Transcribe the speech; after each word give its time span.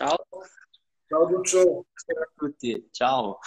Ciao. 0.00 0.16
Ciao 1.08 1.26
Duccio. 1.26 1.62
Buonasera 1.62 2.22
a 2.22 2.32
tutti. 2.34 2.88
Ciao. 2.90 3.38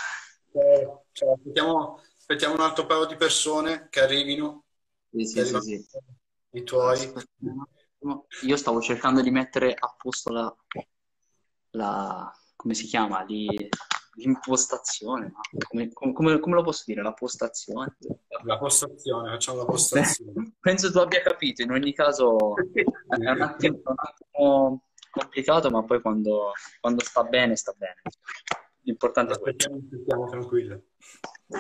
Ciao. 0.51 1.05
Ciao. 1.11 1.33
Aspettiamo, 1.33 1.99
aspettiamo 2.15 2.53
un 2.53 2.59
altro 2.59 2.85
paio 2.85 3.05
di 3.05 3.15
persone 3.15 3.87
che 3.89 4.01
arrivino. 4.01 4.65
Sì, 5.11 5.25
sì, 5.25 5.45
sì, 5.45 5.59
sì. 5.61 5.87
I 6.51 6.63
tuoi. 6.63 7.11
Io 8.43 8.55
stavo 8.55 8.81
cercando 8.81 9.21
di 9.21 9.31
mettere 9.31 9.73
a 9.73 9.95
posto 9.97 10.31
la, 10.31 10.55
la- 11.71 12.31
come 12.55 12.75
si 12.75 12.85
chiama? 12.85 13.23
Lì- 13.23 13.67
L'impostazione, 14.17 15.31
ma 15.33 15.39
come, 15.67 15.91
come- 15.91 16.13
come- 16.13 16.39
come 16.39 16.53
lo 16.55 16.61
posso 16.61 16.83
dire? 16.85 17.01
La 17.01 17.13
postazione? 17.13 17.97
La 18.43 18.59
postazione, 18.59 19.31
facciamo 19.31 19.57
la 19.57 19.65
postazione. 19.65 20.53
Penso 20.61 20.91
tu 20.91 20.99
abbia 20.99 21.23
capito, 21.23 21.63
in 21.63 21.71
ogni 21.71 21.93
caso 21.95 22.53
è 22.73 22.83
un 23.17 23.41
attimo, 23.41 23.81
un 23.83 23.95
attimo 23.95 24.83
complicato, 25.13 25.69
ma 25.69 25.83
poi 25.83 26.01
quando, 26.01 26.51
quando 26.79 27.03
sta 27.03 27.23
bene, 27.23 27.55
sta 27.55 27.73
bene. 27.77 28.01
L'importante 28.81 29.33
è 29.33 29.39
quello. 29.39 29.55
Aspettiamo, 29.57 29.83
aspettiamo, 29.83 30.29
tranquillo. 30.29 30.83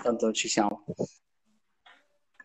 Tanto 0.01 0.31
ci 0.31 0.47
siamo. 0.47 0.83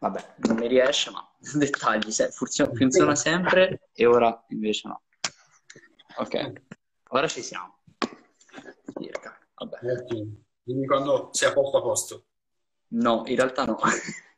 Vabbè, 0.01 0.34
non 0.47 0.57
mi 0.57 0.69
riesce, 0.69 1.11
ma 1.11 1.27
dettagli, 1.57 2.12
funziona, 2.31 2.73
funziona 2.75 3.15
sempre 3.17 3.89
e 3.93 4.07
ora 4.07 4.45
invece 4.48 4.89
no. 4.89 5.03
Ok, 6.19 6.53
ora 7.09 7.27
ci 7.27 7.43
siamo. 7.43 7.81
Circa. 9.01 9.39
Vabbè. 9.55 9.79
Dimmi 10.62 10.87
quando 10.87 11.31
sei 11.33 11.48
a 11.48 11.53
posto 11.53 11.79
a 11.79 11.83
posto. 11.83 12.25
No, 12.89 13.23
in 13.27 13.37
realtà 13.37 13.65
no. 13.65 13.79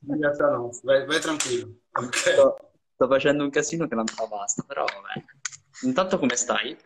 In 0.06 0.18
realtà 0.18 0.48
no, 0.48 0.70
vai, 0.82 1.04
vai 1.04 1.20
tranquillo. 1.20 1.80
Ok. 1.92 2.16
Sto, 2.16 2.72
sto 2.94 3.08
facendo 3.08 3.44
un 3.44 3.50
casino 3.50 3.86
che 3.86 3.94
non 3.94 4.06
fa 4.06 4.26
basta, 4.26 4.62
però 4.62 4.84
vabbè. 4.84 5.39
Intanto 5.82 6.18
come 6.18 6.36
stai? 6.36 6.76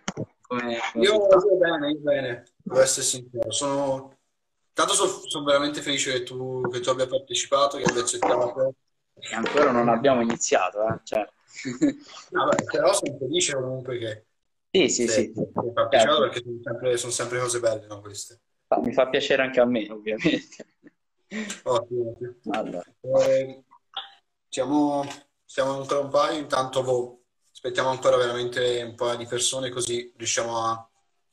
Come, 0.43 0.79
Io, 0.95 1.03
io 1.03 1.57
bene, 1.59 1.91
io 1.91 1.99
bene, 1.99 2.45
devo 2.63 2.81
essere 2.81 3.05
sincero. 3.05 3.51
Sono... 3.51 4.19
Tanto 4.73 4.93
sono 4.93 5.45
veramente 5.45 5.81
felice 5.81 6.13
che 6.13 6.23
tu, 6.25 6.61
che 6.69 6.81
tu 6.81 6.91
abbia 6.91 7.07
partecipato, 7.07 7.77
che 7.77 7.85
abbia 7.85 8.03
accettato. 8.03 8.75
E 9.15 9.35
ancora 9.35 9.71
non 9.71 9.89
abbiamo 9.89 10.21
iniziato, 10.21 10.87
eh? 10.87 11.01
Cioè... 11.05 11.27
Vabbè, 12.31 12.65
però 12.65 12.93
sono 12.93 13.17
felice 13.17 13.55
comunque 13.55 13.99
che 13.99 14.25
Sì, 14.71 14.89
sì, 14.89 15.07
sì. 15.07 15.33
partecipato 15.73 15.91
Certo. 15.93 16.21
perché 16.21 16.43
sono 16.43 16.61
sempre, 16.63 16.97
sono 16.97 17.13
sempre 17.13 17.39
cose 17.39 17.61
belle, 17.61 17.87
no, 17.87 18.01
queste. 18.01 18.41
Mi 18.83 18.93
fa 18.93 19.09
piacere 19.09 19.43
anche 19.43 19.61
a 19.61 19.65
me, 19.65 19.89
ovviamente. 19.91 20.67
Ottimo, 21.63 22.11
ottimo. 22.11 22.35
Allora, 22.51 22.85
Eh, 23.29 23.63
siamo, 24.49 25.05
siamo 25.45 25.79
ancora 25.81 26.01
un 26.01 26.11
paio, 26.11 26.39
intanto 26.41 26.83
boh, 26.83 27.24
aspettiamo 27.65 27.89
ancora 27.89 28.19
veramente 28.19 28.83
un 28.83 28.95
paio 28.95 29.17
di 29.17 29.27
persone 29.27 29.71
così 29.71 30.13
riusciamo 30.19 30.67
a, 30.67 30.89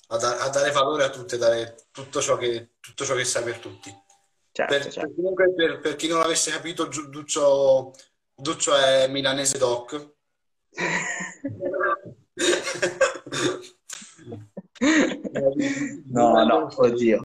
a 0.08 0.18
da- 0.18 0.40
a 0.40 0.48
dare 0.48 0.72
valore 0.72 1.04
a 1.04 1.10
tutte, 1.10 1.38
dare 1.38 1.88
tutto 1.92 2.22
ciò 2.22 2.38
che, 2.38 2.76
tutto 2.80 3.04
ciò 3.04 3.16
che 3.16 3.26
sai 3.26 3.44
per 3.44 3.58
tutti. 3.58 3.94
certo, 4.54 4.74
Per, 4.74 4.88
certo. 4.88 5.14
comunque, 5.14 5.54
per, 5.54 5.82
per 5.82 5.98
chi 5.98 6.08
non 6.08 6.20
l'avesse 6.20 6.52
capito, 6.52 6.86
Duccio, 6.86 7.92
Duccio 8.34 8.74
è 8.78 9.10
milanese 9.10 9.58
doc. 9.58 10.14
No, 16.12 16.44
no, 16.44 16.68
oddio. 16.76 17.22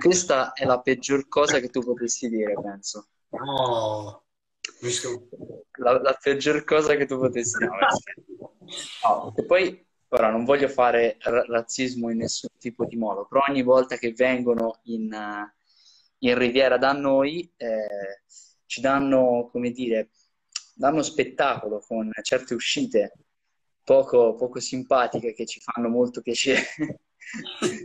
Questa 0.00 0.54
è 0.54 0.64
la 0.64 0.80
peggior 0.80 1.28
cosa 1.28 1.60
che 1.60 1.68
tu 1.68 1.82
potessi 1.82 2.28
dire, 2.28 2.54
penso. 2.60 3.06
No, 3.28 4.23
La, 5.78 6.00
la 6.00 6.18
peggior 6.20 6.64
cosa 6.64 6.94
che 6.94 7.06
tu 7.06 7.18
potessi. 7.18 7.64
No, 7.64 9.34
e 9.36 9.44
poi, 9.44 9.86
ora, 10.08 10.30
non 10.30 10.44
voglio 10.44 10.68
fare 10.68 11.16
ra- 11.20 11.44
razzismo 11.44 12.10
in 12.10 12.18
nessun 12.18 12.50
tipo 12.58 12.84
di 12.84 12.96
modo, 12.96 13.26
però 13.26 13.44
ogni 13.48 13.62
volta 13.62 13.96
che 13.96 14.12
vengono 14.12 14.80
in, 14.84 15.12
eh, 15.12 15.54
in 16.18 16.38
Riviera 16.38 16.78
da 16.78 16.92
noi, 16.92 17.52
eh, 17.56 18.22
ci 18.66 18.80
danno, 18.80 19.48
come 19.50 19.70
dire, 19.70 20.10
danno 20.74 21.02
spettacolo 21.02 21.80
con 21.86 22.10
certe 22.22 22.54
uscite 22.54 23.12
poco, 23.84 24.34
poco 24.34 24.60
simpatiche 24.60 25.34
che 25.34 25.46
ci 25.46 25.60
fanno 25.60 25.88
molto 25.88 26.20
piacere. 26.20 26.64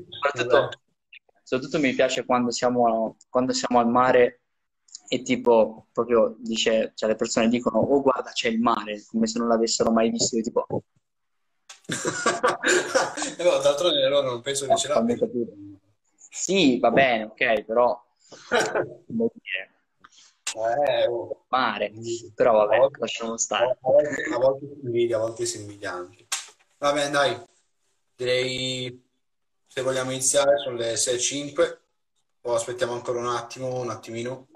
Soprattutto, 0.09 0.69
soprattutto 1.43 1.79
mi 1.79 1.93
piace 1.93 2.25
quando 2.25 2.51
siamo, 2.51 3.17
quando 3.29 3.53
siamo 3.53 3.79
al 3.79 3.89
mare 3.89 4.41
e 5.11 5.21
tipo 5.23 5.87
proprio 5.91 6.35
dice, 6.37 6.91
cioè 6.95 7.09
le 7.09 7.15
persone 7.15 7.47
dicono 7.49 7.79
oh 7.79 8.01
guarda 8.01 8.31
c'è 8.31 8.47
il 8.47 8.59
mare, 8.59 9.03
come 9.09 9.25
se 9.27 9.39
non 9.39 9.47
l'avessero 9.47 9.91
mai 9.91 10.11
visto, 10.11 10.37
io 10.37 10.43
tipo 10.43 10.63
oh, 10.67 10.83
Eh, 13.37 13.43
no, 13.43 13.57
d'altronde 13.57 14.07
loro 14.07 14.29
non 14.29 14.41
penso 14.41 14.67
che 14.67 14.75
ce 14.77 14.89
fammi 14.89 15.17
l'abbiano. 15.17 15.31
capire. 15.31 15.51
Sì, 16.15 16.79
va 16.79 16.91
bene, 16.91 17.23
ok, 17.23 17.63
però 17.63 17.99
Eh, 20.55 21.07
oh. 21.07 21.45
mare, 21.49 21.91
però 22.33 22.61
A 22.61 22.65
vabbè, 22.65 22.77
volte, 22.79 22.99
lasciamo 22.99 23.33
a 23.33 23.37
stare. 23.37 23.77
volte, 23.81 24.23
a 24.33 24.37
volte 24.37 24.65
si 24.67 24.79
invidia, 24.83 25.17
a 25.17 25.19
volte 25.19 25.45
si 25.45 25.59
invidia 25.61 25.93
anche. 25.93 26.27
Va 26.77 26.91
bene, 26.93 27.09
dai, 27.11 27.37
direi 28.15 29.03
se 29.67 29.81
vogliamo 29.81 30.11
iniziare 30.11 30.57
sono 30.57 30.75
le 30.75 30.93
6.05 30.93 31.77
o 32.41 32.53
aspettiamo 32.55 32.93
ancora 32.93 33.19
un 33.19 33.27
attimo, 33.27 33.79
un 33.79 33.89
attimino. 33.89 34.47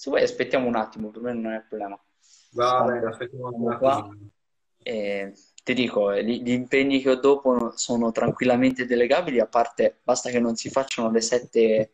Se 0.00 0.08
vuoi 0.08 0.22
aspettiamo 0.22 0.66
un 0.66 0.76
attimo, 0.76 1.10
per 1.10 1.20
me 1.20 1.34
non 1.34 1.52
è 1.52 1.56
il 1.56 1.66
problema. 1.68 2.00
Va 2.52 2.84
bene, 2.84 3.06
aspettiamo 3.06 3.50
un 3.52 3.76
qua 3.76 3.96
attimino. 3.98 4.30
e 4.82 5.34
ti 5.62 5.74
dico, 5.74 6.10
eh, 6.10 6.24
gli, 6.24 6.40
gli 6.42 6.52
impegni 6.52 7.02
che 7.02 7.10
ho 7.10 7.16
dopo 7.16 7.72
sono 7.76 8.10
tranquillamente 8.10 8.86
delegabili, 8.86 9.40
a 9.40 9.46
parte 9.46 9.98
basta 10.02 10.30
che 10.30 10.40
non 10.40 10.56
si 10.56 10.70
facciano 10.70 11.10
le 11.10 11.20
7.45 11.20 11.90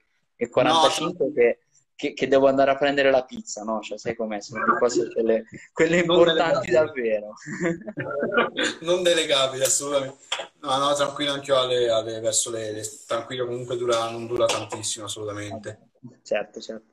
No, 1.19 1.33
che, 1.35 1.59
che- 1.97 2.13
che 2.13 2.29
devo 2.29 2.47
andare 2.47 2.71
a 2.71 2.77
prendere 2.77 3.11
la 3.11 3.25
pizza, 3.25 3.65
no? 3.65 3.81
Cioè, 3.81 3.99
sai 3.99 4.15
com'è? 4.15 4.41
Sono 4.41 4.65
le 4.65 4.79
cose 4.79 5.13
quelle, 5.13 5.45
quelle 5.73 5.97
importanti 5.99 6.71
davvero. 6.71 7.35
Non 8.83 9.03
delegabili, 9.03 9.65
assolutamente. 9.65 10.19
No, 10.61 10.77
no, 10.79 10.95
tranquillo 10.95 11.33
anche 11.33 11.51
io 11.51 11.59
alle, 11.59 11.89
alle- 11.91 12.21
verso 12.21 12.53
le, 12.53 12.71
le- 12.71 12.89
tranquillo 13.05 13.47
comunque 13.47 13.77
dura, 13.77 14.09
non 14.11 14.29
dura 14.29 14.47
tantissimo, 14.47 15.07
assolutamente. 15.07 15.89
Certo, 16.23 16.61
certo, 16.61 16.93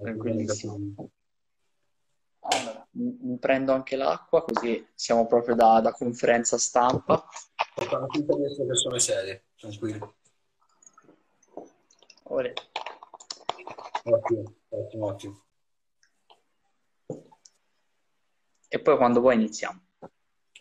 tranquillissimo. 0.00 0.94
Allora, 2.40 2.86
mi 2.92 3.36
prendo 3.38 3.72
anche 3.72 3.96
l'acqua, 3.96 4.42
così 4.42 4.86
siamo 4.94 5.26
proprio 5.26 5.54
da, 5.54 5.80
da 5.80 5.92
conferenza 5.92 6.56
stampa. 6.56 7.26
Fanno 7.74 8.06
finta 8.08 8.34
di 8.34 8.44
essere 8.44 8.66
persone 8.66 8.98
serie, 9.00 9.44
tranquillo. 9.56 10.14
Ora- 12.24 12.52
Ottimo, 14.04 14.54
ottimo, 14.68 15.06
ottimo. 15.06 15.42
E 18.68 18.80
poi 18.80 18.96
quando 18.96 19.20
vuoi 19.20 19.34
iniziamo. 19.34 19.80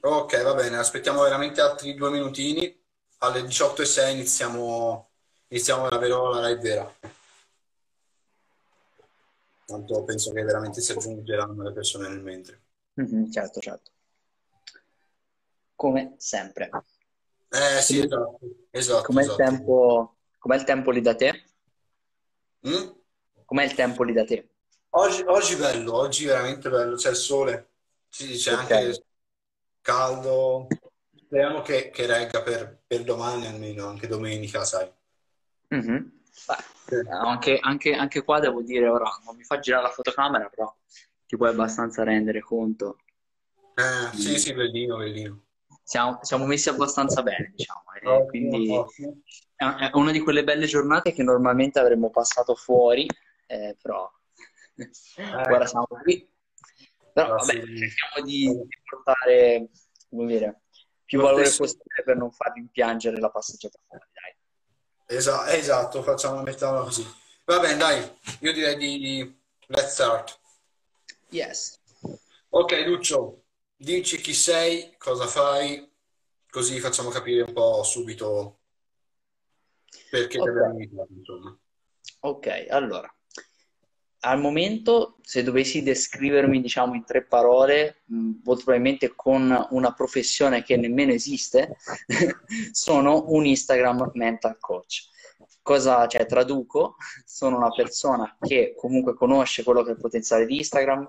Ok, 0.01 0.43
va 0.43 0.53
bene, 0.53 0.77
aspettiamo 0.77 1.21
veramente 1.21 1.61
altri 1.61 1.93
due 1.93 2.09
minutini. 2.09 2.83
Alle 3.19 3.41
18.06 3.41 4.11
iniziamo, 4.11 5.09
iniziamo 5.47 5.89
davvero 5.89 6.29
la 6.29 6.47
live 6.47 6.61
vera. 6.61 6.93
Tanto 9.67 10.03
penso 10.03 10.31
che 10.33 10.41
veramente 10.41 10.81
si 10.81 10.93
aggiungeranno 10.93 11.61
le 11.61 11.71
persone 11.71 12.07
nel 12.09 12.23
mentre. 12.23 12.59
Mhm, 12.97 13.31
certo, 13.31 13.61
certo. 13.61 13.91
Come 15.77 16.15
sempre. 16.17 16.69
Eh 17.51 17.81
sì, 17.81 17.99
esatto, 17.99 18.39
esatto, 18.71 19.09
Com'è 19.09 19.23
il 19.23 19.33
esatto. 19.33 19.35
tempo, 19.35 20.17
com'è 20.37 20.55
il 20.55 20.63
tempo 20.65 20.91
lì 20.91 21.01
da 21.01 21.15
te? 21.15 21.43
Mm? 22.63 22.93
Com'è 23.45 23.63
il 23.63 23.73
tempo 23.73 24.03
lì 24.03 24.13
da 24.13 24.23
te? 24.25 24.47
Oggi, 24.91 25.21
oggi 25.27 25.55
bello, 25.55 25.93
oggi 25.95 26.25
veramente 26.25 26.69
bello, 26.69 26.95
c'è 26.95 27.09
il 27.11 27.15
sole, 27.15 27.71
sì, 28.09 28.33
c'è 28.35 28.51
Ok. 28.53 28.71
anche 28.71 29.05
caldo. 29.81 30.67
Speriamo 31.15 31.61
che, 31.61 31.89
che 31.89 32.05
regga 32.05 32.41
per, 32.43 32.81
per 32.87 33.03
domani 33.03 33.47
almeno, 33.47 33.87
anche 33.87 34.07
domenica, 34.07 34.63
sai. 34.65 34.91
Mhm. 35.71 36.11
Beh, 36.45 37.09
anche, 37.09 37.57
anche- 37.61 37.93
anche 37.93 38.23
qua 38.23 38.39
devo 38.39 38.61
dire, 38.61 38.87
ora 38.87 39.09
non 39.25 39.35
mi 39.35 39.43
fa 39.43 39.59
girare 39.59 39.83
la 39.83 39.89
fotocamera, 39.89 40.47
però 40.49 40.73
ti 41.25 41.35
puoi 41.35 41.49
abbastanza 41.49 42.03
rendere 42.03 42.41
conto. 42.41 42.97
Eh, 43.75 44.15
sì, 44.15 44.37
sì, 44.37 44.53
bellino, 44.53 44.97
bellino. 44.97 45.41
Siamo, 45.83 46.19
siamo 46.21 46.45
messi 46.45 46.69
abbastanza 46.69 47.21
bene, 47.23 47.51
diciamo, 47.55 47.81
Ottimo, 48.03 48.25
quindi 48.27 48.67
è 49.55 49.65
è 49.65 49.89
una 49.93 50.11
di 50.11 50.19
quelle 50.19 50.43
belle 50.43 50.65
giornate 50.65 51.11
che 51.13 51.23
normalmente 51.23 51.79
avremmo 51.79 52.09
passato 52.09 52.55
fuori, 52.55 53.07
eh, 53.47 53.75
però 53.81 54.09
ora 55.33 55.63
Eh, 55.63 55.67
siamo 55.67 55.87
qui. 55.87 56.29
Però 57.13 57.29
vabbè, 57.29 57.41
assolutamente. 57.41 57.87
cerchiamo 57.87 58.25
di, 58.25 58.45
di 58.45 58.77
portare, 58.83 59.69
come 60.09 60.25
dire, 60.27 60.61
più 61.03 61.19
Lo 61.19 61.25
valore 61.25 61.51
possibile 61.55 62.03
per 62.05 62.15
non 62.17 62.31
far 62.31 62.53
rimpiangere 62.53 63.19
la 63.19 63.29
passeggiata 63.31 63.79
fuori. 63.87 64.03
Esa- 65.09 65.49
esatto, 65.55 66.03
facciamo 66.03 66.41
mettiamola 66.41 66.83
così. 66.83 67.05
Va 67.45 67.59
bene, 67.59 67.77
dai, 67.77 68.19
io 68.41 68.51
direi 68.51 68.75
di 68.75 69.39
let's 69.67 69.93
start. 69.93 70.37
Yes. 71.29 71.79
Ok, 72.49 72.83
Lucio, 72.85 73.43
dici 73.75 74.17
chi 74.17 74.33
sei, 74.33 74.95
cosa 74.97 75.25
fai, 75.25 75.89
così 76.49 76.79
facciamo 76.79 77.09
capire 77.09 77.43
un 77.43 77.53
po' 77.53 77.83
subito 77.83 78.59
perché 80.09 80.39
okay. 80.39 80.51
abbiamo 80.51 80.71
invitato, 80.73 81.13
insomma. 81.13 81.57
Ok, 82.21 82.65
allora, 82.69 83.13
al 84.29 84.39
momento, 84.39 85.17
se 85.21 85.43
dovessi 85.43 85.83
descrivermi, 85.83 86.61
diciamo, 86.61 86.93
in 86.95 87.05
tre 87.05 87.23
parole, 87.23 88.01
molto 88.07 88.63
probabilmente 88.63 89.13
con 89.15 89.67
una 89.71 89.93
professione 89.93 90.63
che 90.63 90.75
nemmeno 90.75 91.13
esiste, 91.13 91.77
sono 92.71 93.25
un 93.27 93.45
Instagram 93.45 94.11
mental 94.13 94.57
coach. 94.59 95.09
Cosa, 95.61 96.07
cioè, 96.07 96.25
traduco, 96.25 96.95
sono 97.25 97.57
una 97.57 97.71
persona 97.71 98.37
che 98.39 98.73
comunque 98.75 99.13
conosce 99.13 99.63
quello 99.63 99.83
che 99.83 99.89
è 99.89 99.93
il 99.93 99.99
potenziale 99.99 100.45
di 100.45 100.57
Instagram, 100.57 101.07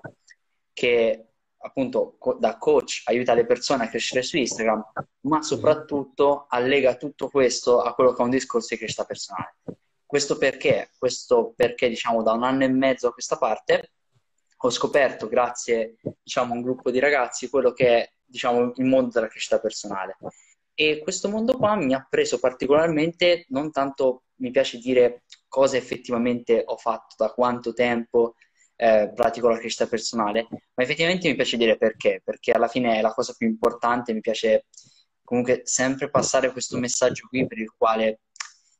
che 0.73 1.25
appunto 1.61 2.17
da 2.39 2.57
coach 2.57 3.01
aiuta 3.05 3.33
le 3.33 3.45
persone 3.45 3.83
a 3.83 3.89
crescere 3.89 4.21
su 4.21 4.37
Instagram, 4.37 4.91
ma 5.21 5.41
soprattutto 5.41 6.45
allega 6.47 6.95
tutto 6.95 7.29
questo 7.29 7.81
a 7.81 7.93
quello 7.93 8.13
che 8.13 8.21
è 8.21 8.25
un 8.25 8.29
discorso 8.29 8.67
di 8.71 8.77
crescita 8.77 9.03
personale. 9.03 9.55
Questo 10.09 10.39
perché? 10.39 10.89
Questo 10.97 11.53
perché, 11.55 11.87
diciamo, 11.87 12.23
da 12.23 12.31
un 12.31 12.43
anno 12.43 12.63
e 12.63 12.67
mezzo 12.67 13.09
a 13.09 13.13
questa 13.13 13.37
parte 13.37 13.91
ho 14.57 14.71
scoperto, 14.71 15.27
grazie 15.27 15.97
diciamo, 16.23 16.53
a 16.53 16.55
un 16.55 16.63
gruppo 16.63 16.89
di 16.89 16.97
ragazzi, 16.97 17.47
quello 17.47 17.73
che 17.73 17.87
è 17.87 18.11
diciamo, 18.25 18.71
il 18.75 18.85
mondo 18.85 19.11
della 19.11 19.27
crescita 19.27 19.59
personale. 19.59 20.17
E 20.73 20.97
questo 21.03 21.29
mondo 21.29 21.55
qua 21.55 21.75
mi 21.75 21.93
ha 21.93 22.07
preso 22.09 22.39
particolarmente, 22.39 23.45
non 23.49 23.71
tanto 23.71 24.23
mi 24.37 24.49
piace 24.49 24.79
dire 24.79 25.25
cosa 25.47 25.77
effettivamente 25.77 26.63
ho 26.65 26.77
fatto, 26.77 27.13
da 27.15 27.31
quanto 27.31 27.73
tempo 27.73 28.33
eh, 28.77 29.11
pratico 29.13 29.47
la 29.47 29.59
crescita 29.59 29.85
personale, 29.85 30.47
ma 30.49 30.83
effettivamente 30.83 31.29
mi 31.29 31.35
piace 31.35 31.55
dire 31.55 31.77
perché, 31.77 32.19
perché 32.23 32.51
alla 32.51 32.67
fine 32.67 32.97
è 32.97 33.01
la 33.01 33.13
cosa 33.13 33.35
più 33.37 33.45
importante, 33.45 34.11
mi 34.11 34.21
piace 34.21 34.65
comunque 35.23 35.61
sempre 35.65 36.09
passare 36.09 36.51
questo 36.51 36.79
messaggio 36.79 37.27
qui 37.27 37.45
per 37.45 37.59
il 37.59 37.71
quale 37.77 38.21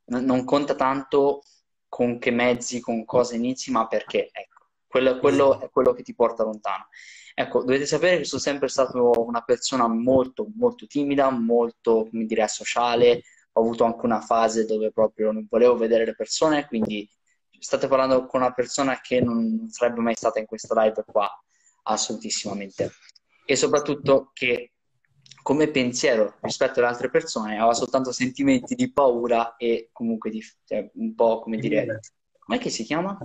non 0.10 0.44
conta 0.44 0.76
tanto 0.76 1.44
con 1.88 2.20
che 2.20 2.32
mezzi, 2.32 2.80
con 2.80 3.06
cosa 3.06 3.36
inizi, 3.36 3.72
ma 3.72 3.88
perché. 3.88 4.30
Ecco, 4.32 4.68
quello, 4.88 5.20
quello, 5.20 5.60
è 5.62 5.70
quello 5.70 5.94
che 5.94 6.04
ti 6.04 6.14
porta 6.14 6.44
lontano. 6.44 6.88
Ecco, 7.34 7.60
dovete 7.60 7.86
sapere 7.86 8.18
che 8.18 8.26
sono 8.26 8.42
sempre 8.42 8.68
stato 8.68 9.12
una 9.26 9.42
persona 9.42 9.88
molto, 9.88 10.48
molto 10.56 10.88
timida, 10.88 11.30
molto, 11.30 12.08
come 12.10 12.26
dire, 12.26 12.48
sociale. 12.48 13.24
Ho 13.54 13.62
avuto 13.62 13.84
anche 13.84 14.06
una 14.06 14.22
fase 14.22 14.66
dove 14.66 14.92
proprio 14.92 15.32
non 15.32 15.48
volevo 15.50 15.76
vedere 15.76 16.06
le 16.06 16.16
persone, 16.16 16.66
quindi 16.68 17.10
state 17.60 17.88
parlando 17.88 18.26
con 18.26 18.42
una 18.42 18.54
persona 18.54 19.00
che 19.02 19.22
non 19.22 19.68
sarebbe 19.70 20.00
mai 20.00 20.16
stata 20.16 20.40
in 20.40 20.46
questa 20.46 20.82
live 20.82 21.04
qua, 21.06 21.30
assolutissimamente. 21.84 22.92
E 23.46 23.56
soprattutto 23.56 24.32
che 24.34 24.74
come 25.50 25.72
pensiero 25.72 26.36
rispetto 26.42 26.78
alle 26.78 26.90
altre 26.90 27.10
persone 27.10 27.58
aveva 27.58 27.74
soltanto 27.74 28.12
sentimenti 28.12 28.76
di 28.76 28.94
paura 28.94 29.56
e 29.58 29.90
comunque 29.92 30.30
di, 30.30 30.46
cioè, 30.64 30.92
un 30.94 31.16
po' 31.16 31.40
come 31.40 31.58
dire... 31.58 32.02
Com'è 32.38 32.60
che 32.60 32.70
si 32.70 32.84
chiama? 32.84 33.18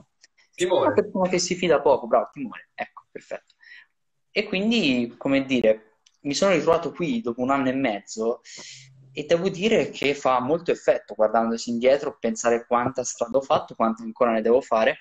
Timore. 0.54 0.86
Una 0.86 0.94
persona 0.94 1.28
che 1.28 1.38
si 1.38 1.54
fida 1.54 1.82
poco, 1.82 2.06
bravo, 2.06 2.30
timore. 2.32 2.70
Ecco, 2.72 3.04
perfetto. 3.10 3.56
E 4.30 4.44
quindi, 4.44 5.14
come 5.18 5.44
dire, 5.44 5.98
mi 6.22 6.32
sono 6.32 6.52
ritrovato 6.52 6.92
qui 6.92 7.20
dopo 7.20 7.42
un 7.42 7.50
anno 7.50 7.68
e 7.68 7.74
mezzo 7.74 8.40
e 9.12 9.24
devo 9.24 9.50
dire 9.50 9.90
che 9.90 10.14
fa 10.14 10.40
molto 10.40 10.70
effetto 10.70 11.12
guardandosi 11.14 11.68
indietro, 11.68 12.16
pensare 12.18 12.64
quanta 12.66 13.04
strada 13.04 13.36
ho 13.36 13.42
fatto, 13.42 13.74
quanto 13.74 14.02
ancora 14.02 14.32
ne 14.32 14.40
devo 14.40 14.62
fare. 14.62 14.96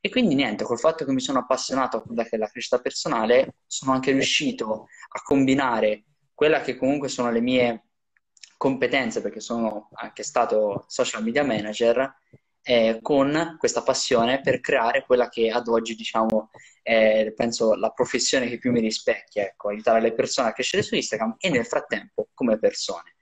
E 0.00 0.08
quindi 0.08 0.34
niente, 0.34 0.64
col 0.64 0.80
fatto 0.80 1.04
che 1.04 1.12
mi 1.12 1.20
sono 1.20 1.38
appassionato 1.38 1.98
a 1.98 2.02
quella 2.02 2.24
che 2.24 2.34
è 2.34 2.38
la 2.38 2.48
crescita 2.48 2.80
personale, 2.80 3.58
sono 3.66 3.92
anche 3.92 4.10
riuscito 4.10 4.86
a 5.10 5.22
combinare 5.22 6.06
quella 6.40 6.62
che 6.62 6.74
comunque 6.74 7.10
sono 7.10 7.30
le 7.30 7.42
mie 7.42 7.88
competenze, 8.56 9.20
perché 9.20 9.40
sono 9.40 9.90
anche 9.92 10.22
stato 10.22 10.86
social 10.88 11.22
media 11.22 11.44
manager, 11.44 12.14
eh, 12.62 12.98
con 13.02 13.56
questa 13.58 13.82
passione 13.82 14.40
per 14.40 14.60
creare 14.60 15.04
quella 15.04 15.28
che 15.28 15.50
ad 15.50 15.68
oggi, 15.68 15.94
diciamo, 15.94 16.48
è, 16.80 17.30
penso, 17.36 17.74
la 17.74 17.90
professione 17.90 18.48
che 18.48 18.56
più 18.56 18.72
mi 18.72 18.80
rispecchia, 18.80 19.42
ecco, 19.42 19.68
aiutare 19.68 20.00
le 20.00 20.14
persone 20.14 20.48
a 20.48 20.54
crescere 20.54 20.82
su 20.82 20.94
Instagram 20.94 21.36
e 21.38 21.50
nel 21.50 21.66
frattempo 21.66 22.28
come 22.32 22.58
persone. 22.58 23.16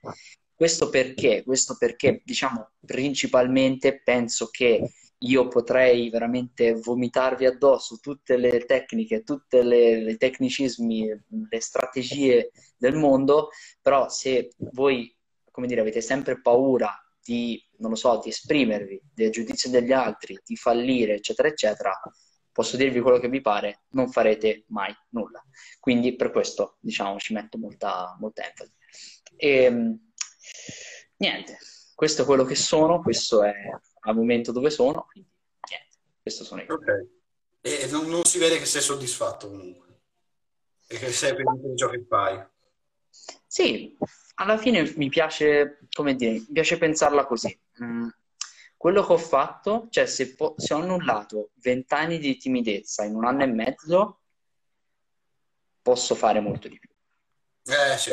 Questo 0.55 0.87
perché? 0.87 1.43
Questo 1.43 1.75
perché, 1.77 2.21
diciamo, 2.23 2.71
principalmente 2.85 4.01
penso 4.01 4.47
che 4.49 4.93
io 5.19 5.47
potrei 5.47 6.09
veramente 6.09 6.73
vomitarvi 6.73 7.45
addosso 7.45 7.99
tutte 7.99 8.37
le 8.37 8.65
tecniche, 8.65 9.23
tutti 9.23 9.57
i 9.57 10.15
tecnicismi, 10.17 11.07
le 11.49 11.59
strategie 11.59 12.51
del 12.77 12.95
mondo, 12.95 13.49
però 13.81 14.07
se 14.09 14.51
voi, 14.71 15.13
come 15.51 15.67
dire, 15.67 15.81
avete 15.81 16.01
sempre 16.01 16.41
paura 16.41 16.93
di, 17.21 17.61
non 17.77 17.89
lo 17.91 17.95
so, 17.95 18.19
di 18.23 18.29
esprimervi, 18.29 19.01
del 19.13 19.31
giudizio 19.31 19.69
degli 19.69 19.91
altri, 19.91 20.39
di 20.43 20.55
fallire, 20.55 21.15
eccetera, 21.15 21.49
eccetera, 21.49 21.99
posso 22.51 22.77
dirvi 22.77 23.01
quello 23.01 23.19
che 23.19 23.29
vi 23.29 23.41
pare, 23.41 23.83
non 23.89 24.09
farete 24.11 24.63
mai 24.67 24.95
nulla. 25.09 25.43
Quindi 25.79 26.15
per 26.15 26.31
questo, 26.31 26.77
diciamo, 26.79 27.17
ci 27.17 27.33
metto 27.33 27.57
molta, 27.57 28.15
molta 28.19 28.47
enfasi. 28.47 28.71
E, 29.35 29.63
ehm, 29.63 30.11
niente, 31.17 31.57
questo 31.93 32.21
è 32.21 32.25
quello 32.25 32.45
che 32.45 32.55
sono, 32.55 33.01
questo 33.01 33.43
è 33.43 33.53
al 34.01 34.15
momento 34.15 34.51
dove 34.51 34.69
sono, 34.69 35.05
quindi 35.11 35.29
niente, 35.69 35.97
questo 36.21 36.43
sono 36.43 36.61
io. 36.61 36.73
Ok. 36.73 37.07
E 37.61 37.87
non, 37.91 38.07
non, 38.07 38.23
si 38.23 38.37
vede 38.37 38.57
che 38.57 38.65
sei 38.65 38.81
soddisfatto 38.81 39.49
comunque 39.49 39.87
e 40.87 40.97
che 40.97 41.11
sei 41.11 41.35
felice 41.35 41.69
di 41.69 41.75
ciò 41.75 41.89
che 41.89 42.05
fai. 42.07 42.43
Sì, 43.45 43.97
alla 44.35 44.57
fine 44.57 44.93
mi 44.95 45.09
piace, 45.09 45.79
come 45.91 46.15
dire, 46.15 46.33
mi 46.33 46.51
piace 46.53 46.77
pensarla 46.77 47.25
così. 47.25 47.59
Mm, 47.83 48.07
quello 48.77 49.05
che 49.05 49.13
ho 49.13 49.17
fatto, 49.17 49.87
cioè 49.89 50.05
se, 50.05 50.35
po- 50.35 50.55
se 50.57 50.73
ho 50.73 50.77
annullato 50.77 51.51
vent'anni 51.55 52.17
di 52.17 52.37
timidezza 52.37 53.03
in 53.03 53.15
un 53.15 53.25
anno 53.25 53.43
e 53.43 53.47
mezzo, 53.47 54.19
posso 55.81 56.15
fare 56.15 56.39
molto 56.39 56.67
di 56.67 56.79
più. 56.79 56.89
Eh, 57.65 57.97
sì. 57.97 58.11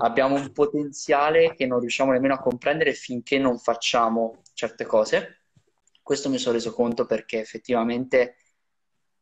Abbiamo 0.00 0.34
un 0.34 0.50
potenziale 0.52 1.54
che 1.54 1.66
non 1.66 1.78
riusciamo 1.78 2.10
nemmeno 2.10 2.34
a 2.34 2.40
comprendere 2.40 2.92
finché 2.94 3.38
non 3.38 3.58
facciamo 3.58 4.42
certe 4.54 4.84
cose. 4.86 5.46
Questo 6.02 6.28
mi 6.28 6.38
sono 6.38 6.54
reso 6.54 6.72
conto 6.72 7.06
perché 7.06 7.40
effettivamente, 7.40 8.36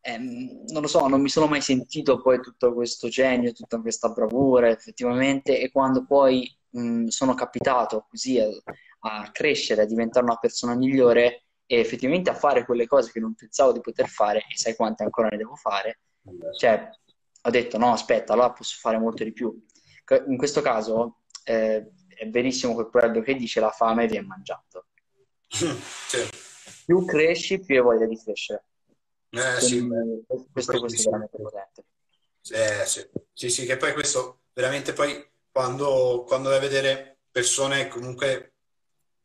ehm, 0.01 0.65
non 0.69 0.83
lo 0.83 0.89
so, 0.89 1.07
non 1.09 1.21
mi 1.21 1.29
sono 1.29 1.47
mai 1.47 1.61
sentito 1.61 2.21
poi 2.21 2.41
tutto 2.41 2.73
questo 2.75 3.09
genio, 3.09 3.53
tutta 3.53 3.81
questa 3.81 4.09
bravura 4.11 4.69
effettivamente 4.69 5.61
e 5.61 5.71
quando 5.71 6.05
poi 6.05 6.49
mh, 6.71 7.07
sono 7.07 7.35
capitato 7.35 8.07
così 8.09 8.39
a, 8.39 8.49
a 9.01 9.31
crescere, 9.31 9.83
a 9.83 9.87
diventare 9.87 10.25
una 10.25 10.37
persona 10.37 10.75
migliore 10.77 11.45
e 11.67 11.79
effettivamente 11.79 12.31
a 12.31 12.35
fare 12.35 12.65
quelle 12.65 12.87
cose 12.87 13.13
che 13.13 13.21
non 13.21 13.35
pensavo 13.35 13.73
di 13.73 13.81
poter 13.81 14.09
fare 14.09 14.39
e 14.41 14.57
sai 14.57 14.77
quante 14.77 15.05
ancora 15.05 15.29
ne 15.29 15.37
devo 15.37 15.55
fare, 15.55 16.01
cioè 16.59 16.89
ho 17.45 17.51
detto 17.51 17.79
no, 17.79 17.93
aspetta, 17.93 18.33
allora 18.33 18.53
posso 18.53 18.77
fare 18.79 18.99
molto 18.99 19.25
di 19.25 19.33
più 19.33 19.57
in 20.27 20.37
questo 20.37 20.61
caso 20.61 21.23
eh, 21.45 21.93
è 22.09 22.29
verissimo 22.29 22.75
quel 22.75 22.89
proverbio 22.89 23.23
che 23.23 23.35
dice 23.35 23.61
la 23.61 23.71
fame 23.71 24.07
viene 24.07 24.27
mangiato. 24.27 24.87
Sì. 25.53 26.29
Più 26.87 27.05
cresci, 27.05 27.61
più 27.61 27.77
hai 27.77 27.83
voglia 27.83 28.07
di 28.07 28.19
crescere. 28.19 28.65
Eh, 29.31 29.61
sì, 29.61 29.87
questo, 30.51 30.79
questo 30.81 31.09
è 31.09 31.11
veramente 31.11 31.39
presente. 31.39 31.85
Eh, 32.51 32.87
sì. 32.87 33.09
sì, 33.33 33.51
sì, 33.51 33.67
che 33.67 33.77
poi 33.77 33.93
questo 33.93 34.41
veramente 34.53 34.93
poi 34.93 35.25
quando, 35.51 36.25
quando 36.27 36.49
vai 36.49 36.59
a 36.59 36.61
vedere 36.63 37.19
persone 37.31 37.89
comunque 37.89 38.55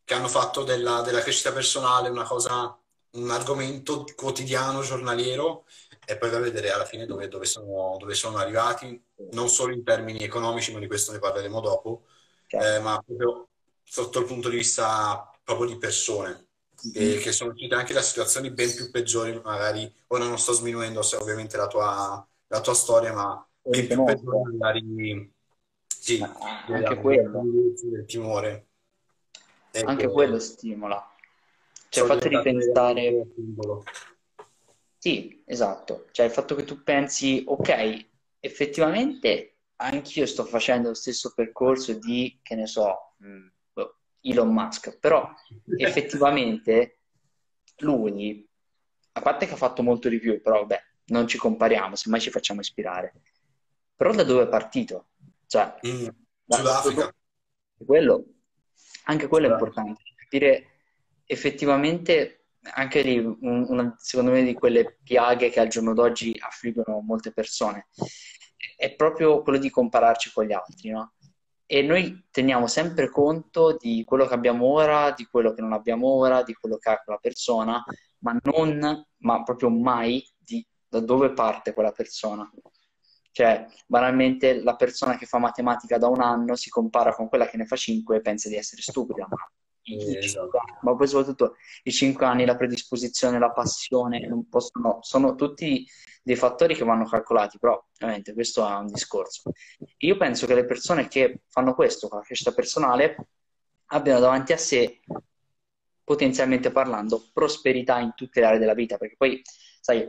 che 0.03 0.13
hanno 0.13 0.27
fatto 0.27 0.63
della, 0.63 1.01
della 1.01 1.21
crescita 1.21 1.51
personale 1.51 2.09
una 2.09 2.23
cosa, 2.23 2.77
un 3.11 3.29
argomento 3.29 4.05
quotidiano, 4.15 4.81
giornaliero, 4.81 5.65
e 6.05 6.17
poi 6.17 6.29
vai 6.29 6.39
a 6.39 6.43
vedere 6.43 6.71
alla 6.71 6.85
fine 6.85 7.05
dove, 7.05 7.27
dove, 7.27 7.45
sono, 7.45 7.97
dove 7.99 8.13
sono 8.13 8.37
arrivati, 8.37 9.01
non 9.31 9.49
solo 9.49 9.73
in 9.73 9.83
termini 9.83 10.23
economici, 10.23 10.71
ma 10.71 10.79
di 10.79 10.87
questo 10.87 11.11
ne 11.11 11.19
parleremo 11.19 11.59
dopo, 11.59 12.05
eh, 12.47 12.79
ma 12.79 13.01
proprio 13.05 13.49
sotto 13.83 14.19
il 14.19 14.25
punto 14.25 14.47
di 14.47 14.57
vista 14.57 15.29
proprio 15.47 15.69
di 15.69 15.77
persone, 15.77 16.47
mm-hmm. 16.87 17.21
che 17.21 17.31
sono 17.31 17.51
uscite 17.51 17.73
anche 17.73 17.93
da 17.93 18.01
situazioni 18.01 18.51
ben 18.51 18.75
più 18.75 18.91
peggiori, 18.91 19.39
magari, 19.41 19.89
ora 20.07 20.25
non 20.25 20.37
sto 20.37 20.51
sminuendo 20.51 20.99
ovviamente 21.17 21.55
la 21.55 21.67
tua, 21.67 22.27
la 22.47 22.59
tua 22.59 22.73
storia, 22.73 23.13
ma 23.13 23.47
ben 23.61 23.87
più 23.87 24.03
peggiori 24.03 24.57
magari, 24.57 25.33
sì, 25.87 26.21
anche 26.21 26.97
quello. 26.97 27.43
del 27.81 28.05
timore. 28.05 28.67
Ecco, 29.71 29.89
anche 29.89 30.09
quello 30.09 30.37
stimola. 30.37 31.15
Cioè, 31.87 32.05
fate 32.05 32.27
ripensare... 32.27 33.25
Sì, 34.97 35.43
esatto. 35.45 36.07
Cioè 36.11 36.25
il 36.25 36.31
fatto 36.33 36.55
che 36.55 36.65
tu 36.65 36.83
pensi, 36.83 37.41
ok, 37.45 38.05
effettivamente 38.41 39.59
anch'io 39.77 40.25
sto 40.25 40.43
facendo 40.43 40.89
lo 40.89 40.93
stesso 40.93 41.31
percorso 41.33 41.93
di, 41.93 42.37
che 42.41 42.55
ne 42.55 42.67
so, 42.67 43.13
mm, 43.23 43.47
boh, 43.47 43.56
Elon 44.29 44.51
Musk, 44.51 44.97
però 44.99 45.29
effettivamente 45.77 46.99
lui, 47.77 48.47
a 49.13 49.21
parte 49.21 49.45
che 49.45 49.53
ha 49.53 49.57
fatto 49.57 49.83
molto 49.83 50.09
di 50.09 50.19
più, 50.19 50.41
però 50.41 50.59
vabbè, 50.59 50.81
non 51.07 51.27
ci 51.27 51.37
compariamo, 51.37 51.95
semmai 51.95 52.21
ci 52.21 52.29
facciamo 52.29 52.61
ispirare. 52.61 53.13
Però 53.95 54.11
da 54.13 54.23
dove 54.23 54.43
è 54.43 54.47
partito? 54.47 55.09
Cioè, 55.45 55.75
mm. 55.85 56.07
Sudafrica. 56.47 57.13
Quello, 57.85 58.25
anche 59.05 59.27
quello 59.27 59.47
è 59.47 59.51
importante, 59.51 60.01
capire 60.15 60.77
effettivamente 61.25 62.45
anche 62.73 63.01
lì, 63.01 63.17
una, 63.19 63.95
secondo 63.97 64.31
me, 64.31 64.43
di 64.43 64.53
quelle 64.53 64.97
piaghe 65.03 65.49
che 65.49 65.59
al 65.59 65.67
giorno 65.67 65.93
d'oggi 65.93 66.35
affliggono 66.39 66.99
molte 66.99 67.31
persone, 67.31 67.87
è 68.75 68.93
proprio 68.95 69.41
quello 69.41 69.59
di 69.59 69.69
compararci 69.69 70.31
con 70.31 70.45
gli 70.45 70.53
altri, 70.53 70.89
no? 70.89 71.13
E 71.69 71.81
noi 71.81 72.27
teniamo 72.31 72.65
sempre 72.65 73.09
conto 73.09 73.75
di 73.77 74.03
quello 74.05 74.25
che 74.25 74.33
abbiamo 74.33 74.65
ora, 74.65 75.11
di 75.11 75.25
quello 75.25 75.53
che 75.53 75.61
non 75.61 75.73
abbiamo 75.73 76.07
ora, 76.07 76.41
di 76.41 76.53
quello 76.53 76.77
che 76.77 76.89
ha 76.89 77.01
quella 77.03 77.19
persona, 77.19 77.83
ma 78.19 78.35
non, 78.41 79.05
ma 79.17 79.43
proprio 79.43 79.69
mai 79.69 80.25
di 80.37 80.65
da 80.87 81.01
dove 81.01 81.33
parte 81.33 81.73
quella 81.73 81.91
persona. 81.91 82.49
Cioè, 83.31 83.67
banalmente, 83.85 84.63
la 84.63 84.75
persona 84.75 85.17
che 85.17 85.25
fa 85.25 85.37
matematica 85.37 85.97
da 85.97 86.07
un 86.07 86.21
anno 86.21 86.55
si 86.55 86.69
compara 86.69 87.13
con 87.13 87.27
quella 87.27 87.47
che 87.47 87.57
ne 87.57 87.65
fa 87.65 87.75
cinque 87.75 88.17
e 88.17 88.21
pensa 88.21 88.49
di 88.49 88.55
essere 88.55 88.81
stupida, 88.81 89.27
ma 89.29 89.37
esatto. 89.95 90.49
ma 90.81 90.95
poi 90.95 91.07
soprattutto 91.07 91.55
i 91.83 91.91
5 91.91 92.25
anni, 92.25 92.45
la 92.45 92.57
predisposizione, 92.57 93.39
la 93.39 93.51
passione, 93.51 94.27
possono, 94.49 94.99
sono 95.01 95.35
tutti 95.35 95.85
dei 96.21 96.35
fattori 96.35 96.75
che 96.75 96.83
vanno 96.83 97.05
calcolati, 97.05 97.57
però 97.57 97.81
ovviamente 97.99 98.33
questo 98.33 98.67
è 98.67 98.75
un 98.75 98.87
discorso. 98.87 99.51
Io 99.99 100.17
penso 100.17 100.45
che 100.45 100.55
le 100.55 100.65
persone 100.65 101.07
che 101.07 101.43
fanno 101.47 101.73
questo 101.73 102.09
con 102.09 102.19
la 102.19 102.25
crescita 102.25 102.51
personale 102.51 103.15
abbiano 103.87 104.19
davanti 104.19 104.51
a 104.51 104.57
sé, 104.57 104.99
potenzialmente 106.03 106.71
parlando, 106.71 107.29
prosperità 107.33 107.99
in 107.99 108.13
tutte 108.13 108.41
le 108.41 108.45
aree 108.45 108.59
della 108.59 108.73
vita, 108.73 108.97
perché 108.97 109.15
poi, 109.17 109.41
sai, 109.79 110.05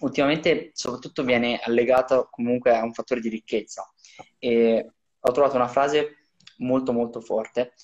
ultimamente 0.00 0.70
soprattutto 0.72 1.24
viene 1.24 1.58
allegata 1.58 2.28
comunque 2.30 2.76
a 2.76 2.84
un 2.84 2.92
fattore 2.92 3.20
di 3.20 3.28
ricchezza. 3.28 3.92
E 4.38 4.92
ho 5.18 5.32
trovato 5.32 5.56
una 5.56 5.68
frase 5.68 6.28
molto 6.58 6.92
molto 6.92 7.20
forte 7.20 7.74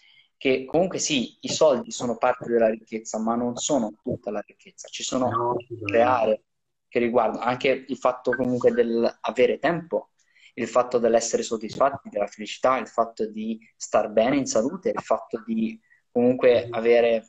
che 0.43 0.65
comunque 0.65 0.99
sì, 0.99 1.37
i 1.43 1.49
soldi 1.49 1.93
sono 1.93 2.17
parte 2.17 2.51
della 2.51 2.69
ricchezza, 2.69 3.17
ma 3.21 3.37
non 3.37 3.55
sono 3.55 3.95
tutta 4.03 4.33
la 4.33 4.43
ricchezza. 4.45 4.89
Ci 4.89 5.05
sono 5.05 5.31
no, 5.31 5.57
altre 5.57 6.03
aree 6.03 6.43
che 6.89 6.99
riguardano 6.99 7.45
anche 7.45 7.85
il 7.87 7.97
fatto 7.97 8.33
comunque 8.33 8.73
dell'avere 8.73 9.61
tempo, 9.61 10.11
il 10.55 10.67
fatto 10.67 10.99
dell'essere 10.99 11.45
soddisfatti, 11.45 12.09
della 12.09 12.27
felicità, 12.27 12.77
il 12.79 12.89
fatto 12.89 13.25
di 13.25 13.57
star 13.77 14.11
bene 14.11 14.35
in 14.35 14.47
salute, 14.47 14.89
il 14.89 15.01
fatto 15.01 15.41
di 15.47 15.81
comunque 16.11 16.67
avere, 16.71 17.25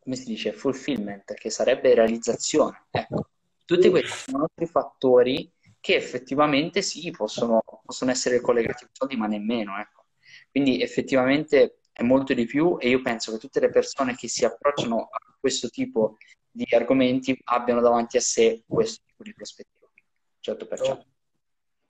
come 0.00 0.16
si 0.16 0.24
dice, 0.24 0.52
fulfillment, 0.52 1.32
che 1.34 1.48
sarebbe 1.48 1.94
realizzazione. 1.94 2.86
Ecco, 2.90 3.28
tutti 3.64 3.88
questi 3.88 4.30
sono 4.32 4.48
altri 4.50 4.66
fattori 4.66 5.48
che 5.78 5.94
effettivamente 5.94 6.82
sì, 6.82 7.12
possono, 7.12 7.62
possono 7.84 8.10
essere 8.10 8.40
collegati 8.40 8.82
ai 8.82 8.90
soldi, 8.90 9.14
ma 9.14 9.28
nemmeno, 9.28 9.78
ecco. 9.78 10.06
Quindi 10.50 10.82
effettivamente 10.82 11.78
è 11.94 12.02
molto 12.02 12.34
di 12.34 12.44
più 12.44 12.76
e 12.80 12.88
io 12.88 13.00
penso 13.02 13.30
che 13.30 13.38
tutte 13.38 13.60
le 13.60 13.70
persone 13.70 14.16
che 14.16 14.26
si 14.26 14.44
approcciano 14.44 15.08
a 15.10 15.36
questo 15.38 15.68
tipo 15.70 16.16
di 16.50 16.66
argomenti 16.72 17.38
abbiano 17.44 17.80
davanti 17.80 18.16
a 18.16 18.20
sé 18.20 18.64
questo 18.66 19.02
tipo 19.06 19.22
di 19.22 19.32
prospettiva. 19.32 19.88
100%. 20.40 21.04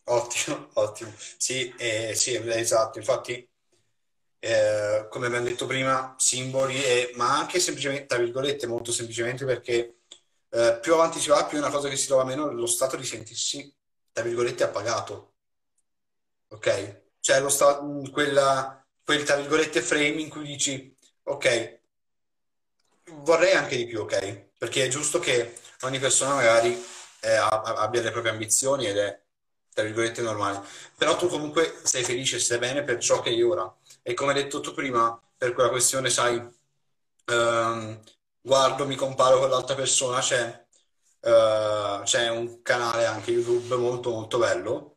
Ottimo, 0.07 0.69
ottimo. 0.75 1.11
Sì, 1.17 1.73
eh, 1.79 2.15
sì, 2.15 2.35
esatto. 2.35 2.99
Infatti, 2.99 3.49
eh, 4.39 5.07
come 5.09 5.27
abbiamo 5.27 5.47
detto 5.47 5.65
prima, 5.65 6.15
simboli, 6.19 6.77
e, 6.85 7.13
ma 7.17 7.39
anche 7.39 7.59
semplicemente, 7.59 8.05
tra 8.05 8.19
virgolette, 8.19 8.67
molto 8.67 8.93
semplicemente 8.93 9.47
perché 9.47 10.01
eh, 10.51 10.79
più 10.83 10.93
avanti 10.93 11.19
si 11.19 11.31
va, 11.31 11.47
più 11.47 11.57
è 11.57 11.61
una 11.61 11.71
cosa 11.71 11.89
che 11.89 11.97
si 11.97 12.07
trova 12.07 12.25
meno 12.25 12.53
lo 12.53 12.67
stato 12.67 12.97
di 12.97 13.05
sentirsi, 13.05 13.75
tra 14.13 14.23
virgolette, 14.23 14.65
appagato. 14.65 15.33
Ok? 16.49 17.03
Cioè, 17.21 17.41
lo 17.41 17.49
stato, 17.49 18.03
quella 18.13 18.84
quel 19.05 19.23
tra 19.25 19.37
virgolette 19.37 19.81
frame 19.83 20.21
in 20.21 20.29
cui 20.29 20.45
dici 20.45 20.97
ok, 21.25 21.79
vorrei 23.23 23.53
anche 23.53 23.77
di 23.77 23.87
più, 23.87 24.01
ok? 24.01 24.49
Perché 24.59 24.85
è 24.85 24.89
giusto 24.89 25.19
che 25.19 25.57
ogni 25.83 25.99
persona 25.99 26.35
magari 26.35 26.73
eh, 27.21 27.35
abbia 27.37 28.03
le 28.03 28.11
proprie 28.11 28.33
ambizioni 28.33 28.87
ed 28.87 28.99
è 28.99 29.21
tra 29.73 29.83
virgolette 29.83 30.23
normale, 30.23 30.63
però 30.97 31.17
tu 31.17 31.27
comunque 31.27 31.81
sei 31.83 32.05
felice, 32.05 32.39
stai 32.39 32.59
bene 32.59 32.85
per 32.85 32.99
ciò 32.99 33.21
che 33.21 33.31
hai 33.31 33.43
ora. 33.43 33.73
E 34.03 34.15
come 34.15 34.33
hai 34.33 34.43
detto 34.43 34.61
tu 34.61 34.73
prima, 34.73 35.21
per 35.37 35.53
quella 35.53 35.69
questione, 35.71 36.11
sai, 36.11 36.37
um, 37.27 38.01
guardo, 38.41 38.87
mi 38.87 38.95
comparo 38.95 39.41
con 39.41 39.51
l'altra 39.51 39.75
persona, 39.75 40.21
c'è, 40.21 40.65
uh, 41.23 42.03
c'è 42.05 42.29
un 42.29 42.63
canale 42.63 43.05
anche 43.07 43.33
YouTube 43.33 43.75
molto 43.77 44.11
molto 44.11 44.39
bello 44.39 44.97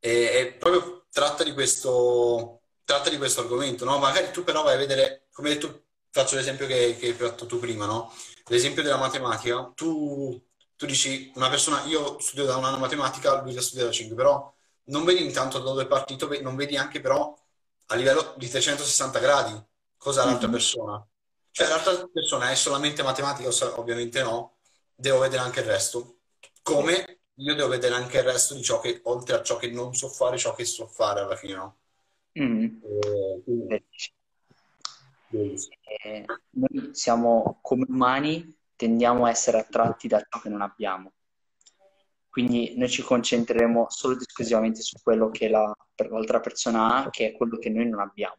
e, 0.00 0.10
e 0.32 0.52
proprio 0.58 1.04
tratta 1.10 1.44
di 1.44 1.52
questo 1.52 2.55
tratta 2.86 3.10
di 3.10 3.18
questo 3.18 3.40
argomento, 3.40 3.84
no? 3.84 3.98
Magari 3.98 4.30
tu 4.30 4.44
però 4.44 4.62
vai 4.62 4.74
a 4.74 4.78
vedere, 4.78 5.26
come 5.32 5.50
detto, 5.50 5.86
faccio 6.10 6.36
l'esempio 6.36 6.66
che, 6.66 6.96
che 6.96 7.08
hai 7.08 7.12
fatto 7.12 7.44
tu 7.46 7.58
prima, 7.58 7.84
no? 7.84 8.12
L'esempio 8.46 8.82
della 8.82 8.96
matematica, 8.96 9.72
tu, 9.74 10.40
tu 10.76 10.86
dici, 10.86 11.32
una 11.34 11.50
persona, 11.50 11.82
io 11.84 12.18
studio 12.20 12.44
da 12.46 12.56
un 12.56 12.64
anno 12.64 12.78
matematica, 12.78 13.42
lui 13.42 13.52
la 13.54 13.60
studia 13.60 13.84
da 13.84 13.90
5, 13.90 14.14
però 14.14 14.54
non 14.84 15.04
vedi 15.04 15.24
intanto 15.24 15.58
da 15.58 15.64
dove 15.64 15.82
è 15.82 15.86
partito, 15.86 16.28
non 16.40 16.54
vedi 16.54 16.76
anche 16.76 17.00
però 17.00 17.36
a 17.86 17.94
livello 17.96 18.34
di 18.36 18.48
360 18.48 19.18
gradi 19.18 19.64
cosa 19.96 20.22
ha 20.22 20.26
l'altra 20.26 20.46
mm-hmm. 20.46 20.56
persona. 20.56 21.06
Cioè 21.50 21.68
l'altra 21.68 22.06
persona 22.06 22.50
è 22.50 22.54
solamente 22.54 23.02
matematica, 23.02 23.48
ovviamente 23.80 24.22
no, 24.22 24.58
devo 24.94 25.18
vedere 25.18 25.42
anche 25.42 25.60
il 25.60 25.66
resto. 25.66 26.18
Come 26.62 27.20
io 27.34 27.54
devo 27.54 27.68
vedere 27.68 27.94
anche 27.94 28.18
il 28.18 28.24
resto 28.24 28.54
di 28.54 28.62
ciò 28.62 28.78
che, 28.78 29.00
oltre 29.04 29.36
a 29.36 29.42
ciò 29.42 29.56
che 29.56 29.68
non 29.70 29.92
so 29.94 30.08
fare, 30.08 30.38
ciò 30.38 30.54
che 30.54 30.64
so 30.64 30.86
fare 30.86 31.20
alla 31.20 31.34
fine, 31.34 31.54
no? 31.54 31.78
Mm. 32.38 32.66
Eh, 33.68 33.84
eh, 36.02 36.24
noi 36.50 36.90
siamo 36.92 37.58
come 37.62 37.86
umani, 37.88 38.54
tendiamo 38.76 39.24
a 39.24 39.30
essere 39.30 39.58
attratti 39.58 40.08
da 40.08 40.24
ciò 40.28 40.40
che 40.40 40.48
non 40.48 40.60
abbiamo. 40.60 41.12
Quindi 42.28 42.74
noi 42.76 42.90
ci 42.90 43.02
concentreremo 43.02 43.86
solo 43.88 44.14
ed 44.14 44.20
esclusivamente 44.20 44.82
su 44.82 44.96
quello 45.02 45.30
che 45.30 45.48
la, 45.48 45.74
l'altra 46.10 46.40
persona 46.40 46.96
ha, 46.96 47.10
che 47.10 47.28
è 47.28 47.32
quello 47.32 47.56
che 47.56 47.70
noi 47.70 47.88
non 47.88 48.00
abbiamo. 48.00 48.36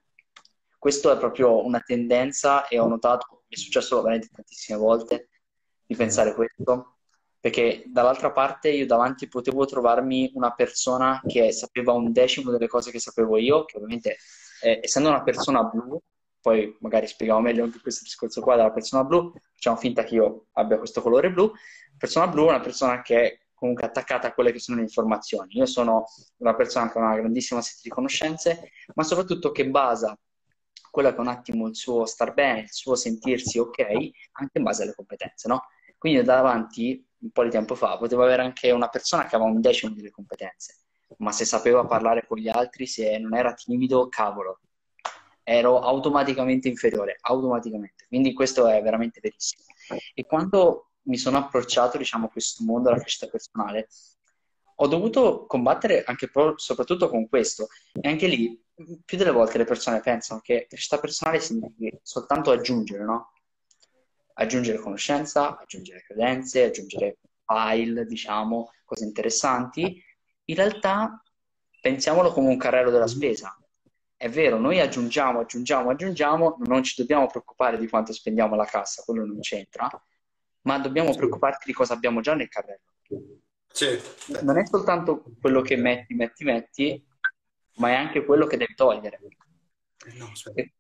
Questo 0.78 1.12
è 1.12 1.18
proprio 1.18 1.66
una 1.66 1.80
tendenza 1.80 2.68
e 2.68 2.78
ho 2.78 2.88
notato, 2.88 3.44
mi 3.48 3.56
è 3.56 3.58
successo 3.58 4.00
veramente 4.02 4.30
tantissime 4.32 4.78
volte, 4.78 5.30
di 5.84 5.96
pensare 5.96 6.36
questo, 6.36 6.97
perché 7.48 7.84
dall'altra 7.86 8.34
parte 8.34 8.68
io 8.72 8.86
davanti 8.86 9.30
potevo 9.30 9.66
trovarmi 9.66 10.32
una 10.34 10.52
persona 10.52 11.22
che 11.26 11.54
sapeva 11.54 11.94
un 11.94 12.12
decimo 12.12 12.52
delle 12.52 12.68
cose 12.68 12.92
che 12.92 13.00
sapevo 13.00 13.38
io, 13.38 13.64
che 13.64 13.78
ovviamente 13.78 14.18
eh, 14.62 14.82
essendo 14.84 15.08
una 15.08 15.24
persona 15.24 15.64
blu, 15.64 15.98
poi 16.42 16.76
magari 16.82 17.08
spieghiamo 17.08 17.40
meglio 17.40 17.64
anche 17.64 17.80
questo 17.80 18.04
discorso 18.04 18.42
qua 18.42 18.58
della 18.58 18.74
persona 18.74 19.06
blu, 19.06 19.32
facciamo 19.54 19.78
finta 19.78 20.04
che 20.04 20.16
io 20.16 20.48
abbia 20.54 20.78
questo 20.78 21.02
colore 21.02 21.32
blu, 21.32 21.50
persona 21.98 22.28
blu 22.28 22.48
è 22.48 22.50
una 22.50 22.60
persona 22.60 23.02
che 23.02 23.22
è 23.22 23.40
comunque 23.54 23.86
attaccata 23.86 24.28
a 24.28 24.34
quelle 24.34 24.52
che 24.52 24.60
sono 24.60 24.78
le 24.78 24.84
informazioni. 24.84 25.56
Io 25.56 25.66
sono 25.66 26.04
una 26.40 26.54
persona 26.54 26.92
che 26.92 27.00
ha 27.00 27.02
una 27.02 27.16
grandissima 27.16 27.62
sete 27.62 27.80
di 27.84 27.90
conoscenze, 27.90 28.72
ma 28.94 29.04
soprattutto 29.04 29.52
che 29.52 29.70
basa 29.70 30.20
quello 30.92 31.12
che 31.12 31.16
è 31.16 31.20
un 31.22 31.28
attimo 31.28 31.68
il 31.70 31.78
suo 31.78 32.06
star 32.06 32.34
bene, 32.34 32.62
il 32.64 32.72
suo 32.72 32.96
sentirsi 32.96 33.58
ok, 33.58 33.80
anche 34.34 34.58
in 34.58 34.64
base 34.64 34.84
alle 34.84 34.94
competenze, 34.94 35.48
no? 35.48 35.62
Quindi 35.98 36.22
davanti 36.24 37.07
un 37.20 37.32
po' 37.32 37.44
di 37.44 37.50
tempo 37.50 37.76
fa, 37.76 37.98
potevo 37.98 38.24
avere 38.24 38.42
anche 38.42 38.72
una 38.72 38.90
persona 38.90 39.26
che 39.26 39.36
aveva 39.36 39.50
un 39.50 39.62
decimo 39.62 39.94
delle 39.94 40.12
competenze, 40.12 40.76
ma 41.18 41.32
se 41.32 41.46
sapeva 41.46 41.86
parlare 41.86 42.26
con 42.28 42.38
gli 42.38 42.50
altri, 42.50 42.86
se 42.86 43.18
non 43.18 43.36
era 43.36 43.54
timido, 43.54 44.08
cavolo, 44.08 44.60
ero 45.44 45.80
automaticamente 45.80 46.68
inferiore, 46.68 47.18
automaticamente. 47.22 48.06
Quindi 48.08 48.34
questo 48.34 48.68
è 48.68 48.82
veramente 48.82 49.20
verissimo. 49.22 49.64
E 50.14 50.26
quando 50.26 50.90
mi 51.04 51.18
sono 51.18 51.38
approcciato, 51.38 51.98
diciamo, 51.98 52.26
a 52.26 52.30
questo 52.30 52.64
mondo 52.66 52.90
della 52.90 53.00
crescita 53.00 53.28
personale, 53.28 53.88
ho 54.80 54.88
dovuto 54.88 55.46
combattere 55.46 56.04
anche 56.04 56.30
pro- 56.30 56.58
soprattutto 56.58 57.10
con 57.10 57.28
questo. 57.30 57.68
E 58.00 58.08
anche 58.10 58.28
lì, 58.28 58.62
più 59.06 59.18
delle 59.18 59.32
volte 59.32 59.58
le 59.58 59.64
persone 59.64 60.02
pensano 60.02 60.42
che 60.42 60.68
crescita 60.68 61.00
personale 61.00 61.40
significa 61.40 61.98
soltanto 62.04 62.52
aggiungere, 62.52 63.04
no? 63.04 63.32
Aggiungere 64.40 64.78
conoscenza, 64.78 65.58
aggiungere 65.58 66.04
credenze, 66.04 66.66
aggiungere 66.66 67.18
file, 67.46 68.06
diciamo, 68.06 68.72
cose 68.84 69.06
interessanti. 69.06 70.04
In 70.46 70.56
realtà 70.56 71.22
pensiamolo 71.82 72.32
come 72.32 72.50
un 72.50 72.58
carrello 72.58 72.92
della 72.92 73.08
spesa. 73.08 73.58
È 74.16 74.30
vero, 74.30 74.58
noi 74.58 74.80
aggiungiamo, 74.80 75.40
aggiungiamo, 75.40 75.92
aggiungiamo, 75.92 76.58
non 76.66 76.84
ci 76.84 76.96
dobbiamo 76.98 77.28
preoccupare 77.28 77.78
di 77.78 77.88
quanto 77.88 78.14
spendiamo 78.14 78.56
alla 78.56 78.66
cassa, 78.66 79.04
quello 79.04 79.26
non 79.26 79.40
c'entra, 79.40 79.90
ma 80.62 80.80
dobbiamo 80.80 81.14
preoccuparci 81.14 81.68
di 81.68 81.74
cosa 81.74 81.94
abbiamo 81.94 82.22
già 82.22 82.34
nel 82.34 82.50
carrello. 82.50 82.82
Sì. 83.68 84.00
Non 84.42 84.58
è 84.58 84.66
soltanto 84.66 85.24
quello 85.40 85.62
che 85.62 85.76
metti, 85.76 86.16
metti, 86.16 86.44
metti, 86.44 87.08
ma 87.76 87.90
è 87.90 87.94
anche 87.94 88.26
quello 88.26 88.48
che 88.48 88.58
devi 88.58 88.74
togliere. 88.74 89.20
No, 90.16 90.32
e 90.56 90.74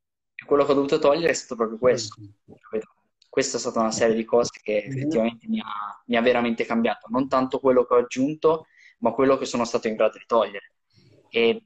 quello 0.45 0.65
che 0.65 0.71
ho 0.71 0.75
dovuto 0.75 0.97
togliere 0.97 1.29
è 1.29 1.35
stato 1.35 1.55
proprio 1.55 1.77
questo. 1.77 2.19
Mm-hmm 2.19 2.96
questa 3.37 3.57
è 3.57 3.59
stata 3.59 3.81
una 3.81 3.91
serie 3.91 4.15
di 4.15 4.25
cose 4.25 4.49
che 4.63 4.83
mhm. 4.83 4.97
effettivamente 4.97 5.47
mi 5.47 5.59
ha, 5.59 6.03
mi 6.07 6.15
ha, 6.15 6.21
veramente 6.21 6.65
cambiato, 6.65 7.05
non 7.11 7.29
tanto 7.29 7.59
quello 7.59 7.85
che 7.85 7.93
ho 7.93 7.97
aggiunto, 7.97 8.65
ma 8.99 9.11
quello 9.11 9.37
che 9.37 9.45
sono 9.45 9.63
stato 9.63 9.87
in 9.87 9.95
grado 9.95 10.17
di 10.17 10.23
togliere. 10.25 10.73
E 11.29 11.65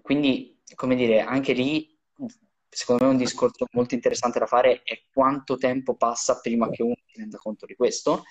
quindi, 0.00 0.62
come 0.76 0.94
dire, 0.94 1.18
anche 1.18 1.52
lì, 1.52 1.98
secondo 2.68 3.06
me 3.06 3.10
un 3.10 3.16
discorso 3.16 3.66
molto 3.72 3.96
interessante 3.96 4.38
da 4.38 4.46
fare 4.46 4.82
è 4.84 5.02
quanto 5.12 5.56
tempo 5.56 5.96
passa 5.96 6.38
prima 6.38 6.70
che 6.70 6.84
uno 6.84 6.94
si 7.06 7.18
renda 7.18 7.38
conto 7.38 7.66
di 7.66 7.74
questo 7.74 8.22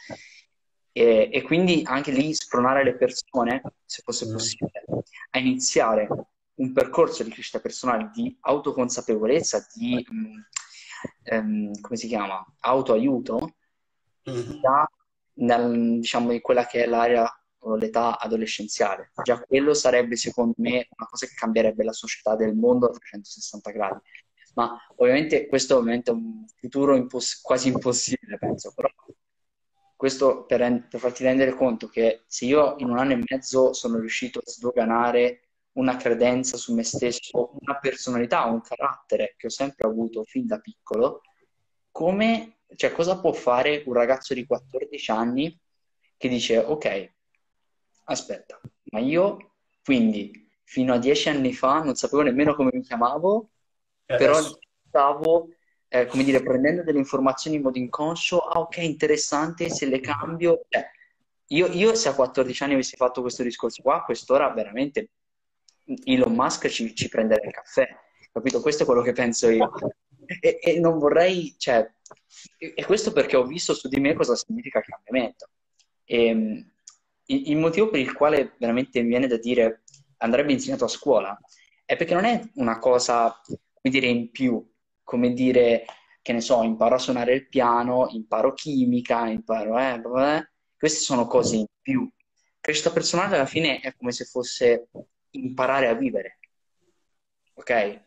e, 0.93 1.27
e 1.29 1.41
quindi 1.41 1.81
anche 1.83 2.11
lì 2.11 2.33
spronare 2.33 2.85
le 2.85 2.95
persone, 2.95 3.61
se 3.83 4.03
fosse 4.05 4.25
mm. 4.25 4.31
possibile, 4.31 4.85
a 5.31 5.39
iniziare 5.39 6.07
un 6.53 6.71
percorso 6.71 7.23
di 7.23 7.29
crescita 7.29 7.59
personale, 7.59 8.09
di 8.13 8.37
autoconsapevolezza, 8.39 9.67
di, 9.73 10.01
um, 11.31 11.71
come 11.81 11.97
si 11.97 12.07
chiama, 12.07 12.45
autoaiuto, 12.59 13.55
mm-hmm. 14.29 14.61
nel, 15.33 15.99
diciamo, 15.99 16.31
in 16.31 16.41
quella 16.41 16.65
che 16.65 16.83
è 16.83 16.87
l'area 16.87 17.29
o 17.59 17.75
l'età 17.75 18.19
adolescenziale. 18.19 19.11
Già 19.23 19.39
quello 19.41 19.73
sarebbe, 19.73 20.15
secondo 20.15 20.53
me, 20.57 20.87
una 20.97 21.07
cosa 21.09 21.25
che 21.25 21.33
cambierebbe 21.35 21.83
la 21.83 21.93
società 21.93 22.35
del 22.35 22.55
mondo 22.55 22.87
a 22.87 22.91
360 22.91 23.71
gradi. 23.71 23.99
Ma 24.55 24.75
ovviamente 24.95 25.47
questo 25.47 25.77
ovviamente 25.77 26.11
è 26.11 26.13
un 26.13 26.45
futuro 26.55 26.95
imposs- 26.95 27.41
quasi 27.41 27.67
impossibile, 27.67 28.37
penso, 28.37 28.73
però 28.73 28.89
questo 29.95 30.45
per, 30.45 30.87
per, 30.89 30.99
farti 30.99 31.23
rendere 31.23 31.53
conto 31.53 31.87
che 31.87 32.23
se 32.27 32.45
io 32.45 32.75
in 32.77 32.89
un 32.89 32.97
anno 32.97 33.13
e 33.13 33.23
mezzo 33.27 33.73
sono 33.73 33.99
riuscito 33.99 34.39
a 34.39 34.43
sdoganare 34.45 35.46
una 35.77 35.95
credenza 35.95 36.57
su 36.57 36.73
me 36.73 36.83
stesso, 36.83 37.55
una 37.59 37.77
personalità, 37.79 38.45
un 38.45 38.61
carattere 38.61 39.35
che 39.37 39.47
ho 39.47 39.49
sempre 39.49 39.87
avuto 39.87 40.23
fin 40.23 40.45
da 40.45 40.59
piccolo, 40.59 41.21
come, 41.91 42.59
cioè, 42.75 42.91
cosa 42.91 43.19
può 43.19 43.31
fare 43.31 43.83
un 43.85 43.93
ragazzo 43.93 44.33
di 44.33 44.45
14 44.45 45.11
anni 45.11 45.59
che 46.17 46.27
dice, 46.27 46.57
ok, 46.57 47.13
aspetta, 48.05 48.59
ma 48.91 48.99
io 48.99 49.53
quindi 49.83 50.49
fino 50.63 50.93
a 50.93 50.97
10 50.97 51.29
anni 51.29 51.53
fa 51.53 51.81
non 51.81 51.95
sapevo 51.95 52.23
nemmeno 52.23 52.55
come 52.55 52.71
mi 52.73 52.81
chiamavo, 52.81 53.49
però 54.05 54.39
stavo 54.87 55.49
eh, 55.89 56.05
come 56.07 56.23
dire, 56.23 56.41
prendendo 56.41 56.83
delle 56.83 56.97
informazioni 56.97 57.57
in 57.57 57.61
modo 57.61 57.77
inconscio, 57.77 58.39
ah 58.39 58.59
ok, 58.59 58.77
interessante, 58.77 59.69
se 59.69 59.85
le 59.85 59.99
cambio... 59.99 60.65
Eh, 60.69 60.91
io, 61.51 61.67
io, 61.67 61.95
se 61.95 62.09
a 62.09 62.13
14 62.13 62.63
anni 62.63 62.73
avessi 62.73 62.97
fatto 62.97 63.21
questo 63.21 63.41
discorso 63.41 63.81
qua, 63.81 64.03
quest'ora 64.03 64.49
veramente 64.49 65.11
Elon 66.03 66.33
Musk 66.33 66.67
ci, 66.67 66.93
ci 66.95 67.09
prenderebbe 67.09 67.47
il 67.47 67.53
caffè, 67.53 67.87
capito? 68.31 68.61
Questo 68.61 68.83
è 68.83 68.85
quello 68.85 69.01
che 69.01 69.13
penso 69.13 69.49
io. 69.49 69.71
E, 70.41 70.59
e 70.61 70.79
non 70.79 70.99
vorrei, 70.99 71.55
cioè, 71.57 71.89
e 72.57 72.85
questo 72.85 73.13
perché 73.13 73.37
ho 73.37 73.45
visto 73.45 73.73
su 73.73 73.87
di 73.87 73.99
me 73.99 74.13
cosa 74.13 74.35
significa 74.35 74.79
il 74.79 74.85
cambiamento. 74.85 75.49
E, 76.03 76.25
ehm, 76.25 76.71
il, 77.27 77.49
il 77.51 77.57
motivo 77.57 77.89
per 77.89 77.99
il 77.99 78.13
quale 78.13 78.55
veramente 78.57 79.01
mi 79.01 79.07
viene 79.07 79.27
da 79.27 79.37
dire 79.37 79.83
andrebbe 80.17 80.51
insegnato 80.51 80.85
a 80.85 80.89
scuola 80.89 81.39
è 81.87 81.95
perché 81.95 82.13
non 82.13 82.25
è 82.25 82.41
una 82.55 82.79
cosa, 82.79 83.41
come 83.45 83.93
dire, 83.93 84.07
in 84.07 84.29
più, 84.29 84.61
come 85.03 85.31
dire, 85.31 85.85
che 86.21 86.33
ne 86.33 86.41
so, 86.41 86.61
imparo 86.61 86.95
a 86.95 86.99
suonare 86.99 87.33
il 87.33 87.47
piano, 87.47 88.09
imparo 88.09 88.53
chimica, 88.53 89.25
imparo... 89.27 89.79
Eh, 89.79 90.01
eh. 90.35 90.49
Queste 90.77 90.99
sono 90.99 91.27
cose 91.27 91.55
in 91.55 91.65
più. 91.81 92.05
Crescita 92.59 92.91
personale 92.91 93.35
alla 93.35 93.45
fine 93.45 93.79
è 93.79 93.95
come 93.95 94.11
se 94.11 94.25
fosse 94.25 94.89
imparare 95.31 95.87
a 95.87 95.93
vivere. 95.93 96.39
Ok? 97.53 98.01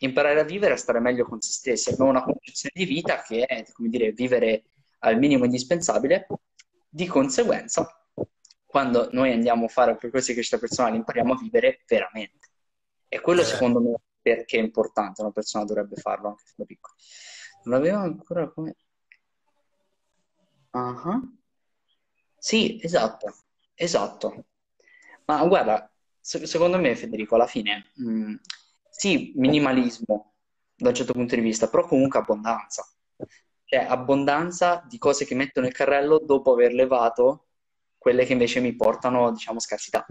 Imparare 0.00 0.40
a 0.40 0.44
vivere, 0.44 0.74
a 0.74 0.76
stare 0.76 1.00
meglio 1.00 1.24
con 1.24 1.40
se 1.40 1.52
stessi. 1.52 1.90
Abbiamo 1.90 2.10
una 2.10 2.22
concezione 2.22 2.72
di 2.74 2.84
vita 2.84 3.22
che 3.22 3.44
è, 3.44 3.64
come 3.72 3.88
dire, 3.88 4.12
vivere 4.12 4.64
al 5.00 5.18
minimo 5.18 5.44
indispensabile. 5.44 6.26
Di 6.88 7.06
conseguenza, 7.06 7.86
quando 8.66 9.08
noi 9.12 9.32
andiamo 9.32 9.66
a 9.66 9.68
fare 9.68 9.92
un 9.92 9.98
percorso 9.98 10.28
di 10.28 10.34
crescita 10.34 10.58
personale, 10.58 10.96
impariamo 10.96 11.34
a 11.34 11.38
vivere 11.38 11.82
veramente. 11.86 12.48
E 13.08 13.20
quello, 13.20 13.40
eh. 13.40 13.44
secondo 13.44 13.80
me, 13.80 13.94
perché 14.22 14.58
è 14.58 14.60
importante, 14.62 15.22
una 15.22 15.32
persona 15.32 15.64
dovrebbe 15.64 15.96
farlo 15.96 16.28
anche 16.28 16.44
da 16.54 16.64
piccolo. 16.64 16.94
Non 17.64 17.74
avevo 17.74 17.98
ancora 17.98 18.48
come... 18.48 18.76
Uh-huh. 20.72 21.38
Sì, 22.38 22.78
esatto, 22.80 23.34
esatto. 23.74 24.44
Ma 25.26 25.44
guarda, 25.46 25.89
se- 26.30 26.46
secondo 26.46 26.78
me, 26.78 26.94
Federico, 26.94 27.34
alla 27.34 27.48
fine, 27.48 27.90
mh, 27.96 28.12
mm, 28.12 28.34
sì, 28.88 29.32
minimalismo 29.34 30.34
da 30.76 30.90
un 30.90 30.94
certo 30.94 31.12
punto 31.12 31.34
di 31.34 31.40
vista, 31.40 31.68
però 31.68 31.84
comunque 31.86 32.20
abbondanza. 32.20 32.88
Cioè, 33.64 33.80
abbondanza 33.86 34.84
di 34.88 34.96
cose 34.98 35.24
che 35.24 35.34
metto 35.34 35.60
nel 35.60 35.72
carrello 35.72 36.20
dopo 36.20 36.52
aver 36.52 36.72
levato 36.72 37.48
quelle 37.98 38.24
che 38.24 38.32
invece 38.32 38.60
mi 38.60 38.74
portano, 38.76 39.32
diciamo, 39.32 39.58
scarsità. 39.58 40.06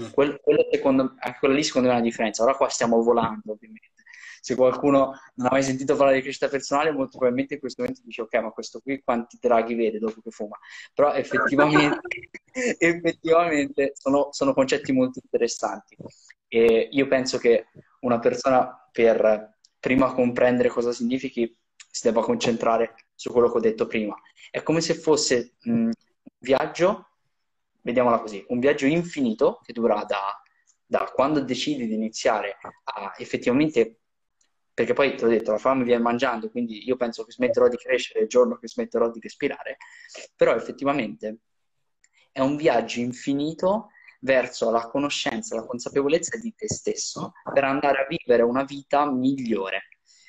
Mm. 0.00 0.10
Quello, 0.12 0.38
quello 0.42 0.66
secondo, 0.70 1.14
anche 1.18 1.38
quella 1.38 1.54
lì 1.54 1.62
secondo 1.62 1.88
me 1.88 1.94
è 1.94 1.96
una 1.98 2.06
differenza. 2.06 2.42
Ora 2.42 2.56
qua 2.56 2.70
stiamo 2.70 3.02
volando, 3.02 3.52
ovviamente. 3.52 3.91
Se 4.44 4.56
qualcuno 4.56 5.14
non 5.34 5.46
ha 5.46 5.50
mai 5.50 5.62
sentito 5.62 5.94
parlare 5.94 6.16
di 6.16 6.22
crescita 6.22 6.48
personale, 6.48 6.90
molto 6.90 7.10
probabilmente 7.12 7.54
in 7.54 7.60
questo 7.60 7.82
momento 7.82 8.02
dice 8.04 8.22
ok, 8.22 8.34
ma 8.42 8.50
questo 8.50 8.80
qui 8.80 9.00
quanti 9.00 9.38
draghi 9.40 9.76
vede 9.76 10.00
dopo 10.00 10.20
che 10.20 10.32
fuma? 10.32 10.58
Però 10.92 11.12
effettivamente, 11.12 12.00
effettivamente 12.78 13.92
sono, 13.94 14.30
sono, 14.32 14.52
concetti 14.52 14.90
molto 14.90 15.20
interessanti. 15.22 15.96
E 16.48 16.88
io 16.90 17.06
penso 17.06 17.38
che 17.38 17.66
una 18.00 18.18
persona 18.18 18.88
per 18.90 19.58
prima 19.78 20.12
comprendere 20.12 20.70
cosa 20.70 20.90
significhi 20.90 21.56
si 21.76 22.08
debba 22.08 22.22
concentrare 22.22 22.94
su 23.14 23.30
quello 23.30 23.48
che 23.48 23.58
ho 23.58 23.60
detto 23.60 23.86
prima. 23.86 24.16
È 24.50 24.60
come 24.64 24.80
se 24.80 24.94
fosse 24.94 25.54
mh, 25.60 25.70
un 25.70 25.92
viaggio 26.38 27.10
vediamola 27.82 28.18
così, 28.18 28.44
un 28.48 28.58
viaggio 28.58 28.86
infinito 28.86 29.60
che 29.62 29.72
dura 29.72 30.02
da, 30.04 30.42
da 30.84 31.10
quando 31.14 31.40
decidi 31.40 31.86
di 31.86 31.94
iniziare 31.94 32.58
a 32.84 33.14
effettivamente 33.18 34.01
perché 34.82 34.94
poi 34.94 35.14
ti 35.14 35.22
ho 35.24 35.28
detto 35.28 35.52
la 35.52 35.58
fame 35.58 35.84
viene 35.84 36.02
mangiando, 36.02 36.50
quindi 36.50 36.84
io 36.84 36.96
penso 36.96 37.24
che 37.24 37.30
smetterò 37.30 37.68
di 37.68 37.76
crescere 37.76 38.20
il 38.20 38.28
giorno 38.28 38.58
che 38.58 38.66
smetterò 38.66 39.10
di 39.10 39.20
respirare, 39.20 39.76
però 40.34 40.56
effettivamente 40.56 41.38
è 42.32 42.40
un 42.40 42.56
viaggio 42.56 42.98
infinito 42.98 43.90
verso 44.22 44.72
la 44.72 44.88
conoscenza, 44.88 45.54
la 45.54 45.66
consapevolezza 45.66 46.36
di 46.38 46.52
te 46.56 46.66
stesso 46.68 47.32
per 47.52 47.62
andare 47.62 48.02
a 48.02 48.06
vivere 48.08 48.42
una 48.42 48.64
vita 48.64 49.08
migliore. 49.08 49.82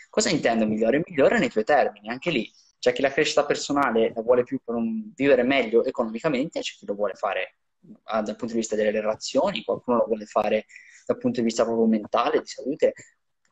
Cosa 0.09 0.29
intendo 0.29 0.67
migliore? 0.67 1.01
Migliore 1.03 1.39
nei 1.39 1.49
tuoi 1.49 1.63
termini, 1.63 2.09
anche 2.09 2.29
lì 2.29 2.51
c'è 2.77 2.93
chi 2.93 3.01
la 3.01 3.11
crescita 3.11 3.45
personale 3.45 4.11
la 4.13 4.21
vuole 4.21 4.43
più 4.43 4.59
per 4.63 4.75
un, 4.75 5.11
vivere 5.15 5.41
meglio 5.41 5.83
economicamente, 5.83 6.59
c'è 6.59 6.75
chi 6.77 6.85
lo 6.85 6.93
vuole 6.93 7.15
fare 7.15 7.55
ah, 8.03 8.21
dal 8.21 8.35
punto 8.35 8.53
di 8.53 8.59
vista 8.59 8.75
delle 8.75 8.91
relazioni, 8.91 9.63
qualcuno 9.63 9.97
lo 9.97 10.05
vuole 10.05 10.25
fare 10.25 10.65
dal 11.07 11.17
punto 11.17 11.39
di 11.39 11.45
vista 11.45 11.63
proprio 11.63 11.87
mentale, 11.87 12.39
di 12.39 12.45
salute. 12.45 12.93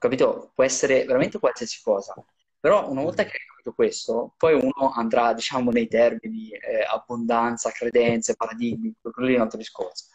Capito? 0.02 0.50
Può 0.56 0.64
essere 0.64 1.06
veramente 1.06 1.38
qualsiasi 1.38 1.80
cosa. 1.84 2.16
Però 2.60 2.90
una 2.90 3.04
volta 3.04 3.24
che 3.24 3.34
hai 3.34 3.46
capito 3.48 3.74
questo, 3.74 4.34
poi 4.36 4.56
uno 4.56 4.92
andrà, 4.96 5.32
diciamo, 5.34 5.70
nei 5.70 5.88
termini 5.88 6.50
eh, 6.50 6.82
abbondanza, 6.82 7.70
credenze, 7.70 8.36
paradigmi, 8.36 8.96
quello 9.00 9.28
lì 9.28 9.34
è 9.34 9.36
un 9.36 9.44
altro 9.44 9.60
discorso. 9.60 10.06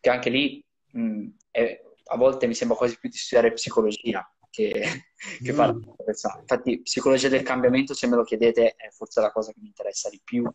Che 0.00 0.08
anche 0.08 0.30
lì 0.30 0.64
mh, 0.92 1.26
è, 1.50 1.82
a 2.04 2.16
volte 2.16 2.46
mi 2.46 2.54
sembra 2.54 2.74
quasi 2.74 2.98
più 2.98 3.10
di 3.10 3.16
studiare 3.18 3.52
psicologia, 3.52 4.26
che, 4.48 4.70
che 5.44 5.52
mm. 5.52 5.80
persona. 6.02 6.38
Infatti, 6.40 6.80
psicologia 6.80 7.28
del 7.28 7.42
cambiamento, 7.42 7.92
se 7.92 8.06
me 8.06 8.16
lo 8.16 8.24
chiedete, 8.24 8.76
è 8.76 8.88
forse 8.92 9.20
la 9.20 9.30
cosa 9.30 9.52
che 9.52 9.60
mi 9.60 9.66
interessa 9.66 10.08
di 10.08 10.22
più 10.24 10.50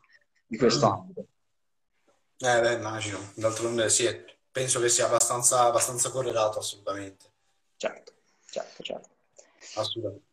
di 0.48 0.58
questo 0.58 0.88
mm. 0.88 0.92
ambito. 0.92 1.28
Eh, 2.40 2.60
beh, 2.60 2.74
immagino. 2.74 3.20
D'altronde 3.36 3.88
sì, 3.90 4.08
penso 4.50 4.80
che 4.80 4.90
sia 4.90 5.06
abbastanza, 5.06 5.66
abbastanza 5.66 6.10
correlato, 6.10 6.58
assolutamente. 6.58 7.26
Certo, 7.76 8.14
certo, 8.62 8.84
certo. 8.84 9.10
Assolutamente. 9.76 10.26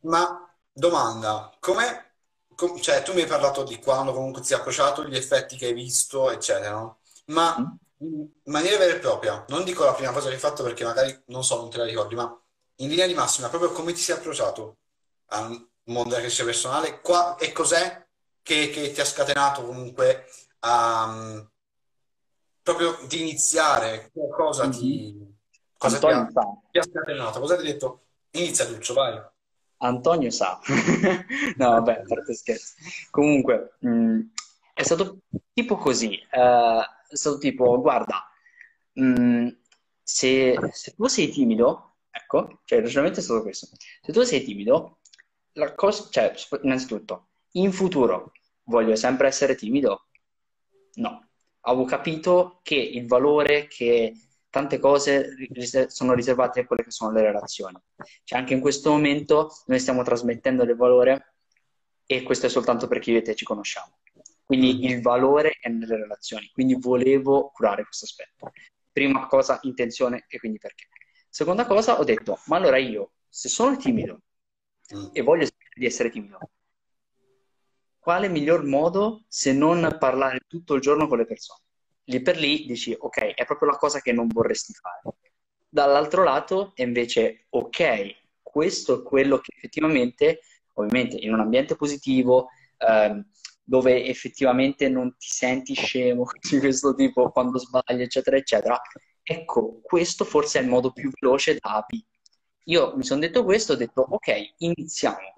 Ma 0.00 0.54
domanda, 0.72 1.54
com'è? 1.60 2.08
Com- 2.54 2.80
cioè, 2.80 3.02
tu 3.02 3.12
mi 3.14 3.22
hai 3.22 3.26
parlato 3.26 3.62
di 3.64 3.78
quando 3.78 4.12
comunque 4.12 4.42
ti 4.42 4.52
ha 4.54 4.58
approcciato, 4.58 5.04
gli 5.04 5.16
effetti 5.16 5.56
che 5.56 5.66
hai 5.66 5.72
visto, 5.74 6.30
eccetera, 6.30 6.72
no? 6.72 6.98
Ma 7.26 7.56
mm 7.58 7.76
in 8.02 8.28
maniera 8.44 8.78
vera 8.78 8.94
e 8.94 8.98
propria, 8.98 9.44
non 9.48 9.64
dico 9.64 9.84
la 9.84 9.92
prima 9.92 10.12
cosa 10.12 10.28
che 10.28 10.34
hai 10.34 10.40
fatto 10.40 10.62
perché 10.62 10.84
magari 10.84 11.22
non 11.26 11.44
so, 11.44 11.56
non 11.56 11.68
te 11.68 11.76
la 11.76 11.84
ricordi, 11.84 12.14
ma 12.14 12.34
in 12.76 12.88
linea 12.88 13.06
di 13.06 13.14
massima, 13.14 13.48
proprio 13.48 13.72
come 13.72 13.92
ti 13.92 14.00
sei 14.00 14.16
approcciato 14.16 14.78
al 15.26 15.68
mondo 15.84 16.08
della 16.08 16.20
crescita 16.20 16.44
personale 16.44 17.00
qua, 17.00 17.36
e 17.36 17.52
cos'è 17.52 18.06
che, 18.42 18.70
che, 18.70 18.92
ti 18.92 19.00
ha 19.00 19.04
scatenato 19.04 19.64
comunque 19.64 20.24
a 20.60 21.04
um, 21.04 21.50
proprio 22.62 22.98
di 23.06 23.20
iniziare, 23.20 24.10
cosa 24.34 24.68
ti, 24.68 25.29
cosa 25.80 25.98
ti 25.98 26.06
ha, 26.06 26.28
ti 26.70 26.78
ha 26.78 26.82
scatenato, 26.82 27.40
cosa 27.40 27.56
ti 27.56 27.62
ha 27.62 27.64
detto? 27.64 28.02
Inizia 28.32 28.68
Lucio, 28.68 28.92
vai. 28.92 29.18
Antonio 29.78 30.30
sa. 30.30 30.60
no, 31.56 31.70
vabbè, 31.70 32.00
a 32.00 32.04
parte 32.06 32.34
scherzi. 32.34 32.74
Comunque, 33.10 33.76
mh, 33.78 33.88
mm, 33.88 34.20
è 34.74 34.82
stato 34.82 35.20
tipo 35.54 35.76
così. 35.76 36.20
Uh, 36.30 36.82
è 37.08 37.16
stato 37.16 37.38
tipo, 37.38 37.80
guarda, 37.80 38.28
mh, 38.92 39.22
mm, 39.22 39.48
se, 40.02 40.58
se, 40.70 40.94
tu 40.94 41.06
sei 41.06 41.30
timido, 41.30 41.96
ecco, 42.10 42.60
cioè 42.64 42.78
il 42.78 42.84
ragionamento 42.84 43.20
è 43.20 43.22
stato 43.22 43.42
questo, 43.42 43.68
se 44.02 44.12
tu 44.12 44.22
sei 44.22 44.42
timido, 44.44 44.98
la 45.52 45.74
cosa, 45.74 46.08
cioè, 46.10 46.34
innanzitutto, 46.62 47.28
in 47.52 47.72
futuro 47.72 48.32
voglio 48.64 48.96
sempre 48.96 49.28
essere 49.28 49.54
timido? 49.54 50.06
No. 50.94 51.26
avevo 51.60 51.84
capito 51.84 52.60
che 52.62 52.74
il 52.74 53.06
valore 53.06 53.66
che 53.66 54.14
tante 54.50 54.78
cose 54.78 55.36
sono 55.88 56.12
riservate 56.12 56.60
a 56.60 56.66
quelle 56.66 56.82
che 56.82 56.90
sono 56.90 57.12
le 57.12 57.22
relazioni. 57.22 57.78
Cioè 58.24 58.38
anche 58.38 58.54
in 58.54 58.60
questo 58.60 58.90
momento 58.90 59.50
noi 59.66 59.78
stiamo 59.78 60.02
trasmettendo 60.02 60.64
del 60.64 60.76
valore 60.76 61.34
e 62.04 62.22
questo 62.22 62.46
è 62.46 62.48
soltanto 62.48 62.88
perché 62.88 63.12
io 63.12 63.18
e 63.18 63.22
te 63.22 63.34
ci 63.34 63.44
conosciamo. 63.44 63.98
Quindi 64.44 64.84
il 64.84 65.00
valore 65.00 65.52
è 65.60 65.68
nelle 65.68 65.96
relazioni, 65.96 66.50
quindi 66.52 66.74
volevo 66.74 67.50
curare 67.54 67.84
questo 67.84 68.04
aspetto. 68.04 68.50
Prima 68.90 69.28
cosa, 69.28 69.60
intenzione 69.62 70.24
e 70.26 70.38
quindi 70.40 70.58
perché. 70.58 70.88
Seconda 71.28 71.64
cosa, 71.64 72.00
ho 72.00 72.04
detto, 72.04 72.40
ma 72.46 72.56
allora 72.56 72.76
io, 72.76 73.12
se 73.28 73.48
sono 73.48 73.76
timido 73.76 74.22
e 75.12 75.22
voglio 75.22 75.46
di 75.76 75.86
essere 75.86 76.10
timido, 76.10 76.38
quale 78.00 78.28
miglior 78.28 78.64
modo 78.64 79.22
se 79.28 79.52
non 79.52 79.96
parlare 80.00 80.40
tutto 80.48 80.74
il 80.74 80.80
giorno 80.80 81.06
con 81.06 81.18
le 81.18 81.26
persone? 81.26 81.62
Lì 82.10 82.20
per 82.22 82.36
lì 82.36 82.66
dici, 82.66 82.94
ok, 82.98 83.34
è 83.34 83.44
proprio 83.44 83.70
la 83.70 83.76
cosa 83.76 84.00
che 84.00 84.12
non 84.12 84.26
vorresti 84.26 84.72
fare. 84.72 85.16
Dall'altro 85.68 86.24
lato, 86.24 86.72
è 86.74 86.82
invece, 86.82 87.46
ok, 87.50 88.16
questo 88.42 89.00
è 89.00 89.02
quello 89.04 89.38
che 89.38 89.52
effettivamente, 89.54 90.40
ovviamente 90.74 91.16
in 91.16 91.32
un 91.32 91.38
ambiente 91.38 91.76
positivo, 91.76 92.48
ehm, 92.78 93.24
dove 93.62 94.04
effettivamente 94.06 94.88
non 94.88 95.16
ti 95.16 95.28
senti 95.28 95.74
scemo 95.74 96.26
di 96.50 96.58
questo 96.58 96.94
tipo 96.96 97.30
quando 97.30 97.58
sbagli, 97.58 98.02
eccetera, 98.02 98.36
eccetera, 98.36 98.80
ecco, 99.22 99.78
questo 99.80 100.24
forse 100.24 100.58
è 100.58 100.62
il 100.62 100.68
modo 100.68 100.92
più 100.92 101.12
veloce 101.20 101.58
da 101.60 101.76
A 101.76 101.86
Io 102.64 102.96
mi 102.96 103.04
sono 103.04 103.20
detto 103.20 103.44
questo, 103.44 103.74
ho 103.74 103.76
detto, 103.76 104.00
ok, 104.00 104.54
iniziamo. 104.58 105.34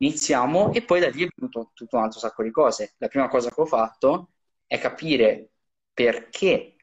Iniziamo 0.00 0.72
e 0.72 0.82
poi 0.82 1.00
da 1.00 1.08
lì 1.08 1.24
è 1.24 1.28
venuto 1.34 1.72
tutto 1.74 1.96
un 1.96 2.04
altro 2.04 2.20
sacco 2.20 2.44
di 2.44 2.52
cose. 2.52 2.94
La 2.98 3.08
prima 3.08 3.28
cosa 3.28 3.50
che 3.50 3.60
ho 3.60 3.66
fatto 3.66 4.28
è 4.64 4.78
capire 4.78 5.50
perché 5.98 6.76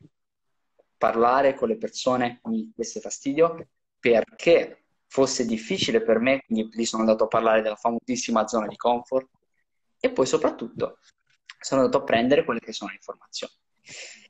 parlare 0.98 1.54
con 1.54 1.70
le 1.70 1.78
persone 1.78 2.42
mi 2.44 2.70
desse 2.76 3.00
fastidio, 3.00 3.70
perché 3.98 4.88
fosse 5.08 5.46
difficile 5.46 6.02
per 6.02 6.20
me, 6.20 6.44
quindi 6.46 6.70
lì 6.76 6.84
sono 6.86 7.04
andato 7.04 7.24
a 7.24 7.28
parlare 7.28 7.62
della 7.62 7.78
famosissima 7.78 8.46
zona 8.46 8.68
di 8.68 8.76
comfort, 8.76 9.30
e 10.02 10.12
poi 10.12 10.26
soprattutto 10.26 11.00
sono 11.58 11.80
andato 11.80 12.04
a 12.04 12.04
prendere 12.04 12.44
quelle 12.44 12.60
che 12.60 12.74
sono 12.74 12.90
le 12.90 12.98
informazioni. 12.98 13.54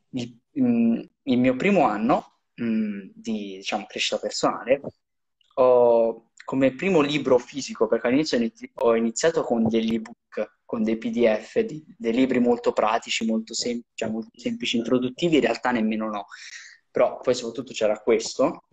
Il, 0.10 0.40
mm, 0.62 1.02
il 1.24 1.40
mio 1.40 1.56
primo 1.56 1.88
anno 1.88 2.42
mm, 2.62 3.10
di 3.16 3.56
diciamo, 3.56 3.88
crescita 3.88 4.20
personale 4.20 4.82
ho 5.56 6.30
come 6.44 6.76
primo 6.76 7.02
libro 7.02 7.40
fisico, 7.40 7.88
perché 7.88 8.06
all'inizio 8.06 8.40
ho 8.76 8.96
iniziato 8.96 9.42
con 9.42 9.68
degli 9.68 9.96
ebook, 9.96 10.60
con 10.76 10.84
dei 10.84 10.98
PDF, 10.98 11.62
di, 11.62 11.82
dei 11.98 12.12
libri 12.12 12.40
molto 12.40 12.74
pratici, 12.74 13.26
molto, 13.26 13.54
sem- 13.54 13.82
cioè 13.94 14.10
molto 14.10 14.30
semplici, 14.38 14.76
introduttivi, 14.76 15.36
in 15.36 15.42
realtà 15.42 15.72
nemmeno 15.72 16.10
no. 16.10 16.26
Però 16.92 17.20
poi 17.22 17.34
soprattutto 17.34 17.72
c'era 17.72 17.98
questo, 18.00 18.66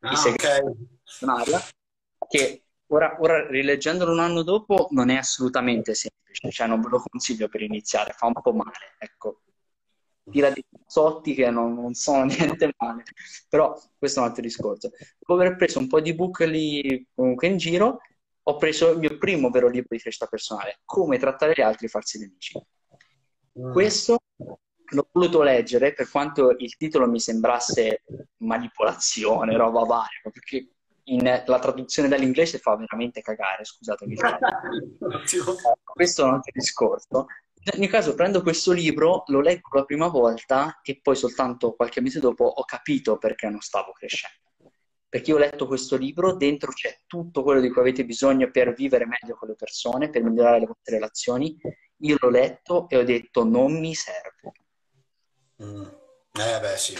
ah, 0.00 0.22
okay. 0.28 0.62
che 2.28 2.64
ora, 2.88 3.16
ora 3.18 3.46
rileggendolo 3.48 4.12
un 4.12 4.20
anno 4.20 4.42
dopo 4.42 4.88
non 4.90 5.08
è 5.08 5.16
assolutamente 5.16 5.94
semplice, 5.94 6.50
cioè 6.50 6.66
non 6.66 6.82
ve 6.82 6.90
lo 6.90 7.02
consiglio 7.08 7.48
per 7.48 7.62
iniziare, 7.62 8.12
fa 8.12 8.26
un 8.26 8.34
po' 8.34 8.52
male, 8.52 8.94
ecco 8.98 9.40
tira 10.30 10.50
dei 10.50 10.64
cazzotti 10.70 11.34
che 11.34 11.50
non, 11.50 11.74
non, 11.74 11.94
sono 11.94 12.24
niente 12.30 12.72
male, 12.76 13.02
però 13.48 13.76
questo 13.98 14.20
è 14.20 14.22
un 14.22 14.28
altro 14.28 14.42
discorso. 14.42 14.90
Dopo 15.18 15.40
aver 15.40 15.56
preso 15.56 15.78
un 15.78 15.88
po' 15.88 16.00
di 16.00 16.14
book 16.14 16.40
lì 16.40 17.04
comunque 17.14 17.48
in 17.48 17.56
giro, 17.56 17.98
ho 18.44 18.56
preso 18.56 18.90
il 18.90 18.98
mio 18.98 19.18
primo 19.18 19.50
vero 19.50 19.68
libro 19.68 19.88
di 19.90 19.98
crescita 19.98 20.26
personale, 20.26 20.80
Come 20.84 21.18
trattare 21.18 21.54
gli 21.56 21.60
altri 21.60 21.86
e 21.86 21.88
farsi 21.88 22.18
nemici. 22.18 22.60
Mm. 23.60 23.72
Questo 23.72 24.18
l'ho 24.36 25.08
voluto 25.12 25.42
leggere 25.42 25.94
per 25.94 26.08
quanto 26.10 26.54
il 26.58 26.76
titolo 26.76 27.08
mi 27.08 27.20
sembrasse 27.20 28.02
manipolazione, 28.38 29.56
roba 29.56 29.84
varia, 29.84 30.20
perché 30.22 30.68
in, 31.04 31.42
la 31.46 31.58
traduzione 31.58 32.08
dall'inglese 32.08 32.58
fa 32.58 32.76
veramente 32.76 33.22
cagare, 33.22 33.64
scusatemi. 33.64 34.16
Questo 35.84 36.22
è 36.22 36.24
un 36.26 36.34
altro 36.34 36.52
discorso, 36.54 37.26
in 37.64 37.70
ogni 37.76 37.86
caso 37.86 38.14
prendo 38.14 38.42
questo 38.42 38.72
libro, 38.72 39.22
lo 39.26 39.40
leggo 39.40 39.68
la 39.78 39.84
prima 39.84 40.08
volta 40.08 40.80
e 40.82 40.98
poi 41.00 41.14
soltanto 41.14 41.74
qualche 41.74 42.00
mese 42.00 42.18
dopo 42.18 42.44
ho 42.44 42.64
capito 42.64 43.18
perché 43.18 43.48
non 43.48 43.60
stavo 43.60 43.92
crescendo. 43.92 44.50
Perché 45.12 45.28
io 45.28 45.36
ho 45.36 45.40
letto 45.40 45.66
questo 45.66 45.98
libro, 45.98 46.36
dentro 46.36 46.72
c'è 46.72 47.00
tutto 47.06 47.42
quello 47.42 47.60
di 47.60 47.68
cui 47.68 47.82
avete 47.82 48.02
bisogno 48.02 48.50
per 48.50 48.72
vivere 48.72 49.04
meglio 49.04 49.34
con 49.34 49.48
le 49.48 49.56
persone, 49.56 50.08
per 50.08 50.22
migliorare 50.22 50.60
le 50.60 50.64
vostre 50.64 50.94
relazioni. 50.94 51.54
Io 51.98 52.16
l'ho 52.18 52.30
letto 52.30 52.88
e 52.88 52.96
ho 52.96 53.04
detto 53.04 53.44
non 53.44 53.78
mi 53.78 53.94
serve. 53.94 54.52
Mm. 55.62 55.82
Eh 55.82 56.60
beh 56.60 56.76
sì. 56.78 56.96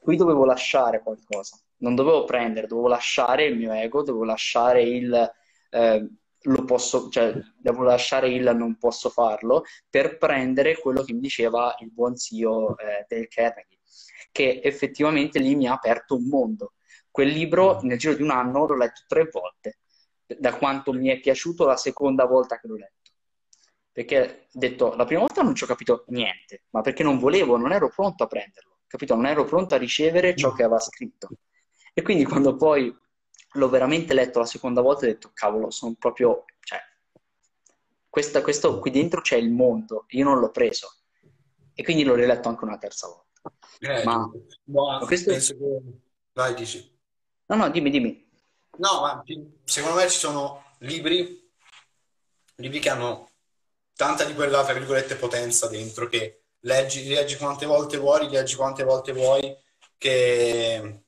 Qui 0.00 0.16
dovevo 0.16 0.44
lasciare 0.44 1.00
qualcosa, 1.04 1.56
non 1.76 1.94
dovevo 1.94 2.24
prendere, 2.24 2.66
dovevo 2.66 2.88
lasciare 2.88 3.44
il 3.44 3.56
mio 3.56 3.70
ego, 3.70 4.02
dovevo 4.02 4.24
lasciare 4.24 4.82
il... 4.82 5.32
Eh, 5.70 6.10
lo 6.40 6.64
posso, 6.64 7.08
cioè, 7.10 7.32
devo 7.56 7.84
lasciare 7.84 8.28
il 8.28 8.56
non 8.56 8.76
posso 8.76 9.08
farlo 9.08 9.62
per 9.88 10.18
prendere 10.18 10.78
quello 10.78 11.04
che 11.04 11.12
mi 11.12 11.20
diceva 11.20 11.76
il 11.78 11.92
buon 11.92 12.16
zio 12.16 12.76
eh, 12.76 13.04
del 13.06 13.28
Carnegie, 13.28 13.78
che 14.32 14.60
effettivamente 14.64 15.38
lì 15.38 15.54
mi 15.54 15.68
ha 15.68 15.74
aperto 15.74 16.16
un 16.16 16.26
mondo. 16.26 16.72
Quel 17.16 17.28
libro 17.28 17.80
nel 17.80 17.96
giro 17.96 18.12
di 18.12 18.20
un 18.20 18.30
anno 18.30 18.66
l'ho 18.66 18.76
letto 18.76 19.00
tre 19.06 19.26
volte, 19.32 19.78
da 20.26 20.54
quanto 20.54 20.92
mi 20.92 21.08
è 21.08 21.18
piaciuto 21.18 21.64
la 21.64 21.78
seconda 21.78 22.26
volta 22.26 22.60
che 22.60 22.66
l'ho 22.66 22.76
letto. 22.76 23.10
Perché 23.90 24.48
ho 24.52 24.58
detto, 24.58 24.94
la 24.94 25.06
prima 25.06 25.20
volta 25.20 25.40
non 25.40 25.54
ci 25.54 25.64
ho 25.64 25.66
capito 25.66 26.04
niente, 26.08 26.64
ma 26.72 26.82
perché 26.82 27.02
non 27.02 27.18
volevo, 27.18 27.56
non 27.56 27.72
ero 27.72 27.88
pronto 27.88 28.24
a 28.24 28.26
prenderlo, 28.26 28.80
capito? 28.86 29.14
Non 29.14 29.24
ero 29.24 29.44
pronto 29.44 29.74
a 29.74 29.78
ricevere 29.78 30.36
ciò 30.36 30.52
che 30.52 30.62
aveva 30.62 30.78
scritto. 30.78 31.30
E 31.94 32.02
quindi 32.02 32.24
quando 32.26 32.54
poi 32.54 32.94
l'ho 33.52 33.68
veramente 33.70 34.12
letto 34.12 34.38
la 34.38 34.44
seconda 34.44 34.82
volta 34.82 35.06
ho 35.06 35.08
detto, 35.08 35.30
cavolo, 35.32 35.70
sono 35.70 35.94
proprio... 35.98 36.44
Cioè, 36.60 36.78
questa, 38.10 38.42
questo 38.42 38.78
qui 38.78 38.90
dentro 38.90 39.22
c'è 39.22 39.36
il 39.36 39.50
mondo, 39.50 40.04
io 40.08 40.24
non 40.24 40.38
l'ho 40.38 40.50
preso. 40.50 40.96
E 41.72 41.82
quindi 41.82 42.04
l'ho 42.04 42.14
riletto 42.14 42.50
anche 42.50 42.64
una 42.64 42.76
terza 42.76 43.06
volta. 43.08 43.54
Eh, 43.78 44.04
ma, 44.04 44.30
ma 44.64 44.98
questo... 45.06 45.30
penso 45.30 45.56
che... 45.56 45.80
Vai, 46.34 46.52
dici. 46.52 46.94
No, 47.46 47.56
no, 47.56 47.70
dimmi, 47.70 47.90
dimmi. 47.90 48.28
No, 48.78 49.00
ma 49.00 49.22
secondo 49.64 49.96
me 49.96 50.08
ci 50.08 50.18
sono 50.18 50.64
libri, 50.78 51.50
libri 52.56 52.78
che 52.78 52.90
hanno 52.90 53.28
tanta 53.94 54.24
di 54.24 54.34
quella, 54.34 54.64
tra 54.64 54.74
virgolette, 54.74 55.16
potenza 55.16 55.68
dentro, 55.68 56.06
che 56.08 56.42
leggi, 56.60 57.06
leggi 57.08 57.36
quante 57.36 57.66
volte 57.66 57.96
vuoi, 57.96 58.28
leggi 58.28 58.56
quante 58.56 58.84
volte 58.84 59.12
vuoi, 59.12 59.56
che 59.96 61.02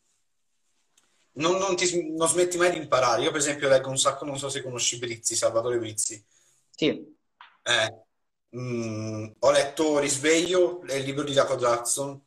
non, 1.32 1.56
non, 1.58 1.76
ti, 1.76 2.14
non, 2.16 2.28
smetti 2.28 2.56
mai 2.56 2.70
di 2.70 2.78
imparare. 2.78 3.22
Io, 3.22 3.30
per 3.30 3.40
esempio, 3.40 3.68
leggo 3.68 3.90
un 3.90 3.98
sacco, 3.98 4.24
non 4.24 4.38
so 4.38 4.48
se 4.48 4.62
conosci 4.62 4.98
Brizzi, 4.98 5.34
Salvatore 5.34 5.78
Brizzi. 5.78 6.24
Sì. 6.70 7.16
Eh, 7.62 8.04
mh, 8.50 8.60
mm, 8.60 9.30
ho 9.40 9.50
letto 9.50 9.98
Risveglio, 9.98 10.80
il 10.88 11.02
libro 11.02 11.24
di 11.24 11.32
Jacob 11.32 11.58
Jackson. 11.58 12.20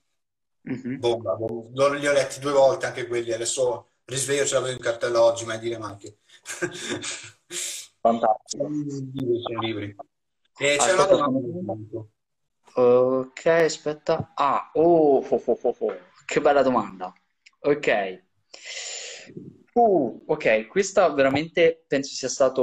Mm-hmm. 0.70 1.00
Bomba, 1.00 1.36
bomba. 1.36 1.96
Li 1.96 2.08
ho 2.08 2.12
letti 2.12 2.40
due 2.40 2.52
volte 2.52 2.86
anche 2.86 3.08
quelli. 3.08 3.32
Adesso 3.32 3.91
Risveglio 4.12 4.46
ce 4.46 4.56
l'avevo 4.56 4.74
in 4.74 4.80
cartella 4.80 5.24
oggi, 5.24 5.46
ma 5.46 5.56
dire 5.56 5.76
anche. 5.76 6.18
Fantastico. 8.02 8.68
Sono 8.68 9.60
libri. 9.62 9.96
E 10.58 10.76
c'è 10.78 10.92
una 10.92 11.06
domanda. 11.06 12.06
Ok, 12.74 13.46
aspetta. 13.46 14.34
Ah, 14.36 14.70
oh, 14.74 15.26
oh, 15.26 15.44
oh, 15.46 15.60
oh, 15.62 15.76
oh. 15.80 15.98
che 16.26 16.42
bella 16.42 16.62
domanda. 16.62 17.14
Ok. 17.62 18.24
Uh, 19.76 20.24
ok, 20.28 20.68
questa 20.68 21.10
veramente 21.14 21.86
penso 21.88 22.14
sia 22.14 22.28
stata 22.28 22.62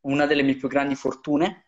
una 0.00 0.26
delle 0.26 0.42
mie 0.42 0.56
più 0.56 0.66
grandi 0.66 0.96
fortune, 0.96 1.66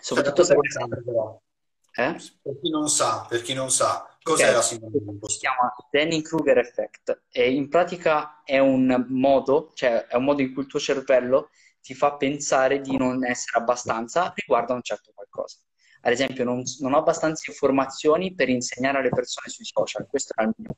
soprattutto 0.00 0.42
se... 0.42 0.54
Eh? 0.54 2.16
Per 2.42 2.58
chi 2.60 2.70
non 2.70 2.88
sa, 2.88 3.26
per 3.28 3.42
chi 3.42 3.54
non 3.54 3.70
sa, 3.70 4.07
cos'è 4.22 4.52
la 4.52 4.62
sindrome 4.62 5.18
Si 5.26 5.38
chiama 5.38 5.74
Dunning-Kruger 5.90 6.58
effect 6.58 7.24
e 7.30 7.52
in 7.52 7.68
pratica 7.68 8.42
è 8.44 8.58
un 8.58 9.06
modo, 9.08 9.72
cioè 9.74 10.06
è 10.06 10.16
un 10.16 10.24
modo 10.24 10.42
in 10.42 10.52
cui 10.52 10.62
il 10.62 10.68
tuo 10.68 10.78
cervello 10.78 11.50
ti 11.80 11.94
fa 11.94 12.16
pensare 12.16 12.80
di 12.80 12.96
non 12.96 13.24
essere 13.24 13.58
abbastanza 13.58 14.32
riguardo 14.34 14.72
a 14.72 14.76
un 14.76 14.82
certo 14.82 15.12
qualcosa. 15.14 15.58
Ad 16.02 16.12
esempio, 16.12 16.44
non, 16.44 16.62
non 16.80 16.94
ho 16.94 16.98
abbastanza 16.98 17.50
informazioni 17.50 18.34
per 18.34 18.48
insegnare 18.48 18.98
alle 18.98 19.08
persone 19.08 19.48
sui 19.48 19.64
social, 19.64 20.06
questo 20.06 20.32
era 20.36 20.48
il 20.48 20.54
mio. 20.56 20.76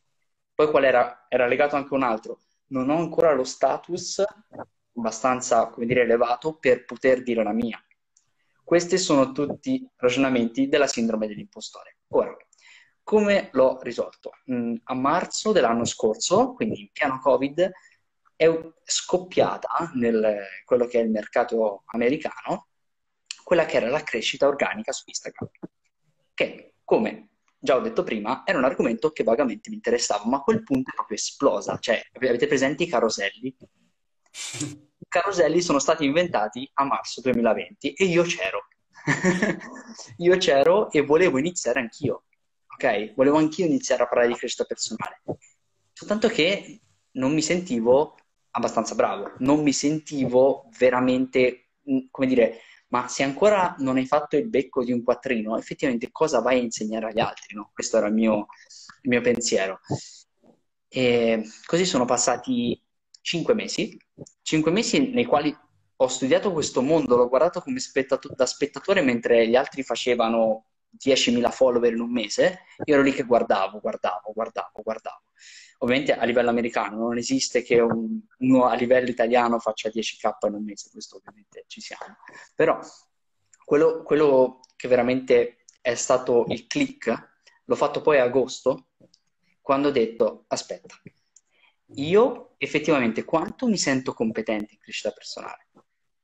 Poi 0.54 0.70
qual 0.70 0.84
era? 0.84 1.26
Era 1.28 1.46
legato 1.46 1.76
anche 1.76 1.94
un 1.94 2.02
altro. 2.02 2.40
Non 2.68 2.90
ho 2.90 2.96
ancora 2.96 3.32
lo 3.32 3.44
status 3.44 4.22
abbastanza, 4.94 5.68
come 5.68 5.86
dire, 5.86 6.02
elevato 6.02 6.56
per 6.56 6.84
poter 6.84 7.22
dire 7.22 7.42
la 7.42 7.52
mia. 7.52 7.82
Questi 8.62 8.98
sono 8.98 9.32
tutti 9.32 9.84
ragionamenti 9.96 10.68
della 10.68 10.86
sindrome 10.86 11.26
dell'impostore. 11.26 11.98
Ora, 12.08 12.36
come 13.02 13.50
l'ho 13.52 13.78
risolto? 13.82 14.32
Mm, 14.50 14.76
a 14.84 14.94
marzo 14.94 15.52
dell'anno 15.52 15.84
scorso, 15.84 16.52
quindi 16.52 16.80
in 16.80 16.88
piano 16.92 17.18
Covid, 17.20 17.70
è 18.36 18.48
scoppiata 18.84 19.90
nel 19.94 20.38
quello 20.64 20.86
che 20.86 21.00
è 21.00 21.02
il 21.02 21.10
mercato 21.10 21.82
americano 21.86 22.68
quella 23.50 23.66
che 23.66 23.78
era 23.78 23.88
la 23.88 24.02
crescita 24.02 24.46
organica 24.46 24.92
su 24.92 25.02
Instagram. 25.06 25.50
Che 26.34 26.74
come 26.84 27.30
già 27.58 27.76
ho 27.76 27.80
detto 27.80 28.02
prima, 28.02 28.42
era 28.46 28.58
un 28.58 28.64
argomento 28.64 29.10
che 29.10 29.24
vagamente 29.24 29.68
mi 29.68 29.76
interessava, 29.76 30.24
ma 30.26 30.38
a 30.38 30.42
quel 30.42 30.62
punto 30.62 30.90
è 30.90 30.94
proprio 30.94 31.16
esplosa. 31.16 31.76
Cioè, 31.78 32.00
avete 32.12 32.46
presenti 32.46 32.84
i 32.84 32.88
caroselli? 32.88 33.54
I 34.60 35.06
caroselli 35.08 35.60
sono 35.60 35.78
stati 35.78 36.04
inventati 36.04 36.70
a 36.74 36.84
marzo 36.84 37.20
2020 37.20 37.92
e 37.92 38.04
io 38.04 38.22
c'ero. 38.22 38.68
io 40.18 40.36
c'ero 40.36 40.90
e 40.90 41.02
volevo 41.02 41.38
iniziare 41.38 41.80
anch'io. 41.80 42.24
Ok? 42.80 43.12
Volevo 43.14 43.36
anch'io 43.36 43.66
iniziare 43.66 44.04
a 44.04 44.08
parlare 44.08 44.28
di 44.28 44.38
crescita 44.38 44.64
personale. 44.64 45.20
Soltanto 45.92 46.28
che 46.28 46.80
non 47.12 47.34
mi 47.34 47.42
sentivo 47.42 48.16
abbastanza 48.52 48.94
bravo, 48.94 49.34
non 49.40 49.62
mi 49.62 49.74
sentivo 49.74 50.70
veramente, 50.78 51.72
come 52.10 52.26
dire, 52.26 52.60
ma 52.88 53.06
se 53.06 53.22
ancora 53.22 53.76
non 53.80 53.98
hai 53.98 54.06
fatto 54.06 54.38
il 54.38 54.48
becco 54.48 54.82
di 54.82 54.92
un 54.92 55.04
quattrino, 55.04 55.58
effettivamente 55.58 56.08
cosa 56.10 56.40
vai 56.40 56.58
a 56.58 56.62
insegnare 56.62 57.08
agli 57.08 57.20
altri? 57.20 57.54
No? 57.54 57.70
Questo 57.74 57.98
era 57.98 58.06
il 58.06 58.14
mio, 58.14 58.46
il 59.02 59.10
mio 59.10 59.20
pensiero. 59.20 59.80
E 60.88 61.44
così 61.66 61.84
sono 61.84 62.06
passati 62.06 62.82
cinque 63.20 63.52
mesi, 63.52 63.94
cinque 64.40 64.70
mesi 64.70 65.10
nei 65.10 65.26
quali 65.26 65.54
ho 65.96 66.08
studiato 66.08 66.50
questo 66.50 66.80
mondo, 66.80 67.14
l'ho 67.14 67.28
guardato 67.28 67.60
come 67.60 67.78
spettato- 67.78 68.32
da 68.34 68.46
spettatore 68.46 69.02
mentre 69.02 69.46
gli 69.46 69.54
altri 69.54 69.82
facevano 69.82 70.69
10.000 70.98 71.50
follower 71.50 71.92
in 71.92 72.00
un 72.00 72.12
mese, 72.12 72.64
io 72.84 72.94
ero 72.94 73.02
lì 73.02 73.12
che 73.12 73.24
guardavo, 73.24 73.80
guardavo, 73.80 74.32
guardavo, 74.32 74.82
guardavo. 74.82 75.22
Ovviamente 75.78 76.14
a 76.14 76.24
livello 76.24 76.50
americano 76.50 76.98
non 76.98 77.16
esiste 77.16 77.62
che 77.62 77.80
un, 77.80 78.20
uno 78.38 78.66
a 78.66 78.74
livello 78.74 79.08
italiano 79.08 79.58
faccia 79.58 79.88
10k 79.88 80.46
in 80.46 80.54
un 80.54 80.64
mese, 80.64 80.90
questo 80.90 81.16
ovviamente 81.16 81.64
ci 81.66 81.80
siamo. 81.80 82.16
Però 82.54 82.78
quello, 83.64 84.02
quello 84.02 84.60
che 84.76 84.88
veramente 84.88 85.64
è 85.80 85.94
stato 85.94 86.44
il 86.48 86.66
click 86.66 87.28
l'ho 87.64 87.76
fatto 87.76 88.00
poi 88.00 88.18
a 88.18 88.24
agosto, 88.24 88.88
quando 89.60 89.88
ho 89.88 89.92
detto, 89.92 90.44
aspetta, 90.48 91.00
io 91.94 92.54
effettivamente 92.58 93.24
quanto 93.24 93.66
mi 93.66 93.78
sento 93.78 94.12
competente 94.12 94.74
in 94.74 94.80
crescita 94.80 95.12
personale? 95.12 95.68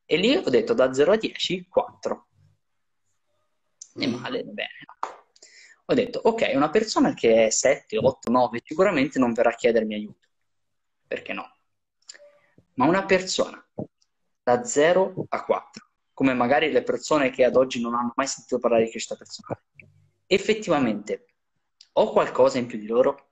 E 0.05 0.17
lì 0.17 0.37
ho 0.37 0.51
detto 0.51 0.75
da 0.75 0.93
0 0.93 1.13
a 1.13 1.17
10, 1.17 1.67
4. 1.69 2.26
Ne 3.97 4.07
male, 4.07 4.43
bene 4.45 4.87
ho 5.89 5.95
detto, 5.95 6.21
ok, 6.25 6.51
una 6.55 6.71
persona 6.71 7.15
che 7.15 7.47
è 7.47 7.51
7, 7.51 7.99
8, 7.99 8.31
9 8.31 8.61
sicuramente 8.65 9.19
non 9.19 9.33
verrà 9.33 9.51
a 9.51 9.55
chiedermi 9.55 9.95
aiuto. 9.95 10.29
Perché 11.07 11.33
no? 11.33 11.57
Ma 12.75 12.87
una 12.87 13.05
persona 13.05 13.65
da 14.43 14.65
0 14.65 15.27
a 15.29 15.45
4, 15.45 15.91
come 16.13 16.35
magari 16.35 16.73
le 16.73 16.83
persone 16.83 17.31
che 17.31 17.45
ad 17.45 17.55
oggi 17.55 17.81
non 17.81 17.95
hanno 17.95 18.13
mai 18.17 18.27
sentito 18.27 18.59
parlare 18.59 18.85
di 18.85 18.91
crescita 18.91 19.15
personale, 19.15 19.63
effettivamente 20.27 21.27
ho 21.93 22.11
qualcosa 22.11 22.59
in 22.59 22.67
più 22.67 22.79
di 22.79 22.87
loro? 22.87 23.31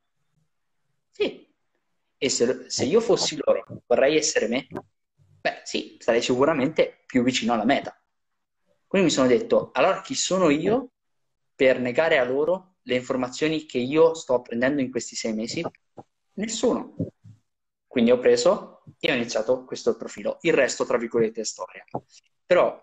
Sì. 1.11 1.53
E 2.17 2.29
se, 2.29 2.71
se 2.71 2.85
io 2.85 3.01
fossi 3.01 3.37
loro, 3.37 3.83
vorrei 3.87 4.17
essere 4.17 4.47
me? 4.47 4.69
Beh, 5.41 5.63
sì, 5.65 5.97
sarei 5.99 6.23
sicuramente 6.23 7.03
più 7.05 7.25
vicino 7.25 7.53
alla 7.53 7.65
meta. 7.65 7.99
Quindi 8.95 9.11
mi 9.11 9.17
sono 9.19 9.27
detto, 9.27 9.71
allora 9.73 10.01
chi 10.03 10.15
sono 10.15 10.51
io 10.51 10.91
per 11.53 11.81
negare 11.81 12.17
a 12.19 12.25
loro 12.25 12.77
le 12.83 12.95
informazioni 12.95 13.67
che 13.67 13.79
io 13.79 14.15
sto 14.15 14.35
apprendendo 14.35 14.81
in 14.81 14.93
questi 14.93 15.17
sei 15.17 15.35
mesi? 15.35 15.65
Nessuno. 16.35 16.95
Quindi 17.89 18.13
ho 18.13 18.21
preso 18.21 18.85
e 19.01 19.11
ho 19.11 19.17
iniziato 19.17 19.65
questo 19.65 19.97
profilo. 19.97 20.39
Il 20.43 20.53
resto, 20.53 20.85
tra 20.85 20.97
virgolette, 20.97 21.41
è 21.41 21.45
storia. 21.45 21.85
Però, 22.47 22.81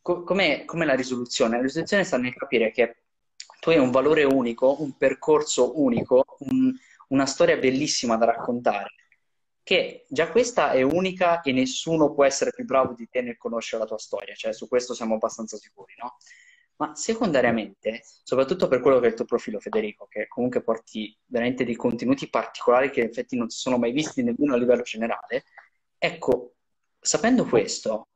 co- 0.00 0.22
com'è, 0.22 0.64
com'è 0.64 0.86
la 0.86 0.94
risoluzione? 0.94 1.56
La 1.56 1.62
risoluzione 1.64 2.04
sta 2.04 2.16
nel 2.16 2.32
capire 2.32 2.70
che 2.70 3.02
tu 3.60 3.68
hai 3.68 3.76
un 3.76 3.90
valore 3.90 4.24
unico, 4.24 4.80
un 4.80 4.96
percorso 4.96 5.78
unico, 5.78 6.24
un, 6.48 6.72
una 7.08 7.26
storia 7.26 7.58
bellissima 7.58 8.16
da 8.16 8.24
raccontare, 8.24 8.94
che 9.66 10.04
già 10.08 10.30
questa 10.30 10.70
è 10.70 10.82
unica 10.82 11.40
e 11.40 11.50
nessuno 11.50 12.14
può 12.14 12.24
essere 12.24 12.52
più 12.52 12.64
bravo 12.64 12.94
di 12.94 13.08
te 13.10 13.20
nel 13.20 13.36
conoscere 13.36 13.82
la 13.82 13.88
tua 13.88 13.98
storia, 13.98 14.32
cioè 14.36 14.52
su 14.52 14.68
questo 14.68 14.94
siamo 14.94 15.14
abbastanza 15.14 15.56
sicuri, 15.56 15.94
no? 16.00 16.18
ma 16.76 16.94
secondariamente, 16.94 18.02
soprattutto 18.22 18.68
per 18.68 18.80
quello 18.80 19.00
che 19.00 19.06
è 19.06 19.08
il 19.08 19.16
tuo 19.16 19.24
profilo, 19.24 19.58
Federico, 19.58 20.06
che 20.06 20.28
comunque 20.28 20.62
porti 20.62 21.18
veramente 21.26 21.64
dei 21.64 21.74
contenuti 21.74 22.30
particolari 22.30 22.90
che 22.90 23.00
in 23.00 23.08
effetti 23.08 23.36
non 23.36 23.48
si 23.48 23.58
sono 23.58 23.76
mai 23.76 23.90
visti 23.90 24.22
nemmeno 24.22 24.54
a 24.54 24.56
livello 24.56 24.82
generale, 24.82 25.46
ecco, 25.98 26.54
sapendo 27.00 27.44
questo, 27.44 28.10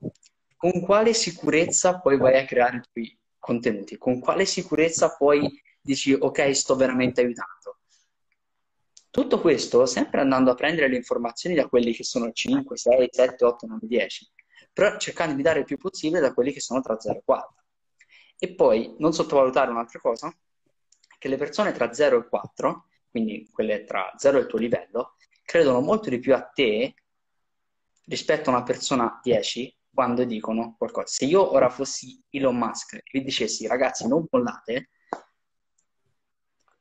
con 0.57 0.81
quale 0.83 1.13
sicurezza 1.15 1.99
poi 1.99 2.17
vai 2.17 2.39
a 2.39 2.45
creare 2.45 2.77
i 2.77 2.83
tuoi 2.93 3.19
contenuti? 3.41 3.99
Con 3.99 4.21
quale 4.21 4.45
sicurezza 4.45 5.17
poi 5.17 5.51
dici, 5.81 6.13
ok, 6.13 6.55
sto 6.55 6.77
veramente 6.77 7.23
aiutando? 7.23 7.80
Tutto 9.11 9.41
questo 9.41 9.87
sempre 9.87 10.21
andando 10.21 10.53
a 10.53 10.55
prendere 10.55 10.89
le 10.89 10.97
informazioni 10.97 11.57
da 11.57 11.67
quelli 11.67 11.93
che 11.93 12.05
sono 12.05 12.31
5, 12.31 12.77
6, 12.77 13.09
7, 13.11 13.45
8, 13.45 13.67
9, 13.67 13.87
10, 13.87 14.31
però 14.73 14.97
cercando 14.99 15.35
di 15.35 15.43
dare 15.43 15.61
il 15.61 15.65
più 15.65 15.79
possibile 15.79 16.21
da 16.21 16.33
quelli 16.33 16.53
che 16.53 16.61
sono 16.61 16.81
tra 16.81 16.99
0 16.99 17.19
e 17.19 17.23
4. 17.25 17.55
E 18.39 18.55
poi 18.55 18.95
non 18.99 19.13
sottovalutare 19.13 19.73
un'altra 19.73 19.99
cosa, 19.99 20.33
che 21.19 21.29
le 21.29 21.37
persone 21.37 21.73
tra 21.73 21.93
0 21.93 22.19
e 22.19 22.29
4, 22.29 22.87
quindi 23.11 23.49
quelle 23.53 23.83
tra 23.83 24.15
0 24.17 24.39
e 24.39 24.41
il 24.43 24.47
tuo 24.47 24.59
livello, 24.59 25.17
credono 25.45 25.81
molto 25.81 26.09
di 26.09 26.21
più 26.21 26.33
a 26.33 26.43
te 26.43 26.95
rispetto 28.05 28.51
a 28.51 28.55
una 28.55 28.63
persona 28.63 29.19
10 29.21 29.77
quando 29.93 30.23
dicono 30.23 30.77
qualcosa. 30.79 31.09
Se 31.09 31.25
io 31.25 31.53
ora 31.53 31.69
fossi 31.69 32.23
Elon 32.31 32.57
Musk 32.57 32.95
e 32.95 33.03
vi 33.11 33.25
dicessi 33.25 33.67
ragazzi 33.67 34.07
non 34.07 34.25
mollate, 34.31 34.91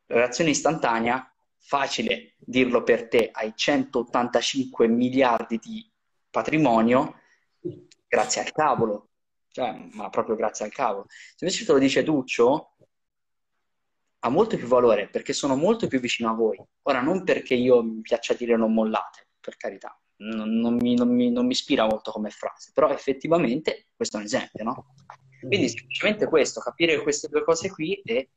reazione 0.05 0.51
istantanea, 0.51 1.33
facile 1.59 2.35
dirlo 2.37 2.83
per 2.83 3.07
te, 3.07 3.29
hai 3.31 3.53
185 3.55 4.87
miliardi 4.87 5.57
di 5.57 5.87
patrimonio, 6.29 7.15
grazie 8.07 8.41
al 8.41 8.51
cavolo, 8.51 9.09
cioè, 9.51 9.73
ma 9.93 10.09
proprio 10.09 10.35
grazie 10.35 10.65
al 10.65 10.71
cavolo. 10.71 11.05
Se 11.09 11.45
invece 11.45 11.65
te 11.65 11.71
lo 11.71 11.77
dice 11.77 12.03
Duccio, 12.03 12.75
ha 14.21 14.29
molto 14.29 14.57
più 14.57 14.67
valore 14.67 15.09
perché 15.09 15.33
sono 15.33 15.55
molto 15.55 15.87
più 15.87 15.99
vicino 15.99 16.29
a 16.29 16.33
voi. 16.33 16.61
Ora, 16.83 17.01
non 17.01 17.23
perché 17.23 17.53
io 17.53 17.83
mi 17.83 18.01
piaccia 18.01 18.33
dire 18.33 18.57
non 18.57 18.73
mollate, 18.73 19.27
per 19.39 19.55
carità, 19.55 19.97
non, 20.17 20.49
non, 20.59 20.75
mi, 20.75 20.95
non, 20.95 21.09
mi, 21.13 21.31
non 21.31 21.45
mi, 21.45 21.51
ispira 21.51 21.85
molto 21.85 22.11
come 22.11 22.29
frase, 22.29 22.71
però 22.73 22.89
effettivamente 22.89 23.87
questo 23.95 24.17
è 24.17 24.19
un 24.19 24.25
esempio, 24.25 24.63
no? 24.63 24.93
Quindi 25.39 25.69
semplicemente 25.69 26.27
questo, 26.27 26.59
capire 26.59 27.01
queste 27.01 27.29
due 27.29 27.43
cose 27.43 27.69
qui 27.69 27.93
e 28.01 28.29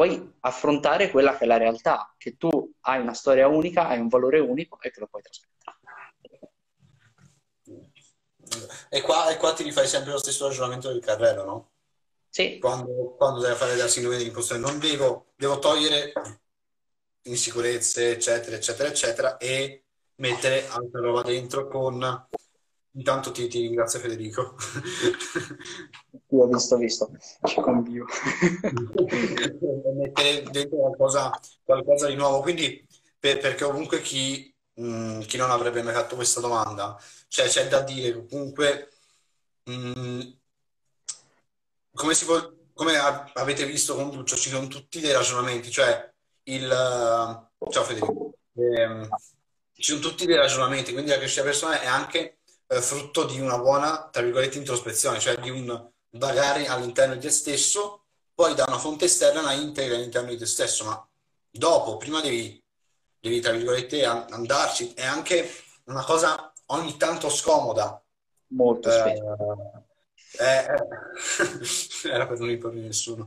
poi 0.00 0.32
affrontare 0.40 1.10
quella 1.10 1.36
che 1.36 1.44
è 1.44 1.46
la 1.46 1.58
realtà, 1.58 2.14
che 2.16 2.38
tu 2.38 2.72
hai 2.80 3.02
una 3.02 3.12
storia 3.12 3.48
unica, 3.48 3.86
hai 3.86 4.00
un 4.00 4.08
valore 4.08 4.38
unico 4.38 4.80
e 4.80 4.90
che 4.90 4.98
lo 4.98 5.06
puoi 5.06 5.20
trasmettere. 5.20 6.52
E 8.88 9.02
qua, 9.02 9.28
e 9.28 9.36
qua 9.36 9.52
ti 9.52 9.62
rifai 9.62 9.86
sempre 9.86 10.12
lo 10.12 10.18
stesso 10.18 10.46
ragionamento 10.46 10.90
del 10.90 11.02
carrello, 11.02 11.44
no? 11.44 11.70
Sì. 12.30 12.58
Quando, 12.58 13.14
quando 13.18 13.40
devi 13.40 13.54
fare 13.54 13.76
la 13.76 13.88
sindrome 13.88 14.16
dell'impostore, 14.16 14.58
non 14.58 14.78
devo, 14.78 15.32
devo 15.36 15.58
togliere 15.58 16.14
insicurezze, 17.24 18.12
eccetera, 18.12 18.56
eccetera, 18.56 18.88
eccetera, 18.88 19.36
e 19.36 19.84
mettere 20.14 20.66
altra 20.66 21.00
roba 21.02 21.20
dentro 21.20 21.68
con... 21.68 22.26
Intanto 22.92 23.30
ti, 23.30 23.46
ti 23.46 23.60
ringrazio 23.60 24.00
Federico. 24.00 24.56
Io 26.30 26.42
ho 26.42 26.46
visto, 26.46 26.74
ho 26.74 26.78
visto, 26.78 27.10
ci 27.44 27.60
convio. 27.60 28.04
mettere 29.94 30.42
dentro 30.50 30.78
qualcosa, 30.78 31.30
qualcosa, 31.62 32.08
di 32.08 32.16
nuovo. 32.16 32.40
Quindi, 32.40 32.84
per, 33.18 33.38
perché 33.38 33.64
ovunque 33.64 34.00
chi, 34.00 34.52
mh, 34.74 34.84
mm, 34.84 35.20
chi 35.20 35.36
non 35.36 35.50
avrebbe 35.50 35.82
mai 35.82 35.94
fatto 35.94 36.16
questa 36.16 36.40
domanda 36.40 36.98
cioè, 37.30 37.46
c'è 37.46 37.68
da 37.68 37.80
dire 37.82 38.26
comunque, 38.26 38.90
mh, 39.64 39.92
mm, 39.98 40.20
come, 41.94 42.14
si 42.14 42.24
può, 42.24 42.52
come 42.74 42.96
avete 43.34 43.64
visto 43.66 43.94
con 43.94 44.10
Duccio, 44.10 44.36
ci 44.36 44.48
sono 44.50 44.66
tutti 44.66 44.98
dei 45.00 45.12
ragionamenti, 45.12 45.70
cioè 45.70 46.12
il... 46.44 46.68
Ciao 46.68 47.84
Federico. 47.84 48.34
Eh, 48.54 49.08
ci 49.74 49.92
sono 49.92 50.00
tutti 50.00 50.26
dei 50.26 50.34
ragionamenti, 50.34 50.92
quindi 50.92 51.10
la 51.10 51.18
crescita 51.18 51.44
personale 51.44 51.82
è 51.82 51.86
anche 51.86 52.39
eh, 52.70 52.80
frutto 52.80 53.24
di 53.24 53.40
una 53.40 53.58
buona, 53.58 54.08
tra 54.12 54.22
virgolette, 54.22 54.58
introspezione, 54.58 55.18
cioè 55.18 55.36
di 55.38 55.50
un 55.50 55.90
vagare 56.10 56.66
all'interno 56.68 57.14
di 57.14 57.20
te 57.20 57.30
stesso, 57.30 58.04
poi 58.32 58.54
da 58.54 58.64
una 58.68 58.78
fonte 58.78 59.06
esterna 59.06 59.42
la 59.42 59.52
integri 59.52 59.96
all'interno 59.96 60.28
di 60.30 60.38
te 60.38 60.46
stesso, 60.46 60.84
ma 60.84 61.08
dopo, 61.50 61.96
prima 61.96 62.20
devi, 62.20 62.62
devi 63.18 63.40
tra 63.40 63.52
virgolette, 63.52 64.04
andarci. 64.04 64.94
È 64.94 65.04
anche 65.04 65.50
una 65.86 66.04
cosa 66.04 66.52
ogni 66.66 66.96
tanto 66.96 67.28
scomoda. 67.28 68.00
Molto 68.52 68.88
eh, 68.88 68.92
spesso. 68.92 69.84
Eh, 70.38 70.66
eh, 72.04 72.08
era 72.08 72.26
per 72.28 72.38
non 72.38 72.50
imporre 72.50 72.78
nessuno. 72.78 73.26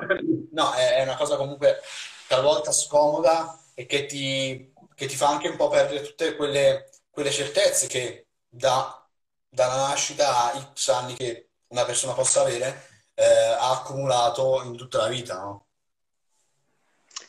no, 0.52 0.72
è, 0.72 0.94
è, 0.94 1.02
una 1.02 1.16
cosa 1.16 1.36
comunque 1.36 1.80
talvolta 2.26 2.72
scomoda 2.72 3.60
e 3.74 3.84
che 3.84 4.06
ti, 4.06 4.72
che 4.94 5.06
ti, 5.06 5.16
fa 5.16 5.28
anche 5.28 5.48
un 5.48 5.56
po' 5.56 5.68
perdere 5.68 6.02
tutte 6.02 6.34
quelle, 6.34 6.88
quelle 7.10 7.30
certezze 7.30 7.86
che 7.86 8.24
da, 8.50 9.08
dalla 9.48 9.88
nascita 9.88 10.52
a 10.52 10.72
X 10.74 10.88
anni 10.88 11.14
che 11.14 11.50
una 11.68 11.84
persona 11.84 12.12
possa 12.12 12.42
avere 12.42 12.88
eh, 13.14 13.24
ha 13.24 13.70
accumulato 13.70 14.62
in 14.64 14.76
tutta 14.76 14.98
la 14.98 15.08
vita, 15.08 15.40
no? 15.40 15.66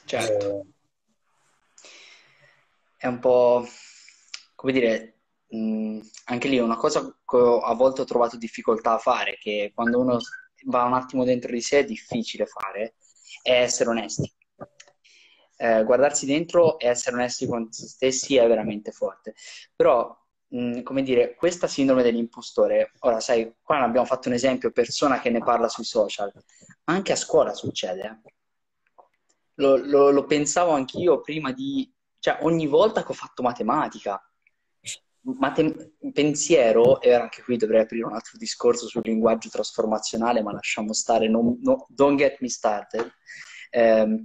Certo. 0.06 0.48
Eh... 0.48 0.66
È 2.98 3.08
un 3.08 3.20
po', 3.20 3.66
come 4.56 4.72
dire, 4.72 5.22
mh, 5.48 6.00
anche 6.26 6.48
lì 6.48 6.60
una 6.60 6.78
cosa 6.78 7.02
che 7.26 7.60
a 7.64 7.74
volte 7.74 8.02
ho 8.02 8.06
trovato 8.06 8.38
difficoltà 8.38 8.94
a 8.94 9.00
fare, 9.00 9.38
che 9.38 9.72
quando 9.74 10.00
uno 10.00 10.18
va 10.66 10.84
un 10.84 10.94
attimo 10.94 11.24
dentro 11.24 11.52
di 11.52 11.62
sé 11.62 11.80
è 11.80 11.86
difficile 11.86 12.46
fare, 12.46 12.96
è 13.42 13.52
essere 13.62 13.90
onesti. 13.90 14.32
Eh, 15.58 15.84
guardarsi 15.84 16.26
dentro 16.26 16.80
e 16.80 16.88
essere 16.88 17.16
onesti 17.16 17.46
con 17.48 17.72
se 17.72 17.88
stessi 17.88 18.36
è 18.38 18.48
veramente 18.48 18.92
forte. 18.92 19.36
Però, 19.76 20.18
come 20.84 21.02
dire, 21.02 21.34
questa 21.36 21.68
sindrome 21.68 22.04
dell'impostore, 22.04 22.92
ora 23.00 23.22
sai, 23.22 23.54
qua 23.62 23.80
abbiamo 23.82 24.06
fatto 24.06 24.28
un 24.28 24.34
esempio, 24.34 24.72
persona 24.72 25.22
che 25.22 25.30
ne 25.30 25.40
parla 25.40 25.70
sui 25.70 25.86
social, 25.86 26.32
anche 26.86 27.14
a 27.14 27.16
scuola 27.16 27.54
succede. 27.54 28.02
Eh. 28.02 28.34
Lo, 29.56 29.78
lo, 29.78 30.10
lo 30.10 30.26
pensavo 30.26 30.72
anch'io 30.72 31.22
prima 31.22 31.54
di, 31.54 31.90
cioè 32.20 32.40
ogni 32.42 32.68
volta 32.68 33.04
che 33.04 33.12
ho 33.12 33.16
fatto 33.16 33.42
matematica, 33.42 34.22
Matem- 35.24 35.92
pensiero, 36.12 37.00
e 37.00 37.14
anche 37.14 37.44
qui 37.44 37.56
dovrei 37.56 37.82
aprire 37.82 38.06
un 38.06 38.14
altro 38.14 38.40
discorso 38.40 38.88
sul 38.88 39.04
linguaggio 39.06 39.50
trasformazionale, 39.50 40.42
ma 40.42 40.52
lasciamo 40.52 40.94
stare, 40.94 41.30
non, 41.30 41.60
no, 41.62 41.86
don't 41.90 42.18
get 42.18 42.40
me 42.40 42.50
started. 42.50 43.08
Eh, 43.70 44.24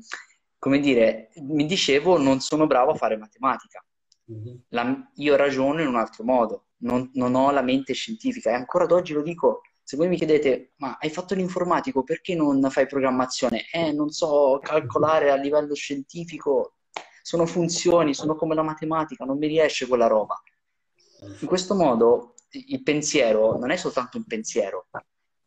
come 0.58 0.78
dire, 0.80 1.28
mi 1.42 1.66
dicevo, 1.66 2.18
non 2.18 2.40
sono 2.40 2.66
bravo 2.66 2.92
a 2.92 2.94
fare 2.94 3.18
matematica. 3.18 3.84
Mm-hmm. 4.32 4.56
La, 4.68 5.10
io 5.14 5.36
ragiono 5.36 5.80
in 5.80 5.86
un 5.88 5.96
altro 5.96 6.24
modo, 6.24 6.66
non, 6.78 7.10
non, 7.14 7.34
ho 7.34 7.50
la 7.50 7.62
mente 7.62 7.92
scientifica 7.92 8.50
e 8.50 8.54
ancora 8.54 8.84
ad 8.84 8.92
oggi 8.92 9.12
lo 9.12 9.22
dico. 9.22 9.60
Se 9.86 9.96
voi 9.96 10.08
mi 10.08 10.16
chiedete, 10.16 10.72
ma 10.78 10.96
hai 11.00 11.10
fatto 11.10 11.36
l'informatico, 11.36 12.02
perché 12.02 12.34
non 12.34 12.60
fai 12.70 12.86
programmazione? 12.88 13.66
Eh, 13.70 13.92
non 13.92 14.10
so 14.10 14.58
calcolare 14.60 15.30
a 15.30 15.36
livello 15.36 15.74
scientifico, 15.74 16.78
sono 17.22 17.46
funzioni, 17.46 18.12
sono 18.12 18.34
come 18.34 18.56
la 18.56 18.62
matematica, 18.62 19.24
non 19.24 19.38
mi 19.38 19.46
riesce 19.46 19.86
quella 19.86 20.08
roba. 20.08 20.40
In 21.40 21.46
questo 21.46 21.76
modo 21.76 22.34
il 22.50 22.82
pensiero 22.82 23.56
non 23.58 23.70
è 23.70 23.76
soltanto 23.76 24.16
un 24.16 24.24
pensiero. 24.24 24.88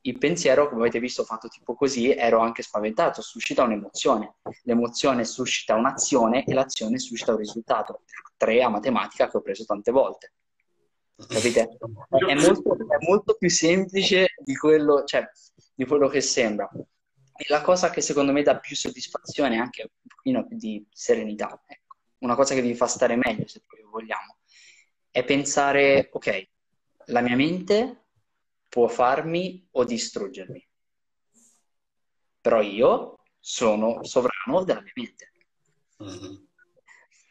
Il 0.01 0.17
pensiero, 0.17 0.69
come 0.69 0.81
avete 0.81 0.99
visto 0.99 1.23
fatto 1.23 1.47
tipo 1.49 1.75
così, 1.75 2.12
ero 2.12 2.39
anche 2.39 2.62
spaventato, 2.62 3.21
suscita 3.21 3.63
un'emozione. 3.63 4.35
L'emozione 4.63 5.25
suscita 5.25 5.75
un'azione 5.75 6.45
e 6.45 6.53
l'azione 6.53 6.99
suscita 6.99 7.31
un 7.31 7.39
risultato. 7.39 8.03
Tre 8.38 8.62
a 8.63 8.69
matematica 8.69 9.29
che 9.29 9.38
ho 9.38 9.41
preso 9.41 9.65
tante 9.65 9.91
volte. 9.91 10.33
Capite? 11.27 11.77
È 12.07 12.33
molto, 12.35 12.73
è 12.75 13.05
molto 13.05 13.35
più 13.35 13.49
semplice 13.49 14.27
di 14.38 14.55
quello, 14.55 15.03
cioè, 15.03 15.27
di 15.75 15.85
quello 15.85 16.07
che 16.07 16.21
sembra. 16.21 16.69
E 17.35 17.45
la 17.49 17.62
cosa 17.62 17.89
che 17.89 18.01
secondo 18.01 18.31
me 18.31 18.41
dà 18.41 18.57
più 18.57 18.75
soddisfazione 18.75 19.55
è 19.55 19.59
anche 19.59 19.81
un 19.81 20.07
pochino 20.07 20.47
più 20.47 20.55
di 20.55 20.85
serenità. 20.91 21.62
Ecco. 21.65 21.97
Una 22.19 22.35
cosa 22.35 22.53
che 22.53 22.62
vi 22.62 22.73
fa 22.73 22.88
stare 22.88 23.15
meglio, 23.17 23.47
se 23.47 23.62
proprio 23.65 23.89
vogliamo 23.89 24.39
è 25.12 25.23
pensare, 25.23 26.09
ok, 26.12 26.47
la 27.05 27.21
mia 27.21 27.35
mente 27.35 28.05
può 28.69 28.88
farmi 28.88 29.67
o 29.71 29.84
distruggermi, 29.84 30.65
però 32.39 32.62
io 32.62 33.23
sono 33.39 34.03
sovrano 34.03 34.63
della 34.63 34.82
mia 34.82 34.93
mente. 34.95 35.32
Mm-hmm. 36.03 36.36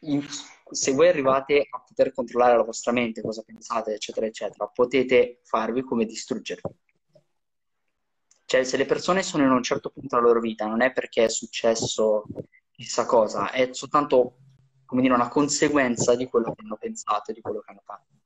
In, 0.01 0.27
se 0.71 0.93
voi 0.93 1.09
arrivate 1.09 1.67
a 1.71 1.81
poter 1.81 2.13
controllare 2.13 2.57
la 2.57 2.65
vostra 2.65 2.93
mente, 2.93 3.23
cosa 3.23 3.43
pensate, 3.43 3.95
eccetera, 3.95 4.27
eccetera, 4.27 4.67
potete 4.67 5.41
farvi 5.45 5.83
come 5.83 6.05
distruggervi. 6.05 6.77
Cioè, 8.45 8.65
se 8.65 8.77
le 8.77 8.87
persone 8.87 9.23
sono 9.23 9.45
in 9.45 9.51
un 9.51 9.63
certo 9.63 9.91
punto 9.91 10.17
della 10.17 10.29
loro 10.29 10.41
vita, 10.41 10.67
non 10.67 10.83
è 10.83 10.93
perché 10.93 11.25
è 11.25 11.29
successo 11.29 12.25
chissà 12.71 13.07
cosa, 13.07 13.51
è 13.51 13.73
soltanto 13.73 14.37
come 14.89 15.03
dire, 15.03 15.13
una 15.13 15.29
conseguenza 15.29 16.15
di 16.15 16.27
quello 16.27 16.55
che 16.55 16.63
hanno 16.63 16.79
pensato, 16.79 17.33
di 17.33 17.43
quello 17.43 17.61
che 17.61 17.71
hanno 17.71 17.83
fatto. 17.85 18.18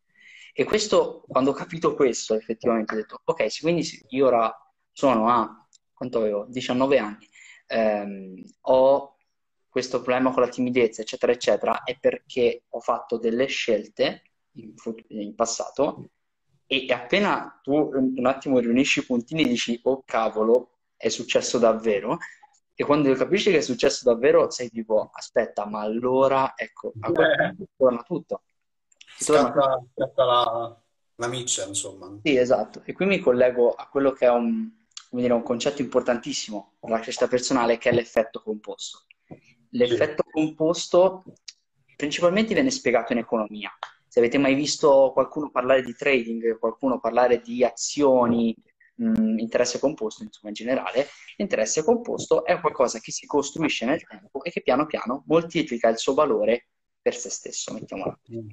E 0.53 0.65
questo, 0.65 1.25
quando 1.27 1.51
ho 1.51 1.55
capito 1.55 1.95
questo, 1.95 2.35
effettivamente 2.35 2.93
ho 2.93 2.97
detto, 2.97 3.21
ok, 3.25 3.61
quindi 3.61 3.87
io 4.11 4.27
ora 4.27 4.55
sono 4.93 5.29
a, 5.29 5.67
quanto 5.95 6.19
avevo, 6.19 6.47
19 6.49 6.99
anni, 6.99 7.29
ehm, 7.67 8.43
ho 8.62 9.17
questo 9.69 10.03
problema 10.03 10.31
con 10.33 10.43
la 10.43 10.49
timidezza, 10.49 11.01
eccetera, 11.01 11.33
eccetera, 11.33 11.83
è 11.85 11.99
perché 11.99 12.65
ho 12.69 12.81
fatto 12.81 13.17
delle 13.17 13.47
scelte 13.47 14.23
in, 14.57 14.75
in 15.09 15.35
passato 15.35 16.11
e 16.67 16.87
appena 16.93 17.59
tu 17.62 17.73
un 17.73 18.27
attimo 18.27 18.59
riunisci 18.59 19.01
i 19.01 19.05
puntini 19.05 19.43
e 19.43 19.49
dici, 19.49 19.81
oh 19.85 20.03
cavolo, 20.05 20.81
è 20.97 21.09
successo 21.09 21.59
davvero, 21.59 22.19
e 22.75 22.85
quando 22.85 23.12
capisci 23.15 23.51
che 23.51 23.59
è 23.59 23.62
successo 23.62 24.05
davvero, 24.05 24.51
sei 24.51 24.71
tipo, 24.71 25.11
aspetta, 25.12 25.67
ma 25.67 25.81
allora, 25.81 26.55
ecco, 26.57 26.93
allora 27.01 27.55
torna 27.77 28.03
tutto. 28.03 28.43
Scatta, 29.23 29.85
scatta 29.95 30.25
la, 30.25 30.83
la 31.17 31.27
miccia, 31.27 31.67
insomma. 31.67 32.19
Sì, 32.23 32.37
esatto. 32.37 32.83
E 32.85 32.93
qui 32.93 33.07
mi 33.07 33.19
collego 33.19 33.73
a 33.73 33.89
quello 33.89 34.13
che 34.13 34.27
è 34.27 34.31
un, 34.31 34.71
dire, 35.11 35.33
un 35.33 35.43
concetto 35.43 35.83
importantissimo 35.83 36.75
per 36.81 36.91
la 36.91 37.01
crescita 37.01 37.29
personale, 37.29 37.79
che 37.79 37.91
è 37.91 37.93
l'effetto 37.93 38.41
composto. 38.43 39.07
L'effetto 39.71 40.25
sì. 40.27 40.31
composto 40.31 41.25
principalmente 41.97 42.55
viene 42.55 42.71
spiegato 42.71 43.13
in 43.13 43.19
economia. 43.19 43.71
Se 44.07 44.19
avete 44.19 44.37
mai 44.37 44.55
visto 44.55 45.13
qualcuno 45.15 45.51
parlare 45.51 45.83
di 45.83 45.95
trading, 45.95 46.59
qualcuno 46.59 47.01
parlare 47.01 47.41
di 47.41 47.65
azioni, 47.65 48.55
mh, 48.97 49.39
interesse 49.39 49.79
composto, 49.79 50.23
insomma, 50.23 50.49
in 50.49 50.55
generale, 50.55 51.07
l'interesse 51.37 51.83
composto 51.83 52.45
è 52.45 52.61
qualcosa 52.61 52.99
che 52.99 53.13
si 53.13 53.27
costruisce 53.27 53.87
nel 53.87 54.05
tempo 54.05 54.43
e 54.43 54.51
che 54.51 54.61
piano 54.61 54.87
piano 54.87 55.23
moltiplica 55.27 55.89
il 55.89 55.97
suo 55.97 56.13
valore 56.13 56.69
per 57.01 57.15
se 57.15 57.31
stesso, 57.31 57.73
mettiamola. 57.73 58.21
Mm. 58.35 58.49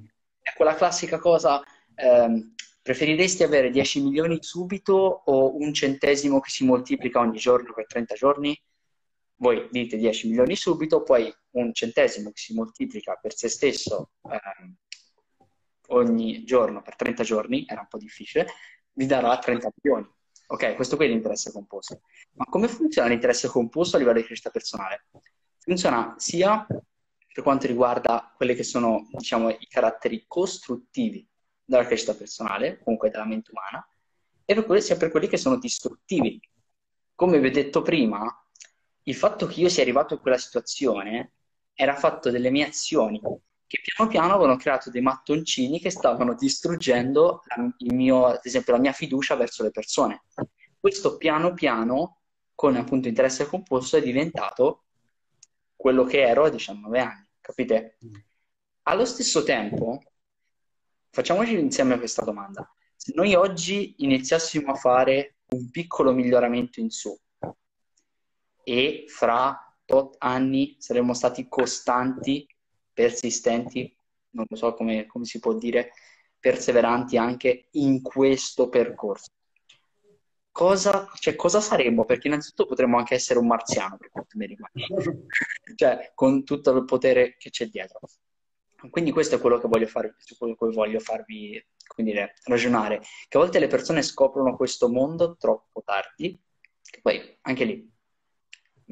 È 0.50 0.56
quella 0.56 0.74
classica 0.74 1.18
cosa, 1.20 1.62
ehm, 1.94 2.54
preferiresti 2.82 3.44
avere 3.44 3.70
10 3.70 4.02
milioni 4.02 4.38
subito 4.42 5.22
o 5.24 5.56
un 5.56 5.72
centesimo 5.72 6.40
che 6.40 6.50
si 6.50 6.64
moltiplica 6.64 7.20
ogni 7.20 7.38
giorno 7.38 7.72
per 7.72 7.86
30 7.86 8.14
giorni? 8.14 8.60
Voi 9.36 9.68
dite 9.70 9.96
10 9.96 10.28
milioni 10.28 10.56
subito, 10.56 11.02
poi 11.04 11.32
un 11.52 11.72
centesimo 11.72 12.30
che 12.30 12.40
si 12.40 12.54
moltiplica 12.54 13.14
per 13.14 13.34
se 13.34 13.48
stesso 13.48 14.10
ehm, 14.28 14.74
ogni 15.88 16.42
giorno 16.44 16.82
per 16.82 16.96
30 16.96 17.22
giorni, 17.22 17.64
era 17.68 17.80
un 17.80 17.88
po' 17.88 17.98
difficile, 17.98 18.48
vi 18.92 19.06
darà 19.06 19.38
30 19.38 19.70
milioni. 19.80 20.08
Ok, 20.48 20.74
questo 20.74 20.96
qui 20.96 21.06
è 21.06 21.08
l'interesse 21.08 21.52
composto. 21.52 22.00
Ma 22.32 22.44
come 22.46 22.66
funziona 22.66 23.08
l'interesse 23.08 23.46
composto 23.46 23.94
a 23.94 23.98
livello 24.00 24.18
di 24.18 24.24
crescita 24.24 24.50
personale? 24.50 25.06
Funziona 25.58 26.14
sia 26.18 26.66
per 27.32 27.42
quanto 27.42 27.66
riguarda 27.66 28.32
quelli 28.36 28.54
che 28.54 28.62
sono, 28.62 29.08
diciamo, 29.12 29.50
i 29.50 29.66
caratteri 29.68 30.24
costruttivi 30.26 31.26
della 31.64 31.86
crescita 31.86 32.14
personale, 32.14 32.80
comunque 32.82 33.10
della 33.10 33.26
mente 33.26 33.52
umana, 33.52 33.86
e 34.44 34.54
per 34.54 34.66
quelli, 34.66 34.82
sia 34.82 34.96
per 34.96 35.10
quelli 35.10 35.28
che 35.28 35.36
sono 35.36 35.58
distruttivi. 35.58 36.40
Come 37.14 37.38
vi 37.38 37.46
ho 37.48 37.52
detto 37.52 37.82
prima, 37.82 38.22
il 39.04 39.14
fatto 39.14 39.46
che 39.46 39.60
io 39.60 39.68
sia 39.68 39.82
arrivato 39.82 40.14
in 40.14 40.20
quella 40.20 40.38
situazione 40.38 41.32
era 41.74 41.94
fatto 41.94 42.30
delle 42.30 42.50
mie 42.50 42.66
azioni 42.66 43.20
che 43.70 43.80
piano 43.84 44.10
piano 44.10 44.34
avevano 44.34 44.56
creato 44.56 44.90
dei 44.90 45.00
mattoncini 45.00 45.78
che 45.78 45.90
stavano 45.90 46.34
distruggendo 46.34 47.42
mio, 47.92 48.26
ad 48.26 48.40
esempio 48.42 48.72
la 48.72 48.80
mia 48.80 48.90
fiducia 48.90 49.36
verso 49.36 49.62
le 49.62 49.70
persone. 49.70 50.24
Questo 50.80 51.16
piano 51.16 51.54
piano, 51.54 52.22
con 52.56 52.74
appunto 52.74 53.06
interesse 53.06 53.46
composto, 53.46 53.96
è 53.96 54.02
diventato 54.02 54.86
quello 55.80 56.04
che 56.04 56.20
ero 56.20 56.44
a 56.44 56.50
19 56.50 56.98
anni, 56.98 57.26
capite? 57.40 57.96
Allo 58.82 59.06
stesso 59.06 59.42
tempo, 59.44 60.02
facciamoci 61.08 61.58
insieme 61.58 61.96
questa 61.96 62.22
domanda. 62.22 62.70
Se 62.94 63.12
noi 63.14 63.34
oggi 63.34 63.94
iniziassimo 64.00 64.72
a 64.72 64.74
fare 64.74 65.36
un 65.52 65.70
piccolo 65.70 66.12
miglioramento 66.12 66.80
in 66.80 66.90
su 66.90 67.18
e 68.62 69.04
fra 69.08 69.74
tot 69.86 70.16
anni 70.18 70.76
saremmo 70.78 71.14
stati 71.14 71.48
costanti 71.48 72.46
persistenti, 72.92 73.96
non 74.32 74.44
lo 74.50 74.56
so 74.56 74.74
come, 74.74 75.06
come 75.06 75.24
si 75.24 75.38
può 75.38 75.54
dire, 75.54 75.92
perseveranti 76.38 77.16
anche 77.16 77.68
in 77.70 78.02
questo 78.02 78.68
percorso. 78.68 79.30
Cosa, 80.52 81.08
cioè, 81.14 81.36
cosa 81.36 81.60
saremmo? 81.60 82.04
Perché 82.04 82.28
innanzitutto 82.28 82.66
potremmo 82.66 82.98
anche 82.98 83.14
essere 83.14 83.38
un 83.38 83.46
marziano, 83.46 83.96
per 83.96 84.10
quanto 84.10 84.36
mi 84.36 84.46
riguarda, 84.46 84.80
cioè 85.76 86.12
con 86.14 86.44
tutto 86.44 86.70
il 86.72 86.84
potere 86.84 87.36
che 87.36 87.50
c'è 87.50 87.66
dietro. 87.66 88.00
Quindi 88.90 89.12
questo 89.12 89.36
è 89.36 89.40
quello 89.40 89.58
che 89.58 89.68
voglio, 89.68 89.86
fare, 89.86 90.16
quello 90.38 90.54
che 90.54 90.66
voglio 90.70 90.98
farvi 91.00 91.62
dire, 91.96 92.34
ragionare, 92.44 93.00
che 93.28 93.36
a 93.36 93.40
volte 93.40 93.58
le 93.58 93.66
persone 93.66 94.02
scoprono 94.02 94.56
questo 94.56 94.88
mondo 94.88 95.36
troppo 95.36 95.82
tardi, 95.84 96.40
che 96.82 97.00
poi 97.02 97.38
anche 97.42 97.64
lì 97.64 97.90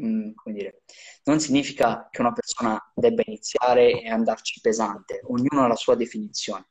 Mm, 0.01 0.31
come 0.35 0.55
dire, 0.55 0.83
non 1.25 1.41
significa 1.41 2.09
che 2.11 2.21
una 2.21 2.33
persona 2.33 2.81
debba 2.95 3.23
iniziare 3.27 4.01
e 4.01 4.09
andarci 4.09 4.61
pesante, 4.61 5.21
ognuno 5.25 5.65
ha 5.65 5.67
la 5.67 5.75
sua 5.75 5.97
definizione. 5.97 6.69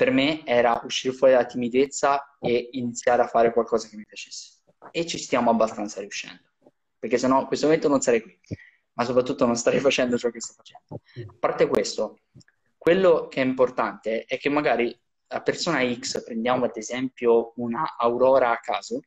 Per 0.00 0.10
me 0.10 0.46
era 0.46 0.80
uscire 0.84 1.12
fuori 1.12 1.34
dalla 1.34 1.44
timidezza 1.44 2.38
e 2.40 2.70
iniziare 2.72 3.20
a 3.20 3.26
fare 3.26 3.52
qualcosa 3.52 3.86
che 3.86 3.96
mi 3.96 4.06
piacesse. 4.06 4.62
e 4.92 5.04
ci 5.04 5.18
stiamo 5.18 5.50
abbastanza 5.50 6.00
riuscendo, 6.00 6.40
perché 6.98 7.18
sennò 7.18 7.40
in 7.40 7.46
questo 7.46 7.66
momento 7.66 7.88
non 7.88 8.00
sarei 8.00 8.22
qui, 8.22 8.40
ma 8.94 9.04
soprattutto 9.04 9.44
non 9.44 9.56
starei 9.56 9.78
facendo 9.78 10.16
ciò 10.16 10.30
che 10.30 10.40
sto 10.40 10.54
facendo. 10.56 11.02
A 11.30 11.36
parte 11.38 11.66
questo, 11.66 12.20
quello 12.78 13.28
che 13.28 13.42
è 13.42 13.44
importante 13.44 14.24
è 14.24 14.38
che 14.38 14.48
magari 14.48 14.98
la 15.26 15.42
persona 15.42 15.86
X, 15.94 16.24
prendiamo 16.24 16.64
ad 16.64 16.78
esempio 16.78 17.52
una 17.56 17.98
Aurora 17.98 18.52
a 18.52 18.58
caso, 18.58 19.02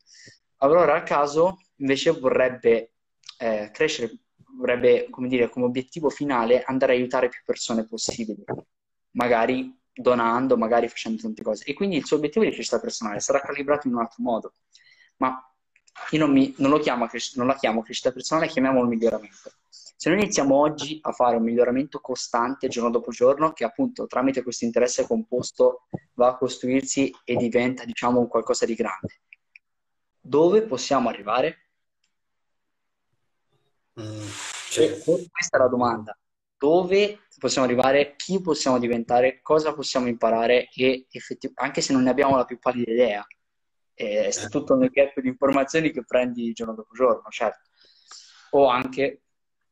Aurora 0.58 0.98
a 0.98 1.02
caso 1.02 1.58
invece 1.78 2.12
vorrebbe 2.12 2.91
eh, 3.39 3.72
crescere, 3.74 4.12
vorrebbe, 4.60 5.08
come 5.10 5.28
dire, 5.28 5.50
come 5.50 5.66
obiettivo 5.66 6.12
finale 6.12 6.62
andare 6.62 6.94
a 6.94 6.98
aiutare 6.98 7.30
più 7.30 7.41
persone 7.44 7.88
possibili, 7.88 8.44
magari 9.14 9.82
donando, 9.94 10.58
magari 10.58 10.88
facendo 10.88 11.22
tante 11.22 11.44
cose. 11.44 11.64
E 11.66 11.74
quindi 11.74 11.98
il 11.98 12.06
suo 12.06 12.18
obiettivo 12.18 12.46
di 12.46 12.52
crescita 12.52 12.80
personale 12.80 13.20
sarà 13.20 13.39
calibrato 13.39 13.88
in 13.88 13.94
un 13.94 14.02
altro 14.02 14.24
modo. 14.24 14.54
Ma 15.18 15.39
io 16.10 16.20
non, 16.20 16.32
mi, 16.32 16.54
non, 16.58 16.80
chiamo, 16.80 17.08
non 17.36 17.48
la 17.48 17.56
chiamo 17.56 17.84
crescita 17.84 18.12
personale, 18.12 18.48
chiamiamolo 18.48 18.88
miglioramento. 18.88 19.52
Se 19.70 20.10
noi 20.10 20.20
iniziamo 20.20 20.56
oggi 20.56 21.00
a 21.02 21.12
fare 21.12 21.38
un 21.38 21.44
miglioramento 21.44 22.00
costante 22.00 22.68
giorno 22.68 22.89
dopo 22.89 23.12
giorno, 23.12 23.54
che 23.54 23.64
appunto 23.64 24.06
tramite 24.06 24.44
questo 24.44 24.66
interesse 24.66 25.08
composto 25.08 25.88
va 26.16 26.30
a 26.30 26.38
costruirsi 26.38 27.14
e 27.24 27.36
diventa, 27.36 27.86
diciamo, 27.86 28.20
un 28.20 28.28
qualcosa 28.28 28.66
di 28.66 28.76
grande, 28.76 29.22
dove 30.20 30.64
possiamo 30.64 31.10
arrivare? 31.10 31.70
Mm, 34.02 34.28
Questa 35.32 35.58
è 35.58 35.60
la 35.60 35.68
domanda. 35.68 36.18
Dove 36.64 37.26
possiamo 37.39 37.68
arrivare? 37.68 38.16
Chi 38.16 38.39
possiamo 38.39 38.80
diventare? 38.80 39.41
Cosa 39.41 39.74
possiamo 39.74 40.07
imparare? 40.07 40.70
E 40.74 41.07
effettivamente, 41.11 41.61
anche 41.61 41.82
se 41.82 41.91
non 41.91 42.03
ne 42.03 42.09
abbiamo 42.09 42.38
la 42.38 42.45
più 42.45 42.57
pallida 42.57 42.89
idea, 42.89 43.28
è 43.93 44.30
tutto 44.49 44.74
nel 44.76 44.89
gap 44.89 45.20
di 45.20 45.28
informazioni 45.28 45.91
che 45.91 46.05
prendi 46.05 46.53
giorno 46.53 46.74
dopo 46.74 46.93
giorno, 46.93 47.28
certo. 47.32 47.70
O 48.51 48.68
anche, 48.68 49.24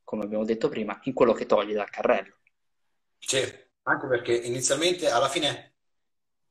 come 0.03 0.25
abbiamo 0.25 0.43
detto 0.43 0.67
prima, 0.67 0.99
in 1.03 1.13
quello 1.13 1.31
che 1.31 1.45
togli 1.45 1.71
dal 1.71 1.89
carrello. 1.89 2.39
Sì, 3.19 3.41
anche 3.83 4.07
perché 4.07 4.35
inizialmente, 4.35 5.09
alla 5.09 5.29
fine, 5.29 5.75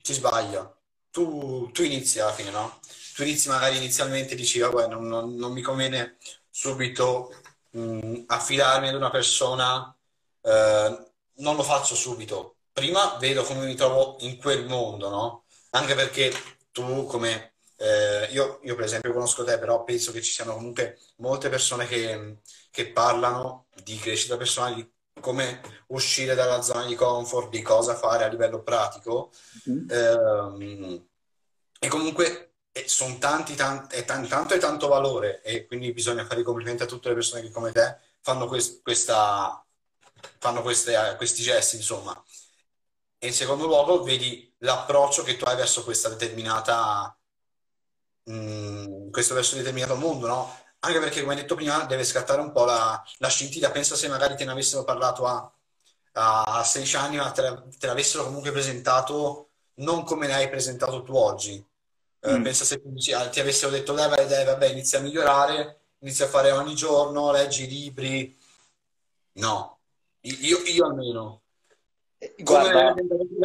si 0.01 0.15
sbaglia. 0.15 0.75
Tu, 1.11 1.71
tu 1.71 1.83
inizi 1.83 2.19
alla 2.19 2.33
fine, 2.33 2.51
no? 2.51 2.81
Tu 3.15 3.25
inizi 3.25 3.51
magari 3.51 3.77
inizialmente 3.77 4.35
dici, 4.35 4.59
vabbè, 4.59 4.89
non, 4.89 5.07
non, 5.07 5.35
non 5.35 5.53
mi 5.53 5.61
conviene 5.61 6.17
subito 6.49 7.31
mh, 7.73 8.23
affidarmi 8.25 8.89
ad 8.89 8.95
una 8.95 9.11
persona, 9.11 9.95
eh, 10.43 11.11
non 11.37 11.57
lo 11.57 11.63
faccio 11.63 11.95
subito. 11.95 12.57
Prima 12.73 13.17
vedo 13.19 13.43
come 13.43 13.67
mi 13.67 13.75
trovo 13.75 14.17
in 14.21 14.37
quel 14.39 14.67
mondo, 14.67 15.09
no? 15.09 15.45
Anche 15.71 15.95
perché 15.95 16.33
tu, 16.73 17.05
come 17.07 17.55
eh, 17.77 18.29
io, 18.33 18.61
io, 18.63 18.75
per 18.75 18.85
esempio 18.85 19.13
conosco 19.13 19.45
te, 19.45 19.59
però 19.59 19.85
penso 19.85 20.13
che 20.13 20.23
ci 20.23 20.33
siano 20.33 20.55
comunque 20.55 20.99
molte 21.17 21.49
persone 21.49 21.87
che, 21.87 22.39
che 22.71 22.91
parlano 22.93 23.67
di 23.83 23.97
crescita 23.97 24.37
personale, 24.37 24.75
di 24.77 24.91
come 25.21 25.61
uscire 25.89 26.35
dalla 26.35 26.63
zona 26.63 26.85
di 26.87 26.95
comfort, 26.95 27.51
di 27.51 27.63
cosa 27.63 27.95
fare 27.95 28.25
a 28.25 28.29
livello 28.29 28.63
pratico. 28.63 29.33
Mm. 29.69 29.91
Eh, 29.91 31.03
e 31.83 31.89
comunque 31.89 32.53
eh, 32.73 32.87
sono 32.87 33.19
tanti, 33.19 33.55
tanti, 33.55 33.97
è 33.97 34.05
t- 34.05 34.29
tanto 34.29 34.55
e 34.55 34.59
tanto 34.59 34.87
valore 34.89 35.43
e 35.43 35.67
quindi 35.67 35.93
bisogna 35.93 36.25
fare 36.27 36.41
i 36.41 36.45
complimenti 36.45 36.83
a 36.83 36.87
tutte 36.87 37.09
le 37.09 37.15
persone 37.15 37.43
che 37.43 37.51
come 37.51 37.73
te 37.73 37.97
fanno, 38.21 38.47
quest- 38.47 38.83
questa, 38.83 39.65
fanno 40.39 40.63
queste, 40.63 41.15
questi 41.17 41.43
gesti, 41.43 41.77
insomma. 41.77 42.23
E 43.19 43.27
in 43.27 43.33
secondo 43.35 43.67
luogo 43.67 44.03
vedi 44.03 44.55
l'approccio 44.59 45.23
che 45.23 45.37
tu 45.37 45.45
hai 45.45 45.57
verso 45.57 45.85
questa 45.85 46.09
determinata 46.09 47.15
mh, 48.25 48.33
mm, 48.33 49.11
questo 49.11 49.35
verso 49.35 49.57
determinato 49.57 49.97
mondo, 49.97 50.27
no? 50.27 50.59
Anche 50.81 50.99
perché, 50.99 51.21
come 51.21 51.35
hai 51.35 51.41
detto 51.41 51.55
prima, 51.55 51.85
deve 51.85 52.05
scattare 52.05 52.41
un 52.41 52.53
po' 52.53 52.65
la, 52.65 53.03
la 53.19 53.29
scintilla. 53.29 53.71
Pensa 53.71 53.95
se 53.97 54.09
magari 54.09 54.37
te 54.37 54.45
ne 54.45 54.53
avessero 54.53 54.85
parlato 54.85 55.27
a, 55.27 55.53
a 56.13 56.65
16 56.65 56.97
anni, 56.97 57.17
ma 57.17 57.31
te, 57.33 57.43
la, 57.43 57.63
te 57.79 57.87
l'avessero 57.87 58.25
comunque 58.25 58.53
presentato 58.53 59.51
non 59.81 60.05
come 60.05 60.27
l'hai 60.27 60.49
presentato 60.49 61.03
tu 61.03 61.15
oggi. 61.15 61.65
Eh, 62.23 62.39
mm. 62.39 62.43
pensa 62.43 62.65
se 62.65 62.81
ti 63.31 63.41
avessero 63.41 63.71
detto, 63.71 63.93
dai, 63.95 64.09
vai, 64.09 64.27
dai, 64.27 64.45
vabbè, 64.45 64.69
inizia 64.69 64.99
a 64.99 65.03
migliorare, 65.03 65.81
inizia 66.01 66.27
a 66.27 66.29
fare 66.29 66.51
ogni 66.53 66.75
giorno, 66.75 67.31
leggi 67.33 67.67
libri. 67.67 68.39
No, 69.33 69.80
io, 70.23 70.59
io 70.65 70.87
almeno. 70.87 71.43
Guarda, 72.39 72.95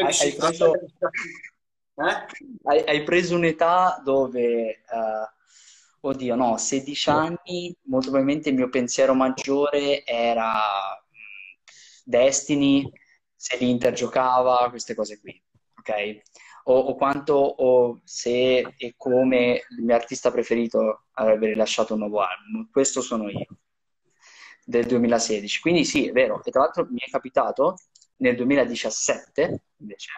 hai, 0.04 0.34
preso, 0.36 0.74
eh? 0.74 2.26
Hai, 2.64 2.84
hai, 2.86 3.04
preso 3.04 3.36
un'età 3.36 4.02
dove, 4.04 4.82
uh, 4.92 6.08
oddio 6.08 6.36
no, 6.36 6.58
16 6.58 7.10
anni, 7.10 7.76
molto 7.84 8.10
probabilmente 8.10 8.50
il 8.50 8.56
mio 8.56 8.70
pensiero 8.70 9.14
maggiore 9.14 10.04
era 10.04 10.52
mh, 10.52 12.02
Destiny, 12.04 12.92
se 13.34 13.56
l'Inter 13.58 13.94
giocava, 13.94 14.70
queste 14.70 14.94
cose 14.94 15.22
qui, 15.22 15.42
ok? 15.80 16.22
O, 16.66 16.78
o 16.78 16.96
quanto, 16.96 17.34
o 17.34 18.02
se 18.04 18.74
e 18.76 18.94
come 18.98 19.62
il 19.78 19.84
mio 19.84 19.96
artista 19.96 20.32
preferito 20.32 21.06
avrebbe 21.14 21.48
rilasciato 21.48 21.94
un 21.94 22.00
nuovo 22.00 22.20
album. 22.20 22.70
Questo 22.70 23.00
sono 23.02 23.30
io, 23.30 23.46
del 24.68 24.86
2016. 24.86 25.62
Quindi 25.62 25.86
sì, 25.86 26.08
è 26.08 26.12
vero. 26.12 26.44
E 26.44 26.52
tra 26.52 26.62
l'altro 26.62 26.88
mi 26.90 27.00
è 27.00 27.10
capitato 27.10 27.78
nel 28.18 28.36
2017, 28.36 29.62
invece, 29.78 30.10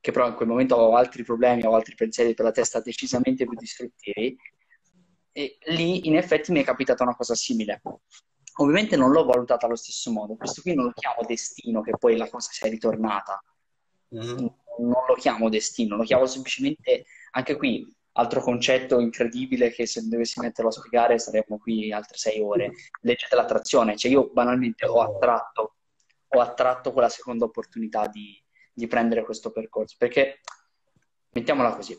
che 0.00 0.12
però 0.12 0.28
in 0.28 0.34
quel 0.34 0.48
momento 0.48 0.74
avevo 0.74 0.96
altri 0.96 1.24
problemi, 1.24 1.60
avevo 1.60 1.76
altri 1.76 1.94
pensieri 1.94 2.34
per 2.34 2.44
la 2.44 2.52
testa 2.52 2.80
decisamente 2.80 3.46
più 3.46 3.56
distruttivi, 3.56 4.36
e 5.32 5.58
lì 5.68 6.06
in 6.06 6.16
effetti 6.16 6.52
mi 6.52 6.60
è 6.60 6.64
capitata 6.64 7.02
una 7.02 7.16
cosa 7.16 7.34
simile. 7.34 7.80
Ovviamente 8.56 8.96
non 8.96 9.10
l'ho 9.12 9.24
valutata 9.24 9.64
allo 9.64 9.76
stesso 9.76 10.12
modo, 10.12 10.34
questo 10.34 10.60
qui 10.60 10.74
non 10.74 10.86
lo 10.86 10.92
chiamo 10.92 11.22
destino, 11.26 11.80
che 11.80 11.96
poi 11.96 12.16
la 12.18 12.28
cosa 12.28 12.50
sia 12.52 12.68
ritornata. 12.68 13.42
Mm-hmm. 14.14 14.46
Non 14.78 15.04
lo 15.06 15.14
chiamo 15.14 15.48
destino, 15.48 15.96
lo 15.96 16.02
chiamo 16.02 16.26
semplicemente, 16.26 17.06
anche 17.30 17.56
qui, 17.56 17.90
altro 18.12 18.42
concetto 18.42 18.98
incredibile 18.98 19.70
che 19.70 19.86
se 19.86 20.06
dovessi 20.06 20.40
metterlo 20.40 20.70
a 20.70 20.72
spiegare 20.72 21.18
saremmo 21.18 21.58
qui 21.58 21.92
altre 21.92 22.18
sei 22.18 22.40
ore. 22.40 22.72
Legge 23.02 23.26
dell'attrazione, 23.30 23.96
cioè 23.96 24.10
io 24.10 24.30
banalmente 24.30 24.86
ho 24.86 25.00
attratto, 25.00 25.76
ho 26.28 26.40
attratto 26.40 26.92
quella 26.92 27.08
seconda 27.08 27.44
opportunità 27.44 28.06
di, 28.08 28.42
di 28.72 28.86
prendere 28.86 29.24
questo 29.24 29.50
percorso, 29.50 29.96
perché 29.98 30.40
mettiamola 31.30 31.74
così, 31.74 31.98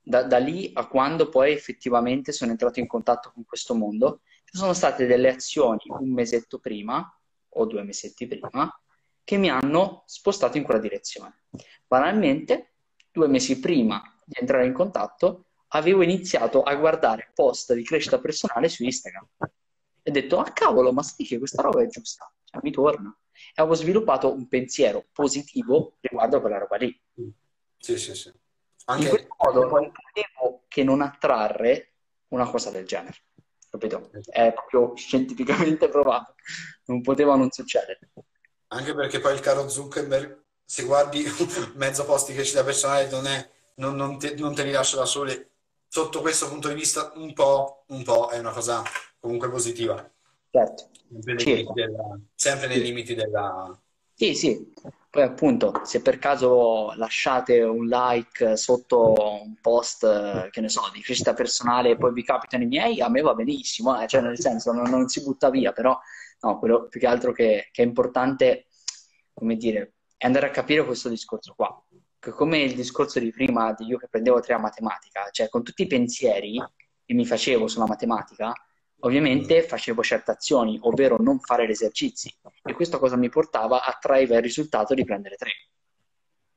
da, 0.00 0.22
da, 0.22 0.38
lì 0.38 0.70
a 0.74 0.86
quando 0.86 1.28
poi 1.28 1.52
effettivamente 1.52 2.32
sono 2.32 2.50
entrato 2.50 2.80
in 2.80 2.86
contatto 2.86 3.30
con 3.32 3.44
questo 3.44 3.74
mondo, 3.74 4.22
ci 4.44 4.56
sono 4.56 4.72
state 4.72 5.06
delle 5.06 5.28
azioni 5.28 5.82
un 5.86 6.12
mesetto 6.12 6.58
prima 6.58 7.12
o 7.50 7.66
due 7.66 7.82
mesetti 7.82 8.26
prima 8.26 8.80
che 9.22 9.36
mi 9.36 9.50
hanno 9.50 10.04
spostato 10.06 10.56
in 10.56 10.62
quella 10.62 10.80
direzione. 10.80 11.42
Banalmente, 11.86 12.72
due 13.12 13.28
mesi 13.28 13.60
prima 13.60 14.02
di 14.28 14.38
entrare 14.40 14.66
in 14.66 14.74
contatto, 14.74 15.46
avevo 15.68 16.02
iniziato 16.02 16.62
a 16.62 16.74
guardare 16.74 17.30
post 17.34 17.72
di 17.72 17.82
crescita 17.82 18.18
personale 18.20 18.68
su 18.68 18.84
Instagram 18.84 19.26
e 20.02 20.10
ho 20.10 20.12
detto, 20.12 20.38
ah 20.38 20.52
cavolo, 20.52 20.92
ma 20.92 21.02
sai 21.02 21.26
che 21.26 21.38
questa 21.38 21.62
roba 21.62 21.82
è 21.82 21.86
giusta, 21.86 22.30
cioè, 22.44 22.60
mi 22.62 22.70
torna 22.70 23.16
e 23.54 23.62
avevo 23.62 23.74
sviluppato 23.74 24.32
un 24.32 24.48
pensiero 24.48 25.06
positivo 25.12 25.96
riguardo 26.00 26.36
a 26.36 26.40
quella 26.40 26.58
roba 26.58 26.76
lì. 26.76 27.00
Sì, 27.78 27.96
sì, 27.96 28.14
sì. 28.14 28.32
Anche... 28.86 29.04
In 29.04 29.10
questo 29.10 29.36
modo 29.38 29.60
non 29.60 29.92
potevo 29.92 30.64
che 30.68 30.82
non 30.82 31.00
attrarre 31.02 31.92
una 32.28 32.48
cosa 32.48 32.70
del 32.70 32.86
genere. 32.86 33.16
Capito? 33.70 34.10
È 34.26 34.52
proprio 34.52 34.96
scientificamente 34.96 35.88
provato. 35.90 36.34
Non 36.86 37.00
poteva 37.02 37.36
non 37.36 37.50
succedere. 37.50 38.10
Anche 38.68 38.94
perché 38.94 39.20
poi 39.20 39.34
il 39.34 39.40
caro 39.40 39.68
Zuckerberg, 39.68 40.44
se 40.64 40.84
guardi 40.84 41.24
mezzo 41.76 42.04
post 42.04 42.28
di 42.28 42.34
crescita 42.34 42.64
personale, 42.64 43.08
non, 43.08 43.26
è, 43.26 43.50
non, 43.78 43.96
non, 43.96 44.18
te, 44.18 44.34
non 44.36 44.54
te 44.54 44.64
li 44.64 44.70
lascia 44.70 44.96
da 44.96 45.04
soli. 45.04 45.46
Sotto 45.86 46.20
questo 46.20 46.48
punto 46.48 46.68
di 46.68 46.74
vista, 46.74 47.12
un 47.16 47.32
po', 47.32 47.84
un 47.88 48.02
po' 48.02 48.28
è 48.28 48.38
una 48.38 48.52
cosa 48.52 48.82
comunque 49.18 49.48
positiva. 49.48 49.96
Certo. 50.50 50.90
Sempre, 51.08 51.38
sì. 51.38 51.66
della, 51.72 52.18
sempre 52.34 52.68
nei 52.68 52.80
limiti 52.80 53.14
della... 53.14 53.76
Sì, 54.14 54.34
sì. 54.34 54.72
Poi 55.10 55.22
appunto, 55.22 55.80
se 55.84 56.02
per 56.02 56.18
caso 56.18 56.92
lasciate 56.96 57.62
un 57.62 57.86
like 57.86 58.56
sotto 58.56 59.14
un 59.42 59.54
post, 59.60 60.50
che 60.50 60.60
ne 60.60 60.68
so, 60.68 60.82
di 60.92 61.00
crescita 61.00 61.32
personale 61.32 61.90
e 61.90 61.96
poi 61.96 62.12
vi 62.12 62.22
capitano 62.22 62.64
i 62.64 62.66
miei, 62.66 63.00
a 63.00 63.08
me 63.08 63.22
va 63.22 63.32
benissimo, 63.32 63.98
eh? 64.00 64.06
cioè 64.06 64.20
nel 64.20 64.38
senso 64.38 64.72
non, 64.72 64.90
non, 64.90 65.08
si 65.08 65.22
butta 65.22 65.48
via, 65.48 65.72
però 65.72 65.98
no, 66.40 66.58
quello 66.58 66.88
più 66.88 67.00
che 67.00 67.06
altro 67.06 67.32
che, 67.32 67.68
che, 67.72 67.82
è 67.82 67.86
importante, 67.86 68.66
come 69.32 69.56
dire, 69.56 69.94
è 70.18 70.26
andare 70.26 70.48
a 70.48 70.50
capire 70.50 70.84
questo 70.84 71.08
discorso 71.08 71.54
qua. 71.56 71.82
Come 72.20 72.58
il 72.58 72.74
discorso 72.74 73.20
di 73.20 73.30
prima 73.30 73.72
di 73.72 73.86
io 73.86 73.98
che 73.98 74.08
prendevo 74.08 74.40
tre 74.40 74.54
a 74.54 74.58
matematica, 74.58 75.28
cioè 75.30 75.48
con 75.48 75.62
tutti 75.62 75.82
i 75.82 75.86
pensieri 75.86 76.62
che 77.04 77.14
mi 77.14 77.24
facevo 77.24 77.68
sulla 77.68 77.86
matematica, 77.86 78.52
Ovviamente 79.00 79.62
facevo 79.62 80.02
certe 80.02 80.32
azioni, 80.32 80.76
ovvero 80.82 81.18
non 81.20 81.38
fare 81.38 81.66
gli 81.66 81.70
esercizi, 81.70 82.34
e 82.64 82.72
questo 82.72 82.98
cosa 82.98 83.16
mi 83.16 83.28
portava 83.28 83.84
a 83.84 83.96
traire 84.00 84.36
il 84.36 84.42
risultato 84.42 84.92
di 84.94 85.04
prendere 85.04 85.36
tre. 85.36 85.52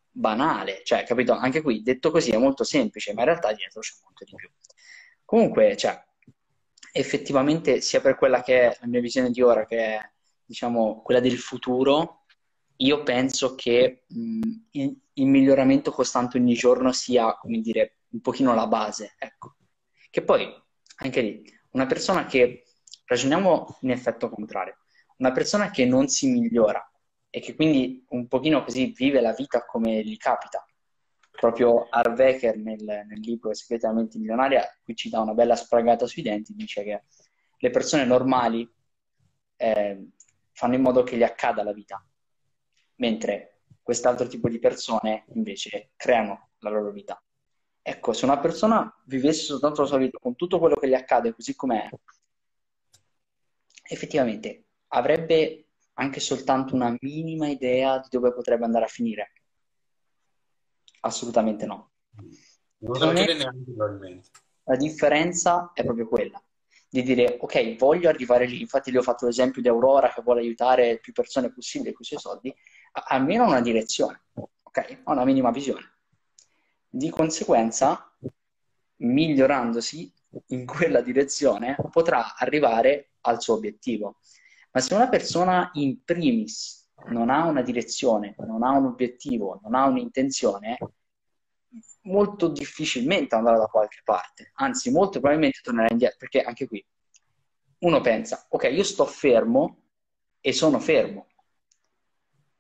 Banale, 0.10 0.82
cioè, 0.84 1.04
capito? 1.04 1.34
Anche 1.34 1.62
qui, 1.62 1.84
detto 1.84 2.10
così, 2.10 2.32
è 2.32 2.38
molto 2.38 2.64
semplice, 2.64 3.14
ma 3.14 3.22
in 3.22 3.28
realtà 3.28 3.54
dietro 3.54 3.82
c'è 3.82 3.94
molto 4.04 4.24
di 4.24 4.34
più. 4.34 4.50
Comunque, 5.24 5.78
cioè, 5.78 6.04
effettivamente, 6.92 7.80
sia 7.80 8.02
per 8.02 8.16
quella 8.16 8.42
che 8.42 8.62
è 8.62 8.78
la 8.82 8.88
mia 8.88 9.02
visione 9.02 9.30
di 9.30 9.42
ora, 9.44 9.66
che 9.66 9.78
è, 9.78 10.12
diciamo, 10.44 11.04
quella 11.04 11.20
del 11.20 11.38
futuro, 11.38 12.21
io 12.82 13.04
penso 13.04 13.56
che 13.56 14.04
mh, 14.08 14.40
il, 14.72 15.00
il, 15.14 15.26
miglioramento 15.28 15.92
costante 15.92 16.38
ogni 16.38 16.54
giorno 16.54 16.92
sia, 16.92 17.36
come 17.38 17.60
dire, 17.60 18.00
un 18.10 18.22
pochino 18.22 18.54
la 18.54 18.68
base, 18.68 19.16
ecco. 19.18 19.56
Che 20.10 20.22
poi, 20.24 20.48
anche 20.98 21.22
lì, 21.22 21.44
una 21.72 21.86
persona 21.86 22.26
che, 22.26 22.66
ragioniamo 23.06 23.78
in 23.82 23.92
effetto 23.92 24.30
contrario, 24.30 24.78
una 25.18 25.32
persona 25.32 25.70
che 25.70 25.86
non 25.86 26.08
si 26.08 26.30
migliora 26.30 26.84
e 27.30 27.40
che 27.40 27.56
quindi 27.56 28.06
un 28.10 28.28
pochino 28.28 28.64
così 28.64 28.94
vive 28.96 29.22
la 29.22 29.34
vita 29.34 29.66
come 29.66 30.04
gli 30.04 30.18
capita, 30.18 30.66
proprio 31.30 31.88
Harvecker 31.90 32.58
nel, 32.58 32.84
nel 32.84 33.20
libro 33.20 33.54
Segreti 33.54 33.86
della 33.86 33.98
mente 33.98 34.18
milionaria, 34.18 34.66
qui 34.84 34.96
ci 34.96 35.10
dà 35.10 35.20
una 35.22 35.34
bella 35.34 35.56
spragata 35.56 36.08
sui 36.08 36.22
denti, 36.24 36.54
dice 36.56 36.84
che 36.84 37.04
le 37.58 37.70
persone 37.70 38.06
normali 38.06 38.70
eh, 39.56 40.08
fanno 40.52 40.76
in 40.76 40.82
modo 40.82 41.04
che 41.04 41.18
gli 41.18 41.24
accada 41.24 41.64
la 41.64 41.74
vita, 41.74 42.04
mentre 43.02 43.62
quest'altro 43.82 44.28
tipo 44.28 44.48
di 44.48 44.60
persone 44.60 45.26
invece 45.34 45.92
creano 45.96 46.52
la 46.60 46.70
loro 46.70 46.92
vita. 46.92 47.22
Ecco, 47.82 48.14
se 48.14 48.26
una 48.26 48.40
persona 48.40 48.94
vivesse 49.06 49.46
soltanto 49.46 49.82
la 49.82 49.88
sua 49.88 49.98
vita 49.98 50.20
con 50.20 50.36
tutto 50.36 50.60
quello 50.60 50.76
che 50.76 50.88
gli 50.88 50.94
accade 50.94 51.34
così 51.34 51.56
com'è, 51.56 51.90
effettivamente 53.90 54.68
avrebbe 54.90 55.66
anche 55.94 56.20
soltanto 56.20 56.76
una 56.76 56.96
minima 57.00 57.48
idea 57.48 57.98
di 57.98 58.08
dove 58.10 58.34
potrebbe 58.34 58.66
andare 58.66 58.86
a 58.86 58.88
finire. 58.88 59.32
Assolutamente 61.02 61.66
no. 61.66 61.90
Non 62.78 63.00
lo 63.00 63.12
neanche 63.12 63.64
probabilmente. 63.66 64.30
La 64.66 64.76
differenza 64.76 65.72
è 65.74 65.84
proprio 65.84 66.08
quella 66.08 66.42
di 66.92 67.04
dire 67.04 67.38
ok, 67.40 67.78
voglio 67.78 68.10
arrivare 68.10 68.46
lì. 68.46 68.60
Infatti, 68.60 68.92
gli 68.92 68.98
ho 68.98 69.02
fatto 69.02 69.26
l'esempio 69.26 69.62
di 69.62 69.70
Aurora 69.70 70.12
che 70.14 70.22
vuole 70.22 70.42
aiutare 70.42 71.00
più 71.00 71.14
persone 71.14 71.52
possibile 71.52 71.94
con 71.94 72.02
i 72.02 72.06
suoi 72.06 72.20
soldi, 72.20 72.54
almeno 72.92 73.46
una 73.46 73.62
direzione, 73.62 74.22
ok? 74.34 75.00
Ha 75.04 75.12
una 75.12 75.26
minima 75.26 75.52
visione. 75.52 75.90
Di 76.90 77.10
conseguenza, 77.10 78.14
migliorandosi 78.98 80.14
in 80.48 80.66
quella 80.66 81.02
direzione, 81.02 81.78
potrà 81.92 82.36
arrivare 82.36 83.12
al 83.22 83.42
suo 83.42 83.56
obiettivo. 83.56 84.18
Ma 84.72 84.80
se 84.80 84.94
una 84.94 85.10
persona 85.10 85.70
in 85.74 86.04
primis 86.04 86.90
non 87.08 87.30
ha 87.30 87.46
una 87.46 87.62
direzione, 87.62 88.36
non 88.40 88.64
ha 88.64 88.72
un 88.72 88.86
obiettivo, 88.86 89.60
non 89.64 89.76
ha 89.76 89.86
un'intenzione, 89.86 90.78
molto 92.04 92.48
difficilmente 92.48 93.36
andrà 93.36 93.58
da 93.58 93.68
qualche 93.68 94.02
parte, 94.04 94.52
anzi 94.56 94.92
molto 94.92 95.20
probabilmente 95.20 95.60
tornerà 95.62 95.88
indietro, 95.90 96.18
perché 96.20 96.42
anche 96.42 96.68
qui 96.68 96.84
uno 97.80 98.02
pensa, 98.02 98.46
ok, 98.50 98.70
io 98.72 98.84
sto 98.84 99.06
fermo 99.06 99.78
e 100.40 100.54
sono 100.54 100.80
fermo. 100.80 101.28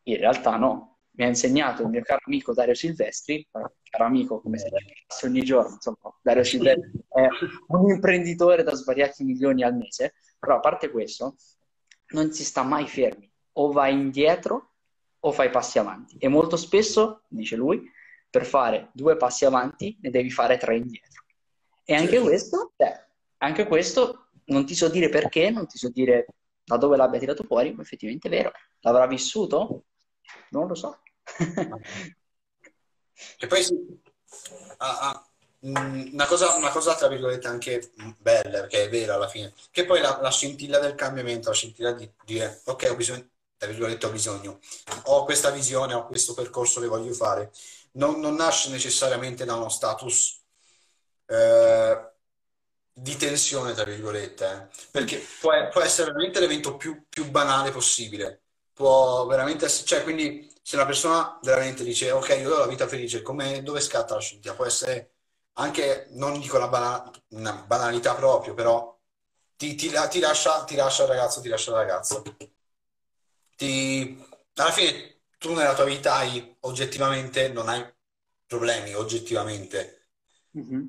In 0.03 0.17
realtà 0.17 0.57
no. 0.57 0.89
Mi 1.13 1.25
ha 1.25 1.27
insegnato 1.27 1.81
il 1.81 1.89
mio 1.89 2.01
caro 2.03 2.21
amico 2.25 2.53
Dario 2.53 2.73
Silvestri, 2.73 3.45
caro 3.51 4.05
amico 4.05 4.39
come 4.39 4.57
se 4.57 4.69
ci 5.07 5.25
ogni 5.25 5.43
giorno, 5.43 5.73
insomma, 5.73 5.97
Dario 6.21 6.43
Silvestri 6.45 7.03
è 7.09 7.27
un 7.67 7.89
imprenditore 7.89 8.63
da 8.63 8.73
svariati 8.73 9.25
milioni 9.25 9.61
al 9.61 9.75
mese, 9.75 10.13
però 10.39 10.55
a 10.55 10.59
parte 10.61 10.89
questo, 10.89 11.35
non 12.11 12.31
si 12.31 12.45
sta 12.45 12.63
mai 12.63 12.87
fermi, 12.87 13.29
o 13.53 13.71
vai 13.73 13.93
indietro 13.93 14.71
o 15.19 15.31
fai 15.33 15.49
passi 15.49 15.79
avanti. 15.79 16.15
E 16.17 16.29
molto 16.29 16.55
spesso, 16.55 17.23
dice 17.27 17.57
lui, 17.57 17.83
per 18.29 18.45
fare 18.45 18.89
due 18.93 19.17
passi 19.17 19.43
avanti 19.43 19.97
ne 20.01 20.09
devi 20.09 20.31
fare 20.31 20.57
tre 20.57 20.77
indietro. 20.77 21.23
E 21.83 21.93
anche 21.93 22.19
questo, 22.21 22.71
cioè, 22.77 23.05
anche 23.39 23.67
questo 23.67 24.29
non 24.45 24.65
ti 24.65 24.75
so 24.75 24.87
dire 24.87 25.09
perché, 25.09 25.49
non 25.51 25.67
ti 25.67 25.77
so 25.77 25.89
dire 25.89 26.25
da 26.63 26.77
dove 26.77 26.95
l'abbia 26.95 27.19
tirato 27.19 27.43
fuori, 27.43 27.73
ma 27.73 27.81
effettivamente 27.81 28.29
è 28.29 28.31
vero. 28.31 28.51
L'avrà 28.79 29.05
vissuto? 29.07 29.83
Non 30.49 30.67
lo 30.67 30.75
so. 30.75 30.99
e 33.37 33.47
poi 33.47 33.65
ah, 34.77 34.99
ah, 34.99 35.31
Mm, 35.63 36.13
una 36.13 36.25
cosa, 36.25 36.55
una 36.55 36.69
cosa, 36.71 36.95
tra 36.95 37.07
virgolette 37.07 37.47
anche 37.47 37.91
bella, 38.17 38.61
perché 38.61 38.85
è 38.85 38.89
vera 38.89 39.13
alla 39.13 39.27
fine, 39.27 39.53
che 39.69 39.85
poi 39.85 40.01
la, 40.01 40.19
la 40.19 40.31
scintilla 40.31 40.79
del 40.79 40.95
cambiamento, 40.95 41.49
la 41.49 41.55
scintilla 41.55 41.91
di 41.91 42.09
dire 42.25 42.61
ok, 42.65 42.87
ho 42.89 42.95
bisogno, 42.95 43.29
tra 43.57 43.67
virgolette 43.69 44.07
ho 44.07 44.09
bisogno, 44.11 44.59
ho 45.03 45.23
questa 45.23 45.51
visione, 45.51 45.93
ho 45.93 46.07
questo 46.07 46.33
percorso 46.33 46.81
che 46.81 46.87
voglio 46.87 47.13
fare, 47.13 47.51
non, 47.93 48.19
non 48.19 48.33
nasce 48.35 48.69
necessariamente 48.71 49.45
da 49.45 49.53
uno 49.55 49.69
status 49.69 50.41
eh, 51.27 52.09
di 52.93 53.15
tensione, 53.17 53.73
tra 53.73 53.83
virgolette, 53.83 54.45
eh, 54.71 54.87
perché 54.89 55.23
può, 55.39 55.51
può, 55.69 55.81
essere 55.81 56.07
veramente 56.11 56.39
l'evento 56.39 56.75
più, 56.75 57.05
più 57.07 57.29
banale 57.29 57.69
possibile, 57.71 58.41
può 58.81 59.25
veramente 59.27 59.65
essere, 59.65 59.85
cioè 59.85 60.03
quindi 60.03 60.51
se 60.61 60.75
una 60.75 60.85
persona 60.85 61.39
veramente 61.43 61.83
dice 61.83 62.11
ok, 62.11 62.37
io 62.39 62.55
ho 62.55 62.59
la 62.59 62.67
vita 62.67 62.87
felice, 62.87 63.21
come, 63.21 63.61
dove 63.63 63.79
scatta 63.79 64.15
la 64.15 64.19
scintilla? 64.19 64.55
Può 64.55 64.65
essere 64.65 65.13
anche, 65.53 66.07
non 66.11 66.39
dico 66.39 66.57
una, 66.57 66.67
bana- 66.67 67.11
una 67.29 67.53
banalità 67.67 68.15
proprio, 68.15 68.53
però 68.53 68.97
ti, 69.55 69.75
ti, 69.75 69.91
ti, 70.09 70.19
lascia, 70.19 70.63
ti 70.63 70.75
lascia 70.75 71.03
il 71.03 71.09
ragazzo, 71.09 71.41
ti 71.41 71.49
lascia 71.49 71.71
la 71.71 71.77
ragazza. 71.77 72.21
Ti, 73.55 74.25
alla 74.55 74.71
fine 74.71 75.21
tu 75.37 75.53
nella 75.53 75.75
tua 75.75 75.85
vita 75.85 76.15
hai 76.15 76.57
oggettivamente, 76.61 77.49
non 77.49 77.69
hai 77.69 77.85
problemi 78.47 78.93
oggettivamente. 78.95 80.09
Mm-hmm. 80.57 80.85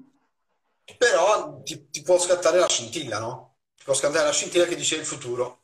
Però 0.96 1.60
ti, 1.62 1.90
ti, 1.90 2.02
può 2.02 2.18
scattare 2.18 2.58
la 2.58 2.68
scintilla, 2.68 3.18
no? 3.18 3.56
Ti 3.76 3.84
può 3.84 3.94
scattare 3.94 4.24
la 4.24 4.32
scintilla 4.32 4.64
che 4.64 4.76
dice 4.76 4.96
il 4.96 5.04
futuro. 5.04 5.61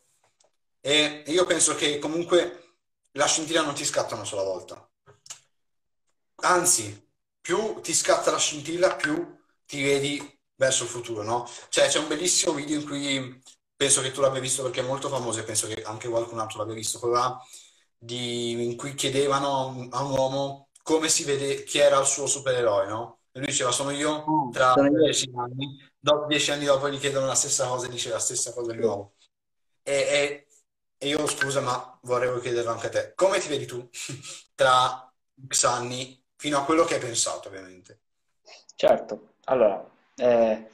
E 0.89 1.23
io 1.27 1.45
penso 1.45 1.75
che 1.75 1.99
comunque 1.99 2.77
la 3.13 3.27
scintilla 3.27 3.61
non 3.61 3.75
ti 3.75 3.85
scatta 3.85 4.15
una 4.15 4.25
sola 4.25 4.43
volta. 4.43 4.91
Anzi, 6.37 7.11
più 7.43 7.83
ti 7.83 7.93
scatta 7.93 8.31
la 8.31 8.39
scintilla, 8.39 8.97
più 8.97 9.37
ti 9.67 9.83
vedi 9.83 10.41
verso 10.55 10.85
il 10.85 10.89
futuro, 10.89 11.23
no? 11.23 11.47
Cioè, 11.69 11.89
c'è 11.89 11.99
un 11.99 12.09
bellissimo 12.09 12.55
video 12.55 12.81
in 12.81 12.87
cui 12.87 13.43
penso 13.77 14.01
che 14.01 14.13
tu 14.13 14.23
l'abbia 14.23 14.41
visto 14.41 14.63
perché 14.63 14.81
è 14.81 14.83
molto 14.83 15.11
famoso 15.11 15.41
e 15.41 15.43
penso 15.43 15.67
che 15.67 15.83
anche 15.83 16.09
qualcun 16.09 16.39
altro 16.39 16.61
l'abbia 16.61 16.75
visto, 16.75 16.99
quello 16.99 17.43
di, 17.99 18.53
in 18.53 18.75
cui 18.77 18.95
chiedevano 18.95 19.89
a 19.91 20.03
un 20.03 20.11
uomo 20.13 20.71
come 20.83 21.11
si 21.11 21.25
vede 21.25 21.65
chi 21.65 21.81
era 21.81 22.01
il 22.01 22.07
suo 22.07 22.27
supereroe, 22.27 22.87
no? 22.87 23.19
E 23.33 23.41
lui 23.41 23.49
diceva 23.49 23.73
sono 23.73 23.91
io 23.91 24.25
mm, 24.27 24.53
tra 24.53 24.73
dieci 24.89 25.31
anni, 25.37 25.87
dopo 25.99 26.25
dieci 26.29 26.51
anni 26.51 26.65
dopo 26.65 26.89
gli 26.89 26.99
chiedono 26.99 27.27
la 27.27 27.35
stessa 27.35 27.67
cosa 27.67 27.87
e 27.87 27.91
dice 27.91 28.09
la 28.09 28.19
stessa 28.19 28.55
cosa 28.55 28.73
di 28.73 28.79
nuovo. 28.79 29.13
E, 29.83 29.93
e, 29.93 30.48
e 30.99 31.09
io 31.09 31.27
scusa, 31.27 31.61
ma 31.61 31.99
vorrei 32.03 32.41
chiederlo 32.41 32.73
anche 32.73 32.89
a 32.89 32.91
te. 32.91 33.13
Come 33.15 33.39
ti 33.39 33.49
vedi 33.49 33.67
tu 33.67 33.89
tra 34.55 35.13
X 35.47 35.65
anni 35.65 36.21
fino 36.37 36.59
a 36.59 36.65
quello 36.65 36.85
che 36.85 36.95
hai 36.95 37.01
pensato, 37.01 37.49
ovviamente. 37.49 38.01
Certo, 38.75 39.35
allora, 39.45 39.89
eh, 40.17 40.69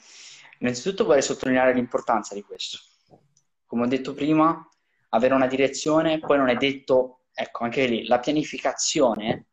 innanzitutto 0.58 1.04
vorrei 1.04 1.22
sottolineare 1.22 1.74
l'importanza 1.74 2.34
di 2.34 2.42
questo. 2.42 2.78
Come 3.66 3.84
ho 3.84 3.86
detto 3.86 4.14
prima, 4.14 4.68
avere 5.10 5.34
una 5.34 5.46
direzione, 5.46 6.18
poi 6.18 6.38
non 6.38 6.48
è 6.48 6.56
detto, 6.56 7.26
ecco, 7.32 7.64
anche 7.64 7.86
lì, 7.86 8.06
la 8.06 8.18
pianificazione, 8.18 9.46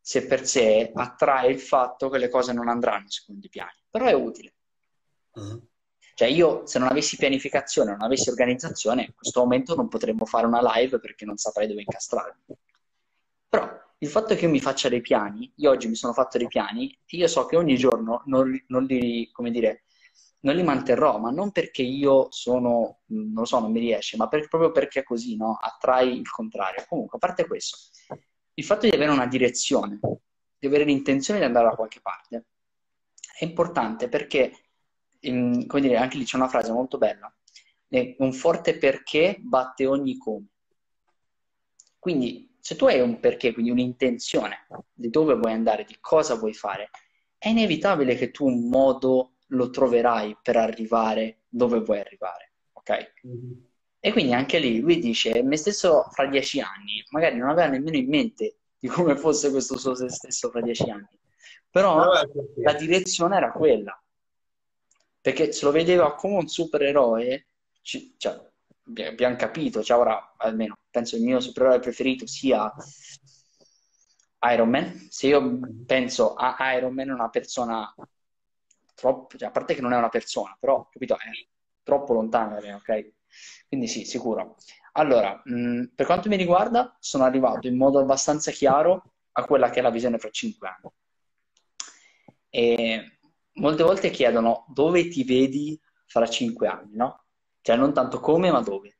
se 0.00 0.26
per 0.26 0.46
sé, 0.46 0.90
attrae 0.94 1.50
il 1.50 1.60
fatto 1.60 2.08
che 2.08 2.18
le 2.18 2.28
cose 2.28 2.52
non 2.52 2.68
andranno 2.68 3.10
secondo 3.10 3.44
i 3.44 3.50
piani, 3.50 3.78
però 3.90 4.06
è 4.06 4.14
utile. 4.14 4.54
Mm-hmm. 5.38 5.58
Cioè 6.18 6.26
io, 6.26 6.66
se 6.66 6.80
non 6.80 6.88
avessi 6.88 7.16
pianificazione, 7.16 7.92
non 7.92 8.02
avessi 8.02 8.28
organizzazione, 8.28 9.02
in 9.04 9.14
questo 9.14 9.38
momento 9.38 9.76
non 9.76 9.86
potremmo 9.86 10.24
fare 10.24 10.48
una 10.48 10.60
live 10.74 10.98
perché 10.98 11.24
non 11.24 11.36
saprei 11.36 11.68
dove 11.68 11.82
incastrarmi. 11.82 12.42
Però 13.48 13.70
il 13.98 14.08
fatto 14.08 14.34
che 14.34 14.46
io 14.46 14.50
mi 14.50 14.58
faccia 14.58 14.88
dei 14.88 15.00
piani, 15.00 15.52
io 15.54 15.70
oggi 15.70 15.86
mi 15.86 15.94
sono 15.94 16.12
fatto 16.12 16.36
dei 16.36 16.48
piani 16.48 16.98
io 17.06 17.28
so 17.28 17.46
che 17.46 17.54
ogni 17.54 17.76
giorno 17.76 18.22
non, 18.24 18.60
non, 18.66 18.82
li, 18.82 19.30
come 19.30 19.52
dire, 19.52 19.84
non 20.40 20.56
li 20.56 20.64
manterrò, 20.64 21.18
ma 21.18 21.30
non 21.30 21.52
perché 21.52 21.82
io 21.82 22.26
sono, 22.32 23.02
non 23.10 23.34
lo 23.34 23.44
so, 23.44 23.60
non 23.60 23.70
mi 23.70 23.78
riesce, 23.78 24.16
ma 24.16 24.26
per, 24.26 24.48
proprio 24.48 24.72
perché 24.72 25.04
così, 25.04 25.36
no? 25.36 25.56
Attrai 25.56 26.18
il 26.18 26.28
contrario. 26.28 26.84
Comunque, 26.88 27.18
a 27.18 27.20
parte 27.24 27.46
questo, 27.46 27.76
il 28.54 28.64
fatto 28.64 28.88
di 28.88 28.92
avere 28.92 29.12
una 29.12 29.28
direzione, 29.28 30.00
di 30.58 30.66
avere 30.66 30.82
l'intenzione 30.82 31.38
di 31.38 31.46
andare 31.46 31.68
da 31.68 31.76
qualche 31.76 32.00
parte, 32.00 32.46
è 33.38 33.44
importante 33.44 34.08
perché, 34.08 34.67
in, 35.20 35.66
come 35.66 35.82
dire, 35.82 35.96
anche 35.96 36.16
lì 36.16 36.24
c'è 36.24 36.36
una 36.36 36.48
frase 36.48 36.72
molto 36.72 36.98
bella, 36.98 37.32
un 38.18 38.32
forte 38.32 38.76
perché 38.76 39.36
batte 39.40 39.86
ogni 39.86 40.16
come. 40.16 40.46
Quindi 41.98 42.56
se 42.60 42.76
tu 42.76 42.86
hai 42.86 43.00
un 43.00 43.18
perché, 43.18 43.52
quindi 43.52 43.70
un'intenzione 43.70 44.66
di 44.92 45.08
dove 45.08 45.34
vuoi 45.34 45.52
andare, 45.52 45.84
di 45.84 45.96
cosa 46.00 46.34
vuoi 46.34 46.54
fare, 46.54 46.90
è 47.38 47.48
inevitabile 47.48 48.14
che 48.14 48.30
tu 48.30 48.46
un 48.46 48.68
modo 48.68 49.36
lo 49.48 49.70
troverai 49.70 50.36
per 50.42 50.56
arrivare 50.56 51.44
dove 51.48 51.80
vuoi 51.80 52.00
arrivare, 52.00 52.52
ok? 52.72 53.12
Mm-hmm. 53.26 53.52
E 54.00 54.12
quindi 54.12 54.32
anche 54.32 54.58
lì 54.58 54.80
lui 54.80 54.98
dice, 54.98 55.42
me 55.42 55.56
stesso 55.56 56.04
fra 56.10 56.26
dieci 56.26 56.60
anni, 56.60 57.02
magari 57.10 57.36
non 57.36 57.48
aveva 57.48 57.68
nemmeno 57.68 57.96
in 57.96 58.08
mente 58.08 58.56
di 58.78 58.86
come 58.86 59.16
fosse 59.16 59.50
questo 59.50 59.76
suo 59.76 59.94
se 59.94 60.08
stesso 60.08 60.50
fra 60.50 60.60
dieci 60.60 60.88
anni, 60.88 61.08
però 61.70 62.04
la 62.56 62.72
direzione 62.74 63.36
era 63.36 63.50
quella. 63.50 64.00
Perché 65.28 65.52
se 65.52 65.66
lo 65.66 65.72
vedeva 65.72 66.14
come 66.14 66.36
un 66.36 66.48
supereroe, 66.48 67.48
ci, 67.82 68.14
cioè, 68.16 68.40
abbiamo 69.06 69.36
capito, 69.36 69.82
cioè 69.82 69.98
ora 69.98 70.32
almeno 70.38 70.78
penso 70.90 71.16
il 71.16 71.22
mio 71.22 71.38
supereroe 71.38 71.80
preferito 71.80 72.26
sia 72.26 72.72
Iron 74.50 74.70
Man. 74.70 75.06
Se 75.10 75.26
io 75.26 75.58
penso 75.84 76.32
a 76.32 76.56
Iron 76.72 76.94
Man, 76.94 77.10
una 77.10 77.28
persona 77.28 77.94
troppo, 78.94 79.36
cioè, 79.36 79.48
a 79.48 79.50
parte 79.50 79.74
che 79.74 79.82
non 79.82 79.92
è 79.92 79.98
una 79.98 80.08
persona, 80.08 80.56
però 80.58 80.88
capito, 80.90 81.18
è 81.18 81.28
troppo 81.82 82.14
lontana 82.14 82.54
da 82.54 82.66
me, 82.66 82.72
ok? 82.72 83.12
Quindi 83.68 83.86
sì, 83.86 84.06
sicuro. 84.06 84.56
Allora, 84.92 85.42
mh, 85.44 85.90
per 85.94 86.06
quanto 86.06 86.30
mi 86.30 86.36
riguarda, 86.36 86.96
sono 87.00 87.24
arrivato 87.24 87.66
in 87.66 87.76
modo 87.76 87.98
abbastanza 87.98 88.50
chiaro 88.50 89.12
a 89.32 89.44
quella 89.44 89.68
che 89.68 89.80
è 89.80 89.82
la 89.82 89.90
visione 89.90 90.16
fra 90.16 90.30
cinque 90.30 90.68
anni. 90.68 90.90
E 92.48 93.17
molte 93.58 93.82
volte 93.82 94.10
chiedono 94.10 94.64
dove 94.68 95.08
ti 95.08 95.24
vedi 95.24 95.78
fra 96.06 96.28
cinque 96.28 96.68
anni, 96.68 96.96
no? 96.96 97.24
Cioè 97.60 97.76
non 97.76 97.92
tanto 97.92 98.20
come, 98.20 98.50
ma 98.50 98.60
dove. 98.60 98.98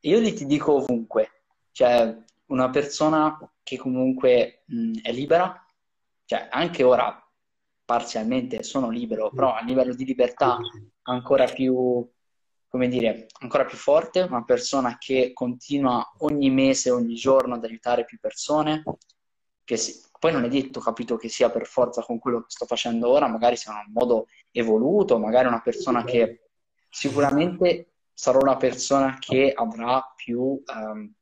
E 0.00 0.08
io 0.08 0.34
ti 0.34 0.46
dico 0.46 0.74
ovunque. 0.74 1.42
Cioè, 1.72 2.16
una 2.46 2.70
persona 2.70 3.38
che 3.62 3.76
comunque 3.76 4.62
mh, 4.66 5.00
è 5.02 5.12
libera, 5.12 5.64
cioè 6.24 6.48
anche 6.50 6.82
ora 6.82 7.22
parzialmente 7.84 8.62
sono 8.62 8.90
libero, 8.90 9.30
però 9.30 9.54
a 9.54 9.62
livello 9.62 9.94
di 9.94 10.04
libertà 10.04 10.58
ancora 11.02 11.44
più, 11.46 12.06
come 12.68 12.88
dire, 12.88 13.26
ancora 13.40 13.64
più 13.64 13.76
forte, 13.76 14.20
una 14.22 14.44
persona 14.44 14.98
che 14.98 15.32
continua 15.32 16.06
ogni 16.18 16.50
mese, 16.50 16.90
ogni 16.90 17.14
giorno 17.14 17.54
ad 17.54 17.64
aiutare 17.64 18.04
più 18.04 18.18
persone, 18.18 18.82
che 19.64 19.76
si, 19.76 20.00
poi 20.18 20.32
non 20.32 20.44
è 20.44 20.48
detto, 20.48 20.80
capito, 20.80 21.16
che 21.16 21.28
sia 21.28 21.50
per 21.50 21.66
forza 21.66 22.02
con 22.02 22.18
quello 22.18 22.40
che 22.40 22.50
sto 22.50 22.66
facendo 22.66 23.08
ora, 23.08 23.28
magari 23.28 23.56
sia 23.56 23.72
un 23.72 23.92
modo 23.92 24.26
evoluto, 24.50 25.18
magari 25.18 25.48
una 25.48 25.60
persona 25.60 26.04
che 26.04 26.48
sicuramente 26.88 27.92
sarò 28.12 28.40
una 28.40 28.56
persona 28.56 29.16
che 29.18 29.52
avrà 29.54 30.12
più 30.16 30.40
um, 30.40 31.12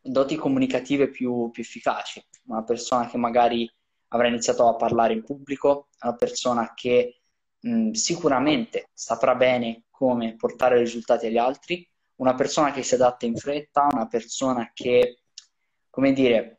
doti 0.00 0.36
comunicative 0.36 1.08
più, 1.08 1.50
più, 1.50 1.62
efficaci, 1.62 2.24
una 2.46 2.64
persona 2.64 3.06
che 3.06 3.18
magari 3.18 3.70
avrà 4.08 4.28
iniziato 4.28 4.66
a 4.66 4.76
parlare 4.76 5.12
in 5.12 5.22
pubblico, 5.22 5.88
una 6.00 6.14
persona 6.14 6.72
che 6.74 7.20
mh, 7.60 7.90
sicuramente 7.90 8.88
saprà 8.94 9.34
bene 9.34 9.84
come 9.90 10.34
portare 10.36 10.78
risultati 10.78 11.26
agli 11.26 11.36
altri, 11.36 11.86
una 12.16 12.34
persona 12.34 12.72
che 12.72 12.82
si 12.82 12.94
adatta 12.94 13.26
in 13.26 13.36
fretta, 13.36 13.88
una 13.92 14.06
persona 14.06 14.70
che, 14.72 15.18
come 15.90 16.12
dire, 16.12 16.58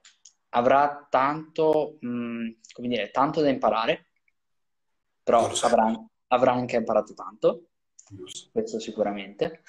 avrà 0.49 1.07
tanto, 1.09 1.97
mh, 1.99 2.49
come 2.73 2.87
dire, 2.87 3.11
tanto 3.11 3.41
da 3.41 3.49
imparare, 3.49 4.07
però 5.23 5.49
avrà, 5.61 5.93
avrà 6.27 6.53
anche 6.53 6.77
imparato 6.77 7.13
tanto, 7.13 7.69
questo 8.51 8.79
sicuramente. 8.79 9.63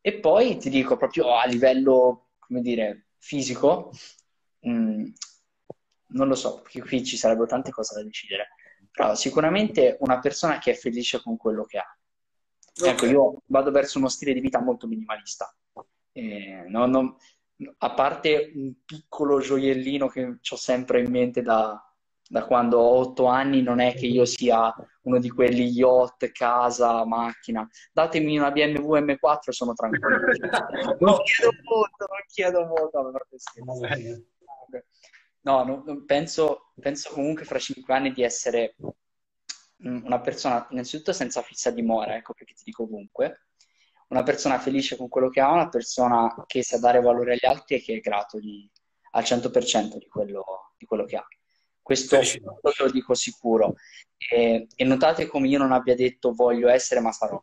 E 0.00 0.14
poi 0.18 0.56
ti 0.56 0.70
dico 0.70 0.96
proprio 0.96 1.36
a 1.36 1.44
livello, 1.44 2.30
come 2.38 2.60
dire, 2.60 3.08
fisico, 3.18 3.92
mh, 4.60 5.04
non 6.08 6.28
lo 6.28 6.34
so, 6.34 6.62
perché 6.62 6.80
qui 6.80 7.04
ci 7.04 7.16
sarebbero 7.16 7.46
tante 7.46 7.70
cose 7.70 7.94
da 7.94 8.02
decidere, 8.02 8.48
però 8.90 9.14
sicuramente 9.14 9.96
una 10.00 10.18
persona 10.18 10.58
che 10.58 10.72
è 10.72 10.74
felice 10.74 11.20
con 11.22 11.36
quello 11.36 11.64
che 11.64 11.78
ha. 11.78 11.96
Okay. 12.78 12.92
Ecco, 12.92 13.06
io 13.06 13.42
vado 13.46 13.70
verso 13.70 13.98
uno 13.98 14.08
stile 14.08 14.32
di 14.32 14.40
vita 14.40 14.60
molto 14.60 14.86
minimalista. 14.86 15.54
Eh, 16.12 16.64
non, 16.66 16.90
non, 16.90 17.14
a 17.78 17.94
parte 17.94 18.52
un 18.54 18.74
piccolo 18.84 19.40
gioiellino 19.40 20.08
che 20.08 20.24
ho 20.24 20.56
sempre 20.56 21.00
in 21.02 21.10
mente 21.10 21.42
da, 21.42 21.82
da 22.28 22.46
quando 22.46 22.78
ho 22.78 22.98
otto 22.98 23.26
anni, 23.26 23.62
non 23.62 23.80
è 23.80 23.94
che 23.94 24.06
io 24.06 24.24
sia 24.24 24.72
uno 25.02 25.18
di 25.18 25.28
quelli 25.30 25.64
yacht, 25.64 26.30
casa, 26.30 27.04
macchina. 27.04 27.68
Datemi 27.92 28.38
una 28.38 28.50
BMW 28.50 28.98
M4 28.98 29.50
sono 29.50 29.72
tranquillo. 29.74 30.06
non 31.00 31.22
chiedo 31.22 31.52
molto, 31.64 32.06
non 32.08 32.24
chiedo 32.28 32.66
molto. 32.66 33.12
No, 35.42 35.64
no 35.64 36.04
penso, 36.06 36.72
penso 36.78 37.10
comunque 37.12 37.44
fra 37.44 37.58
cinque 37.58 37.94
anni 37.94 38.12
di 38.12 38.22
essere 38.22 38.76
una 39.82 40.20
persona 40.20 40.66
innanzitutto 40.70 41.12
senza 41.12 41.42
fissa 41.42 41.70
dimora, 41.70 42.14
ecco 42.14 42.34
perché 42.34 42.54
ti 42.54 42.64
dico 42.64 42.82
ovunque, 42.82 43.46
una 44.10 44.22
persona 44.22 44.58
felice 44.58 44.96
con 44.96 45.08
quello 45.08 45.28
che 45.28 45.40
ha, 45.40 45.50
una 45.50 45.68
persona 45.68 46.44
che 46.46 46.62
sa 46.62 46.78
dare 46.78 47.00
valore 47.00 47.32
agli 47.32 47.46
altri 47.46 47.76
e 47.76 47.80
che 47.80 47.94
è 47.94 48.00
grato 48.00 48.38
di, 48.38 48.68
al 49.12 49.22
100% 49.22 49.96
di 49.96 50.08
quello, 50.08 50.44
di 50.76 50.84
quello 50.84 51.04
che 51.04 51.16
ha. 51.16 51.26
Questo 51.80 52.18
te 52.18 52.40
lo 52.78 52.90
dico 52.90 53.14
sicuro. 53.14 53.74
E, 54.16 54.66
e, 54.74 54.84
notate 54.84 55.26
come 55.26 55.48
io 55.48 55.58
non 55.58 55.72
abbia 55.72 55.94
detto 55.94 56.32
voglio 56.32 56.68
essere, 56.68 57.00
ma 57.00 57.10
sarò. 57.12 57.42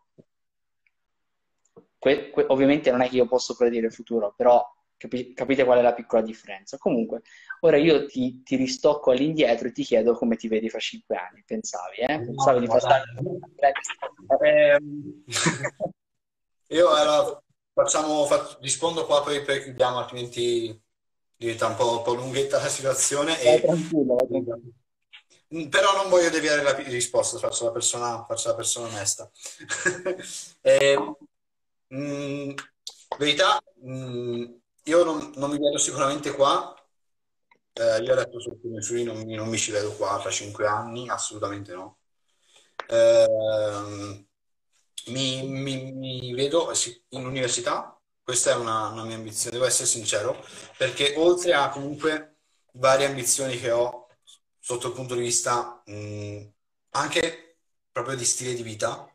Que, 1.97 2.30
que, 2.30 2.45
ovviamente 2.49 2.91
non 2.91 3.01
è 3.01 3.09
che 3.09 3.15
io 3.15 3.28
posso 3.28 3.55
predire 3.55 3.88
il 3.88 3.93
futuro, 3.93 4.34
però 4.36 4.63
capi, 4.95 5.34
capite 5.34 5.63
qual 5.63 5.80
è 5.80 5.82
la 5.82 5.93
piccola 5.93 6.22
differenza. 6.22 6.78
Comunque, 6.78 7.22
ora 7.61 7.78
io 7.78 8.05
ti, 8.05 8.41
ti, 8.43 8.55
ristocco 8.55 9.11
all'indietro 9.11 9.68
e 9.68 9.72
ti 9.72 9.84
chiedo 9.84 10.13
come 10.13 10.36
ti 10.36 10.47
vedi 10.47 10.70
fra 10.70 10.80
cinque 10.80 11.15
anni. 11.15 11.43
Pensavi, 11.45 11.97
eh? 11.97 12.20
Pensavi 12.20 12.59
no, 12.59 12.59
di 12.59 12.80
fare... 12.80 13.03
Eh, 14.43 14.80
io 16.68 16.89
allora, 16.89 17.41
facciamo, 17.74 18.26
faccio, 18.26 18.57
rispondo 18.61 19.05
qua, 19.05 19.22
poi, 19.22 19.43
poi 19.43 19.63
chiudiamo, 19.63 19.97
altrimenti 19.97 20.82
diventa 21.36 21.68
un 21.68 21.76
po', 21.76 21.97
un 21.97 22.03
po 22.03 22.13
lunghetta 22.13 22.61
la 22.61 22.68
situazione. 22.68 23.39
E... 23.41 23.63
Mm, 25.55 25.68
però 25.70 25.95
non 25.95 26.09
voglio 26.09 26.30
deviare 26.30 26.61
la 26.61 26.74
risposta, 26.74 27.38
faccio 27.38 27.65
la 27.65 27.72
persona, 27.72 28.26
faccio 28.26 28.49
la 28.49 28.55
persona 28.55 28.88
onesta. 28.88 29.32
eh, 30.61 31.15
mh, 31.88 31.97
mm, 31.97 32.51
verità, 33.18 33.61
mh, 33.82 33.91
mm, 33.91 34.43
io 34.84 35.03
non, 35.03 35.32
non, 35.36 35.49
mi 35.51 35.57
vedo 35.57 35.78
sicuramente 35.78 36.32
qua. 36.34 36.74
Eh, 37.74 38.01
io 38.01 38.13
ho 38.13 38.15
detto 38.15 38.39
sul 38.39 38.57
sui, 38.82 39.03
non, 39.03 39.22
non 39.22 39.47
mi 39.47 39.57
ci 39.57 39.72
vedo 39.72 39.93
qua 39.93 40.20
fra 40.20 40.32
cinque 40.32 40.68
anni, 40.68 41.07
assolutamente 41.07 41.74
no. 41.74 41.97
Eh, 42.88 44.26
mi, 45.08 45.43
mi, 45.47 45.91
mi, 45.93 46.34
vedo 46.34 46.72
in 47.10 47.26
università, 47.26 47.99
questa 48.24 48.51
è 48.51 48.55
una, 48.55 48.89
una, 48.89 49.03
mia 49.03 49.16
ambizione, 49.16 49.55
devo 49.55 49.68
essere 49.68 49.88
sincero, 49.88 50.43
perché 50.78 51.14
oltre 51.18 51.53
a 51.53 51.70
comunque 51.70 52.38
varie 52.74 53.05
ambizioni 53.05 53.58
che 53.60 53.72
ho 53.72 54.08
sotto 54.60 54.88
il 54.88 54.93
punto 54.93 55.16
di 55.16 55.22
vista 55.22 55.82
mh, 55.86 56.41
anche 56.91 57.58
proprio 57.91 58.16
di 58.16 58.26
stile 58.26 58.53
di 58.53 58.64
vita, 58.64 59.10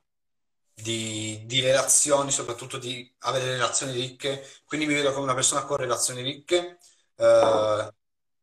di, 0.75 1.43
di, 1.47 1.61
relazioni, 1.61 2.31
soprattutto 2.31 2.79
di 2.79 3.15
avere 3.21 3.53
relazioni 3.53 3.93
ricche, 3.93 4.47
quindi 4.65 4.87
mi 4.87 4.95
vedo 4.95 5.13
come 5.13 5.25
una 5.25 5.35
persona 5.35 5.65
con 5.65 5.77
relazioni 5.77 6.23
ricche, 6.23 6.79
eh, 7.17 7.95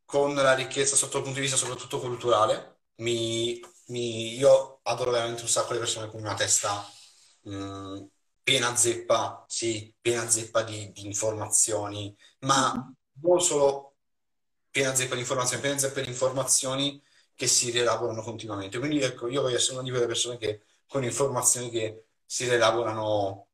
con 0.05 0.35
la 0.35 0.53
ricchezza 0.53 0.95
sotto 0.95 1.17
il 1.17 1.23
punto 1.23 1.39
di 1.39 1.45
vista 1.45 1.57
soprattutto 1.57 1.99
culturale. 1.99 2.77
Mi, 2.97 3.59
mi, 3.87 4.35
io 4.37 4.79
adoro 4.83 5.11
veramente 5.11 5.41
un 5.41 5.47
sacco 5.47 5.73
le 5.73 5.79
persone 5.79 6.09
con 6.09 6.19
una 6.21 6.33
testa 6.35 6.85
mh, 7.41 7.55
mm, 7.55 8.03
piena 8.43 8.75
zeppa, 8.75 9.45
sì, 9.47 9.93
piena 9.99 10.27
zeppa 10.29 10.63
di, 10.63 10.91
di 10.91 11.05
informazioni, 11.05 12.15
ma 12.39 12.73
mm-hmm. 12.73 12.91
non 13.21 13.41
solo 13.41 13.95
piena 14.71 14.95
zeppa 14.95 15.15
di 15.15 15.21
informazioni, 15.21 15.61
piena 15.61 15.77
zeppa 15.77 16.01
di 16.01 16.07
informazioni 16.09 17.01
che 17.35 17.47
si 17.47 17.71
rielaborano 17.71 18.21
continuamente. 18.21 18.79
Quindi 18.79 19.01
ecco, 19.01 19.27
io 19.27 19.41
voglio 19.41 19.55
essere 19.57 19.73
una 19.75 19.83
di 19.83 19.89
quelle 19.91 20.07
persone 20.07 20.37
che 20.37 20.61
con 20.87 21.03
informazioni 21.03 21.69
che 21.69 22.05
si 22.25 22.47
rielaborano 22.49 23.47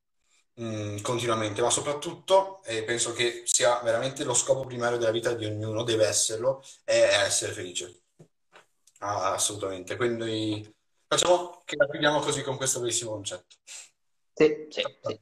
mh, 0.56 0.66
mm, 0.66 0.98
continuamente, 1.02 1.62
ma 1.62 1.70
soprattutto, 1.70 2.64
e 2.64 2.84
penso 2.84 3.14
che 3.14 3.44
sia 3.46 3.80
veramente 3.82 4.24
lo 4.24 4.34
scopo 4.34 4.66
primario 4.66 4.98
della 4.98 5.12
vita 5.12 5.34
di 5.34 5.46
ognuno, 5.46 5.84
deve 5.84 6.08
esserlo, 6.08 6.64
è 6.84 7.22
essere 7.26 7.54
felice. 7.54 8.02
Ah, 9.00 9.34
assolutamente. 9.34 9.96
Quindi 9.96 10.75
facciamo 11.08 11.62
che 11.66 11.76
la 11.76 11.88
chiudiamo 11.88 12.20
così 12.20 12.42
con 12.44 12.58
questo 12.58 12.80
bellissimo 12.80 13.12
concetto. 13.12 13.56
Sì, 14.34 14.68
sì, 14.70 14.82
sì. 15.02 15.20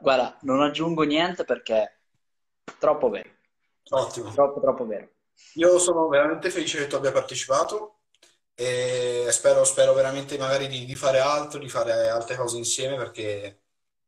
Guarda, 0.00 0.38
non 0.42 0.62
aggiungo 0.62 1.02
niente 1.02 1.44
perché 1.44 1.82
è 1.82 2.72
troppo 2.78 3.10
vero. 3.10 3.30
Ottimo. 3.90 4.32
Troppo, 4.32 4.60
troppo 4.60 4.86
vero. 4.86 5.10
Io 5.54 5.78
sono 5.78 6.08
veramente 6.08 6.50
felice 6.50 6.78
che 6.78 6.86
tu 6.86 6.96
abbia 6.96 7.12
partecipato 7.12 8.00
e 8.54 9.26
spero, 9.30 9.64
spero 9.64 9.92
veramente 9.92 10.38
magari 10.38 10.68
di, 10.68 10.84
di, 10.84 10.94
fare 10.94 11.18
altro, 11.18 11.58
di 11.58 11.68
fare 11.68 12.08
altre 12.08 12.36
cose 12.36 12.56
insieme 12.56 12.96
perché 12.96 13.62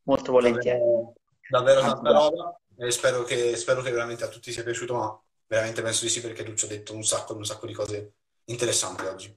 molto 0.04 0.32
volentieri. 0.32 0.78
Davvero, 0.78 1.14
davvero 1.48 1.80
tanta 1.80 2.12
roba 2.12 2.60
e 2.78 2.90
spero 2.90 3.24
che, 3.24 3.56
spero 3.56 3.82
che 3.82 3.90
veramente 3.90 4.24
a 4.24 4.28
tutti 4.28 4.52
sia 4.52 4.62
piaciuto, 4.62 4.94
ma 4.94 5.22
veramente 5.46 5.82
penso 5.82 6.04
di 6.04 6.10
sì 6.10 6.20
perché 6.20 6.44
tu 6.44 6.54
ci 6.54 6.64
hai 6.64 6.70
detto 6.70 6.94
un 6.94 7.04
sacco, 7.04 7.34
un 7.34 7.44
sacco 7.44 7.66
di 7.66 7.72
cose 7.72 8.14
interessanti 8.44 9.04
oggi. 9.04 9.36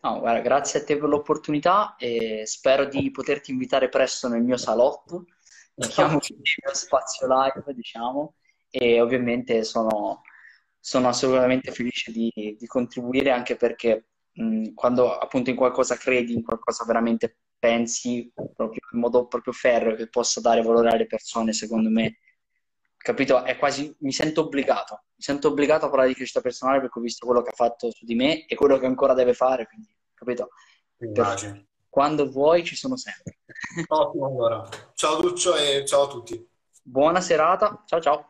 No, 0.00 0.20
guarda, 0.20 0.40
grazie 0.40 0.80
a 0.80 0.84
te 0.84 0.96
per 0.96 1.08
l'opportunità 1.08 1.96
e 1.96 2.42
spero 2.46 2.84
di 2.84 3.10
poterti 3.10 3.50
invitare 3.50 3.88
presto 3.88 4.28
nel 4.28 4.42
mio 4.42 4.56
salotto, 4.56 5.24
diciamo, 5.74 6.12
nel 6.12 6.20
mio 6.64 6.74
spazio 6.74 7.26
live, 7.26 7.74
diciamo, 7.74 8.34
e 8.70 9.00
ovviamente 9.00 9.64
sono, 9.64 10.22
sono 10.78 11.08
assolutamente 11.08 11.72
felice 11.72 12.12
di, 12.12 12.30
di, 12.32 12.66
contribuire 12.66 13.32
anche 13.32 13.56
perché 13.56 14.10
mh, 14.32 14.74
quando 14.74 15.16
appunto 15.18 15.50
in 15.50 15.56
qualcosa 15.56 15.96
credi, 15.96 16.32
in 16.32 16.44
qualcosa 16.44 16.84
veramente 16.84 17.38
pensi 17.58 18.32
proprio 18.34 18.80
in 18.92 19.00
modo 19.00 19.26
proprio 19.26 19.52
ferreo 19.52 19.96
che 19.96 20.08
possa 20.08 20.40
dare 20.40 20.62
valore 20.62 20.90
alle 20.90 21.06
persone, 21.06 21.52
secondo 21.52 21.90
me, 21.90 22.18
capito? 23.08 23.42
È 23.42 23.56
quasi, 23.56 23.96
mi 24.00 24.12
sento 24.12 24.42
obbligato, 24.42 25.04
mi 25.14 25.22
sento 25.22 25.48
obbligato 25.48 25.86
a 25.86 25.88
parlare 25.88 26.08
di 26.08 26.14
crescita 26.14 26.42
personale 26.42 26.78
perché 26.78 26.98
ho 26.98 27.02
visto 27.02 27.24
quello 27.24 27.40
che 27.40 27.48
ha 27.48 27.54
fatto 27.54 27.90
su 27.90 28.04
di 28.04 28.14
me 28.14 28.44
e 28.44 28.54
quello 28.54 28.76
che 28.76 28.84
ancora 28.84 29.14
deve 29.14 29.32
fare, 29.32 29.66
quindi, 29.66 29.88
capito? 30.12 30.50
Quando 31.88 32.30
vuoi 32.30 32.64
ci 32.64 32.76
sono 32.76 32.98
sempre. 32.98 33.38
Ottimo 33.88 34.26
allora. 34.26 34.68
Ciao 34.92 35.18
Duccio 35.22 35.56
e 35.56 35.86
ciao 35.86 36.02
a 36.02 36.08
tutti. 36.08 36.46
Buona 36.82 37.22
serata, 37.22 37.82
ciao 37.86 38.00
ciao. 38.00 38.28